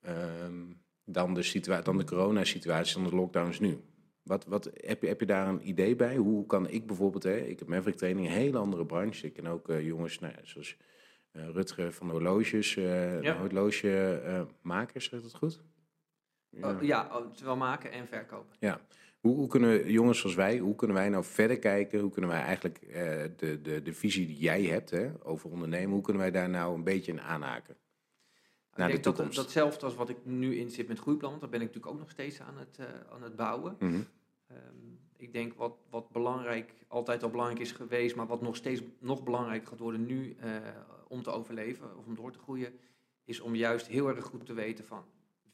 ehm, 0.00 0.62
dan 1.04 1.34
de, 1.34 1.42
situa 1.42 1.80
dan 1.80 1.96
de 1.98 2.04
coronasituatie, 2.04 2.94
dan 2.94 3.10
de 3.10 3.16
lockdowns 3.16 3.60
nu. 3.60 3.78
Wat, 4.22 4.44
wat, 4.46 4.70
heb, 4.74 5.02
je, 5.02 5.08
heb 5.08 5.20
je 5.20 5.26
daar 5.26 5.48
een 5.48 5.68
idee 5.68 5.96
bij? 5.96 6.16
Hoe 6.16 6.46
kan 6.46 6.68
ik 6.68 6.86
bijvoorbeeld, 6.86 7.22
hè, 7.22 7.36
ik 7.36 7.58
heb 7.58 7.68
Maverick 7.68 7.96
Training, 7.96 8.26
een 8.26 8.32
hele 8.32 8.58
andere 8.58 8.86
branche. 8.86 9.26
Ik 9.26 9.32
ken 9.32 9.46
ook 9.46 9.68
eh, 9.68 9.86
jongens 9.86 10.18
nou, 10.18 10.34
zoals 10.42 10.76
Rutger 11.32 11.92
van 11.92 12.06
de 12.06 12.12
horloges, 12.12 12.74
Ja. 12.74 13.36
horlogemakers, 13.38 15.04
zegt 15.08 15.22
dat 15.22 15.34
goed? 15.34 15.60
Oh, 16.62 16.82
ja, 16.82 17.08
oh, 17.12 17.26
zowel 17.32 17.56
maken 17.56 17.92
en 17.92 18.06
verkopen. 18.06 18.56
Hoe, 19.24 19.36
hoe 19.36 19.48
kunnen 19.48 19.90
jongens 19.90 20.18
zoals 20.18 20.34
wij, 20.34 20.58
hoe 20.58 20.74
kunnen 20.74 20.96
wij 20.96 21.08
nou 21.08 21.24
verder 21.24 21.58
kijken? 21.58 22.00
Hoe 22.00 22.10
kunnen 22.10 22.30
wij 22.30 22.42
eigenlijk 22.42 22.78
eh, 22.78 23.22
de, 23.36 23.60
de, 23.62 23.82
de 23.82 23.92
visie 23.92 24.26
die 24.26 24.38
jij 24.38 24.62
hebt 24.62 24.90
hè, 24.90 25.10
over 25.22 25.50
ondernemen, 25.50 25.92
hoe 25.92 26.02
kunnen 26.02 26.22
wij 26.22 26.30
daar 26.30 26.48
nou 26.50 26.74
een 26.74 26.84
beetje 26.84 27.12
in 27.12 27.20
aanhaken? 27.20 27.76
Naar 28.74 28.88
ik 28.88 28.94
de 28.96 29.02
denk 29.02 29.04
dat 29.04 29.14
toekomst. 29.14 29.36
datzelfde 29.36 29.84
als 29.86 29.94
wat 29.94 30.08
ik 30.08 30.16
nu 30.22 30.56
in 30.56 30.70
zit 30.70 30.88
met 30.88 30.98
groeiplan, 30.98 31.38
daar 31.38 31.48
ben 31.48 31.60
ik 31.60 31.66
natuurlijk 31.66 31.92
ook 31.92 32.00
nog 32.00 32.10
steeds 32.10 32.40
aan 32.40 32.58
het, 32.58 32.78
eh, 32.78 32.86
aan 33.12 33.22
het 33.22 33.36
bouwen. 33.36 33.76
Mhm. 33.78 34.00
Ehm, 34.46 34.60
ik 35.16 35.32
denk 35.32 35.54
wat, 35.54 35.76
wat 35.90 36.10
belangrijk, 36.10 36.74
altijd 36.88 37.22
al 37.22 37.30
belangrijk 37.30 37.60
is 37.60 37.72
geweest, 37.72 38.16
maar 38.16 38.26
wat 38.26 38.42
nog 38.42 38.56
steeds 38.56 38.82
nog 38.98 39.22
belangrijker 39.22 39.68
gaat 39.68 39.78
worden 39.78 40.06
nu 40.06 40.36
eh, 40.40 40.56
om 41.08 41.22
te 41.22 41.30
overleven 41.30 41.96
of 41.98 42.06
om 42.06 42.14
door 42.14 42.32
te 42.32 42.38
groeien, 42.38 42.78
is 43.24 43.40
om 43.40 43.54
juist 43.54 43.86
heel 43.86 44.08
erg 44.08 44.24
goed 44.24 44.46
te 44.46 44.54
weten 44.54 44.84
van 44.84 45.04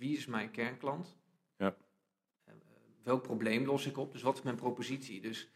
wie 0.00 0.16
is 0.16 0.26
mijn 0.26 0.50
kernklant? 0.50 1.16
Ja. 1.56 1.76
Eh, 2.44 2.54
welk 3.02 3.22
probleem 3.22 3.66
los 3.66 3.86
ik 3.86 3.96
op? 3.96 4.12
Dus 4.12 4.22
wat 4.22 4.36
is 4.36 4.42
mijn 4.42 4.56
propositie? 4.56 5.20
Dus 5.20 5.50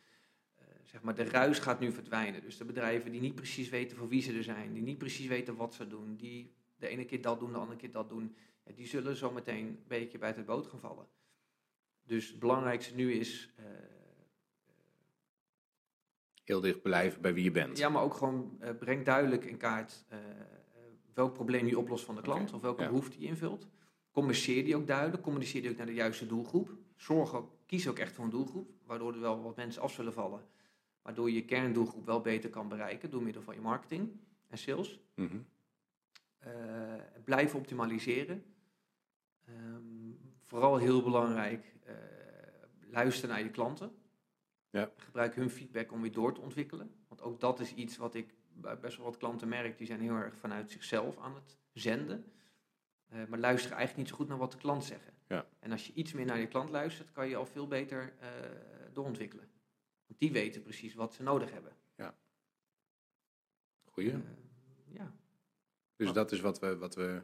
eh, 0.55 0.65
zeg 0.83 1.03
maar, 1.03 1.15
de 1.15 1.25
ruis 1.25 1.59
gaat 1.59 1.81
nu 1.81 1.93
verdwijnen. 1.93 2.41
Dus 2.43 2.57
de 2.57 2.65
bedrijven 2.65 3.13
die 3.13 3.21
niet 3.21 3.35
precies 3.35 3.69
weten 3.69 3.97
voor 3.97 4.09
wie 4.09 4.23
ze 4.23 4.33
er 4.33 4.43
zijn, 4.43 4.73
die 4.73 4.83
niet 4.83 4.99
precies 4.99 5.27
weten 5.27 5.57
wat 5.57 5.75
ze 5.75 5.87
doen, 5.87 6.17
die 6.17 6.55
de 6.77 6.89
ene 6.89 7.05
keer 7.05 7.23
dat 7.23 7.39
doen, 7.41 7.53
de 7.53 7.59
andere 7.59 7.79
keer 7.79 7.91
dat 7.91 8.09
doen, 8.09 8.37
ja, 8.65 8.73
die 8.73 8.87
zullen 8.87 9.17
zometeen 9.17 9.67
een 9.67 9.85
beetje 9.87 10.19
bij 10.19 10.33
het 10.37 10.47
boot 10.47 10.67
gaan 10.67 10.81
vallen. 10.81 11.07
Dus 12.03 12.29
het 12.29 12.39
belangrijkste 12.39 12.95
nu 12.95 13.13
is, 13.13 13.53
eh, 13.57 13.65
Heel 16.45 16.61
dicht 16.61 16.83
blijven 16.83 17.21
bij 17.21 17.35
wie 17.35 17.45
je 17.45 17.51
bent. 17.51 17.79
ja, 17.79 17.89
maar 17.89 18.03
ook 18.03 18.15
gewoon 18.15 18.59
breng 18.79 19.05
duidelijk 19.05 19.45
in 19.45 19.57
kaart 19.57 20.05
welk 21.15 21.33
probleem 21.33 21.67
je 21.67 21.79
oplost 21.79 22.05
van 22.05 22.15
de 22.15 22.21
klant 22.21 22.53
of 22.53 22.61
welke 22.61 22.83
ja. 22.83 22.89
behoefte 22.89 23.21
je 23.21 23.27
invult. 23.27 23.69
Communiceer 24.15 24.65
die 24.65 24.77
ook 24.77 24.87
duidelijk, 24.87 25.23
communiceer 25.23 25.63
die 25.63 25.71
ook 25.71 25.77
naar 25.77 25.87
de 25.87 25.95
juiste 25.95 26.27
doelgroep. 26.27 26.71
Zorg 26.97 27.35
ook, 27.35 27.53
kies 27.67 27.89
ook 27.89 27.99
echt 27.99 28.13
voor 28.13 28.25
een 28.25 28.31
doelgroep, 28.31 28.71
waardoor 28.87 29.13
er 29.13 29.21
wel 29.21 29.43
wat 29.43 29.57
mensen 29.57 29.83
af 29.83 29.93
zullen 29.93 30.13
vallen. 30.13 30.41
Waardoor 31.03 31.29
je 31.29 31.35
je 31.35 31.45
kerndoelgroep 31.45 32.07
wel 32.07 32.21
beter 32.21 32.51
kan 32.51 32.69
bereiken 32.69 33.11
door 33.11 33.23
middel 33.23 33.43
van 33.43 33.55
je 33.55 33.61
marketing 33.61 34.21
en 34.49 34.59
sales. 34.59 35.01
Mhm. 35.15 35.37
Eh, 36.39 36.53
blijven 37.25 37.59
optimaliseren. 37.59 38.45
Ehm, 39.45 40.13
vooral 40.45 40.77
heel 40.77 41.03
belangrijk, 41.03 41.75
eh, 41.85 41.95
luister 42.91 43.29
naar 43.29 43.43
je 43.43 43.51
klanten. 43.51 43.93
Ja. 44.71 44.91
Gebruik 44.97 45.35
hun 45.35 45.51
feedback 45.51 45.93
om 45.93 46.01
weer 46.01 46.13
door 46.13 46.35
te 46.35 46.41
ontwikkelen. 46.41 46.95
Want 47.09 47.23
ook 47.23 47.41
dat 47.41 47.61
is 47.61 47.75
iets 47.75 47.97
wat 47.97 48.15
ik 48.15 48.35
bij 48.53 48.79
best 48.79 48.97
wel 48.97 49.07
wat 49.07 49.17
klanten 49.17 49.49
merk. 49.49 49.79
Die 49.79 49.87
zijn 49.87 50.01
heel 50.01 50.15
erg 50.15 50.37
vanuit 50.37 50.71
zichzelf 50.71 51.19
aan 51.19 51.35
het 51.35 51.57
zenden. 51.73 52.25
Eh, 53.09 53.25
maar 53.29 53.39
luisteren 53.39 53.77
eigenlijk 53.77 53.97
niet 53.97 54.09
zo 54.09 54.15
goed 54.15 54.29
naar 54.29 54.39
wat 54.39 54.53
de 54.53 54.59
klant 54.59 54.85
zegt. 54.85 55.13
Ja. 55.29 55.47
En 55.59 55.73
als 55.73 55.87
je 55.87 55.93
iets 55.93 56.13
meer 56.13 56.27
naar 56.27 56.39
je 56.39 56.47
klant 56.47 56.71
luistert, 56.71 57.13
kan 57.13 57.29
je 57.29 57.37
al 57.37 57.47
veel 57.47 57.67
beter 57.67 58.13
eh, 58.21 58.29
doorontwikkelen. 58.93 59.49
Want 60.07 60.19
die 60.19 60.33
weten 60.33 60.63
precies 60.63 60.95
wat 60.95 61.15
ze 61.15 61.23
nodig 61.23 61.53
hebben. 61.53 61.73
Goeie. 63.85 64.11
Eh, 64.11 64.19
ja. 64.87 65.15
Dus 65.97 66.13
dat 66.13 66.33
is 66.33 66.41
wat 66.41 66.61
we, 66.61 66.77
wat 66.77 66.95
we 66.95 67.23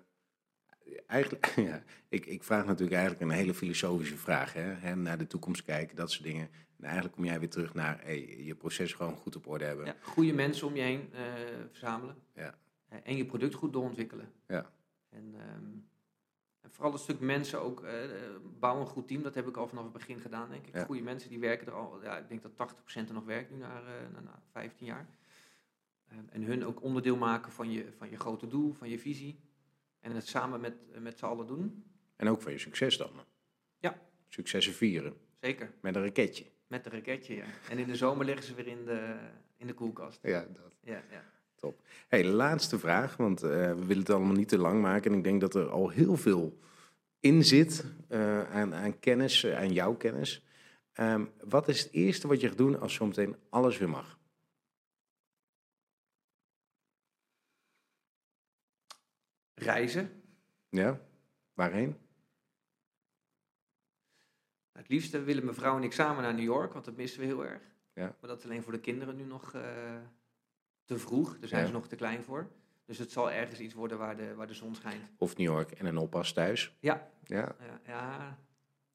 eigenlijk, 1.07 1.47
ja, 1.71 1.83
ik, 2.09 2.27
ik 2.27 2.45
vraag 2.45 2.65
natuurlijk 2.65 2.99
eigenlijk 2.99 3.31
een 3.31 3.37
hele 3.37 3.55
filosofische 3.55 4.17
vraag, 4.17 4.53
hè, 4.53 4.61
hè, 4.61 4.97
naar 4.97 5.19
de 5.19 5.27
toekomst 5.27 5.65
kijken, 5.65 5.97
dat 5.97 6.11
soort 6.11 6.25
dingen. 6.25 6.51
En 6.77 6.85
eigenlijk 6.85 7.15
kom 7.15 7.25
jij 7.25 7.39
weer 7.39 7.49
terug 7.51 7.75
naar 7.75 8.01
hey, 8.03 8.45
je 8.45 8.55
proces 8.55 8.93
gewoon 8.93 9.17
goed 9.17 9.37
op 9.37 9.47
orde 9.47 9.65
hebben. 9.65 9.87
Ja, 9.87 9.97
goede 10.03 10.33
mensen 10.33 10.67
om 10.67 10.77
je 10.77 10.83
heen 10.83 11.11
verzamelen. 11.71 12.17
Ja. 12.35 12.59
En 13.03 13.17
je 13.17 13.27
product 13.27 13.55
goed 13.55 13.73
doorontwikkelen. 13.73 14.33
Ja. 14.47 14.71
En, 15.11 15.35
ehm, 15.35 15.65
en 16.61 16.71
vooral 16.71 16.93
het 16.93 17.01
stuk 17.01 17.21
mensen 17.21 17.61
ook, 17.61 17.83
eh, 17.83 18.05
eh, 18.05 18.31
bouw 18.59 18.81
een 18.81 18.87
goed 18.87 19.09
team. 19.09 19.23
Dat 19.23 19.35
heb 19.35 19.49
ik 19.49 19.57
al 19.57 19.69
vanaf 19.69 19.85
het 19.85 19.93
begin 19.93 20.21
gedaan, 20.21 20.51
denk 20.51 20.67
ik. 20.67 20.75
Ja. 20.75 20.85
Goede 20.85 21.03
mensen 21.03 21.29
die 21.31 21.39
werken 21.39 21.67
er 21.67 21.73
al, 21.73 22.03
ja, 22.03 22.19
ik 22.19 22.29
denk 22.29 22.43
dat 22.43 22.57
80% 22.57 23.09
er 23.09 23.15
nog 23.15 23.25
werkt 23.25 23.51
nu 23.51 23.57
na, 23.57 23.79
eh, 23.81 24.13
na, 24.13 24.21
na 24.21 24.43
15 24.51 24.87
jaar. 24.87 25.09
Ehm, 26.09 26.25
en 26.29 26.43
hun 26.43 26.65
ook 26.65 26.83
onderdeel 26.83 27.17
maken 27.17 27.53
van 27.53 27.71
je, 27.71 27.93
van 27.97 28.11
je 28.11 28.17
grote 28.17 28.47
doel, 28.47 28.73
van 28.73 28.89
je 28.89 28.99
visie. 28.99 29.41
En 30.01 30.15
het 30.15 30.29
samen 30.29 30.61
met, 30.61 30.75
eh, 30.93 31.01
met 31.01 31.19
z'n 31.19 31.25
allen 31.25 31.47
doen. 31.47 31.85
En 32.17 32.29
ook 32.29 32.43
van 32.43 32.53
je 32.53 32.59
succes 32.59 32.97
dan. 32.97 33.11
Ja. 33.79 34.01
Successen 34.29 34.73
vieren, 34.73 35.17
Zeker, 35.41 35.73
met 35.81 35.97
een 35.97 36.03
raketje. 36.03 36.45
met 36.67 36.87
een 36.87 36.93
raketje, 36.93 37.35
ja. 37.35 37.45
En 37.71 37.79
in 37.79 37.87
de 37.87 37.97
zomer 37.97 38.25
liggen 38.25 38.45
ze 38.45 38.55
weer 38.55 38.67
in 38.67 38.85
de, 38.85 39.17
in 39.57 39.67
de 39.67 39.75
koelkast. 39.75 40.19
Ja, 40.23 40.47
dat. 40.53 40.77
Ja, 40.81 41.03
ja. 41.11 41.25
Hey, 42.11 42.25
laatste 42.25 42.79
vraag, 42.79 43.17
want 43.17 43.43
eh, 43.43 43.51
we 43.51 43.85
willen 43.87 43.99
het 43.99 44.11
allemaal 44.11 44.35
niet 44.35 44.49
te 44.49 44.59
lang 44.59 44.83
maken. 44.83 45.13
En 45.13 45.19
ik 45.19 45.25
denk 45.25 45.41
dat 45.41 45.55
er 45.55 45.69
al 45.69 45.89
heel 45.89 46.17
veel 46.17 46.59
in 47.21 47.45
zit 47.45 47.85
eh, 48.09 48.51
aan, 48.51 48.75
aan 48.75 48.99
kennis, 48.99 49.45
eh, 49.45 49.57
aan 49.57 49.73
jouw 49.73 49.95
kennis. 49.95 50.45
Ehm, 50.93 51.27
wat 51.45 51.69
is 51.69 51.83
het 51.83 51.93
eerste 51.93 52.29
wat 52.29 52.41
je 52.41 52.49
gaat 52.49 52.57
doen 52.57 52.81
als 52.81 52.95
zometeen 52.95 53.37
alles 53.49 53.79
weer 53.79 53.89
mag? 53.89 54.19
Reizen. 59.55 60.23
Ja? 60.69 61.01
Waarheen? 61.55 61.97
Het 64.73 64.89
liefste 64.89 65.23
willen 65.23 65.45
mijn 65.45 65.57
vrouw 65.57 65.77
en 65.77 65.83
ik 65.83 65.93
samen 65.93 66.23
naar 66.23 66.35
New 66.35 66.45
York, 66.45 66.73
want 66.73 66.85
dat 66.85 66.97
missen 66.97 67.21
we 67.21 67.27
heel 67.27 67.45
erg. 67.45 67.63
Ja. 67.95 68.17
Maar 68.21 68.31
dat 68.31 68.39
is 68.39 68.45
alleen 68.45 68.63
voor 68.63 68.73
de 68.73 68.81
kinderen 68.81 69.17
nu 69.17 69.25
nog 69.25 69.55
te 70.95 70.99
vroeg. 70.99 71.39
Daar 71.39 71.49
zijn 71.49 71.61
Ja. 71.61 71.67
ze 71.67 71.73
nog 71.73 71.87
te 71.89 71.97
klein 71.97 72.23
voor. 72.23 72.49
Dus 72.87 72.99
het 72.99 73.13
zal 73.13 73.31
ergens 73.31 73.61
iets 73.61 73.75
worden 73.75 73.99
waar 73.99 74.17
de, 74.17 74.35
waar 74.35 74.47
de 74.47 74.55
zon 74.55 74.75
schijnt. 74.75 75.03
Of 75.19 75.37
New 75.37 75.47
York 75.47 75.71
en 75.71 75.87
een 75.87 75.97
oppas 75.97 76.33
thuis? 76.33 76.77
Ja. 76.81 77.09
Ja. 77.25 77.55
Ja, 77.59 77.81
ja. 77.87 78.39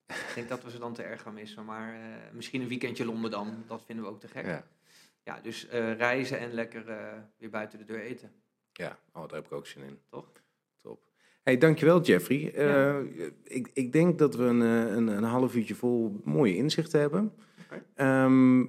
ik 0.07 0.31
denk 0.35 0.49
dat 0.49 0.63
we 0.63 0.69
ze 0.71 0.79
dan 0.79 0.93
te 0.93 1.03
erg 1.03 1.21
gaan 1.21 1.33
missen. 1.33 1.65
Maar 1.65 1.93
eh, 1.93 1.99
misschien 2.33 2.61
een 2.61 2.67
weekendje 2.67 3.05
Londen 3.05 3.31
dan. 3.31 3.63
Dat 3.67 3.83
vinden 3.85 4.05
we 4.05 4.11
ook 4.11 4.19
te 4.19 4.27
gek. 4.27 4.45
Ja, 4.45 4.63
Ja. 5.23 5.39
dus 5.41 5.67
eh, 5.67 5.93
reizen 5.93 6.39
en 6.39 6.53
lekker 6.53 6.89
eh, 6.89 7.13
weer 7.37 7.49
buiten 7.49 7.79
de 7.79 7.85
deur 7.85 7.99
eten. 8.01 8.31
Ja, 8.73 8.97
oh, 9.13 9.21
daar 9.27 9.35
heb 9.37 9.45
ik 9.45 9.51
ook 9.51 9.67
zin 9.67 9.83
in. 9.83 9.99
Toch? 10.09 10.31
Top. 10.81 11.03
Hey, 11.43 11.57
dankjewel 11.57 12.01
Jeffrey. 12.01 12.51
Ja. 12.55 12.99
Eh, 12.99 13.25
ik, 13.43 13.69
ik 13.73 13.91
denk 13.91 14.19
dat 14.19 14.35
we 14.35 14.43
een, 14.43 14.59
een, 14.59 15.07
een 15.07 15.23
half 15.23 15.55
uurtje 15.55 15.75
vol 15.75 16.21
mooie 16.23 16.55
inzichten 16.55 16.99
hebben. 16.99 17.33
Oké. 17.65 17.83
Ehm, 17.95 18.65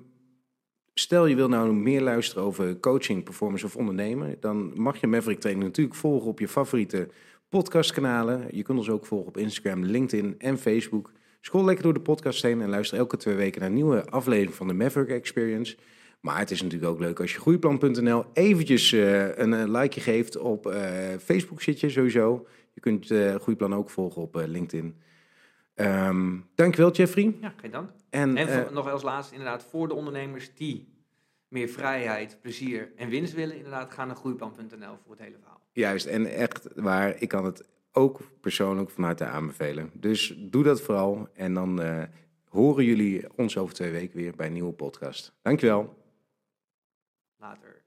stel 0.99 1.27
je 1.27 1.35
wil 1.35 1.49
nou 1.49 1.73
meer 1.73 2.01
luisteren 2.01 2.45
over 2.45 2.81
coaching, 2.81 3.25
performance 3.25 3.65
of 3.65 3.77
ondernemen, 3.77 4.37
dan 4.41 4.73
mag 4.75 5.01
je 5.01 5.07
Maverick 5.07 5.41
Training 5.41 5.67
natuurlijk 5.67 5.97
volgen 5.97 6.29
op 6.29 6.39
je 6.39 6.49
favoriete 6.49 7.09
podcastkanalen. 7.49 8.47
Je 8.51 8.63
kunt 8.63 8.79
ons 8.79 8.89
ook 8.89 9.07
volgen 9.07 9.29
op 9.29 9.37
Instagram, 9.37 9.85
LinkedIn 9.85 10.35
en 10.39 10.59
Facebook. 10.59 11.13
Scroll 11.41 11.65
lekker 11.65 11.85
door 11.85 11.95
de 11.95 12.01
podcast 12.01 12.43
heen 12.43 12.61
en 12.61 12.69
luister 12.69 12.99
elke 12.99 13.17
twee 13.17 13.35
weken 13.35 13.61
naar 13.61 13.69
een 13.69 13.75
nieuwe 13.75 14.11
aflevering 14.11 14.55
van 14.55 14.69
de 14.69 14.75
Maverick 14.75 15.09
Experience. 15.09 15.77
Maar 16.21 16.39
het 16.39 16.51
is 16.51 16.63
natuurlijk 16.63 16.93
ook 16.93 17.01
leuk 17.01 17.21
als 17.21 17.33
je 17.33 17.41
groeiplan.nl 17.41 18.25
eventjes 18.33 18.93
eh, 18.93 19.37
een 19.37 19.55
eh, 19.55 19.65
likeje 19.67 20.01
geeft 20.01 20.39
op 20.39 20.67
eh, 20.67 20.83
Facebook 21.25 21.63
zit 21.63 21.81
je 21.81 21.91
sowieso. 21.91 22.47
Je 22.73 22.81
kunt 22.81 23.07
Groeiplan 23.43 23.75
ook 23.75 23.91
volgen 23.91 24.23
op 24.23 24.43
LinkedIn. 24.47 24.97
Ehm 25.77 26.39
dankjewel 26.55 26.91
Jeffrey. 26.93 27.37
Ja, 27.41 27.53
geen 27.57 27.71
dank. 27.71 27.91
En, 28.11 28.37
En 28.37 28.49
eh, 28.49 28.63
voor- 28.63 28.73
nog 28.73 28.89
als 28.91 29.03
laatste, 29.03 29.35
inderdaad, 29.35 29.63
voor 29.65 29.89
de 29.89 29.95
ondernemers 29.95 30.55
die 30.55 30.89
meer 31.49 31.69
vrijheid, 31.69 32.39
plezier 32.41 32.93
en 32.97 33.09
winst 33.09 33.35
willen, 33.35 33.57
inderdaad, 33.57 33.93
ga 33.93 34.05
naar 34.05 34.17
groeiplan.nl 34.17 34.97
voor 35.03 35.11
het 35.11 35.21
hele 35.21 35.37
verhaal. 35.39 35.61
Juist, 35.73 36.07
en 36.07 36.27
echt 36.27 36.69
waar, 36.75 37.21
ik 37.23 37.29
kan 37.29 37.45
het 37.45 37.65
ook 37.93 38.21
persoonlijk 38.41 38.91
van 38.91 39.05
harte 39.05 39.25
aanbevelen. 39.25 39.91
Dus 39.95 40.35
doe 40.39 40.63
dat 40.63 40.81
vooral 40.81 41.29
en 41.35 41.55
dan 41.55 41.83
eh, 41.83 42.03
horen 42.49 42.85
jullie 42.85 43.37
ons 43.37 43.57
over 43.59 43.75
twee 43.75 43.91
weken 43.91 44.17
weer 44.17 44.37
bij 44.37 44.47
een 44.47 44.53
nieuwe 44.53 44.73
podcast. 44.73 45.33
Dankjewel. 45.43 46.05
Later. 47.37 47.85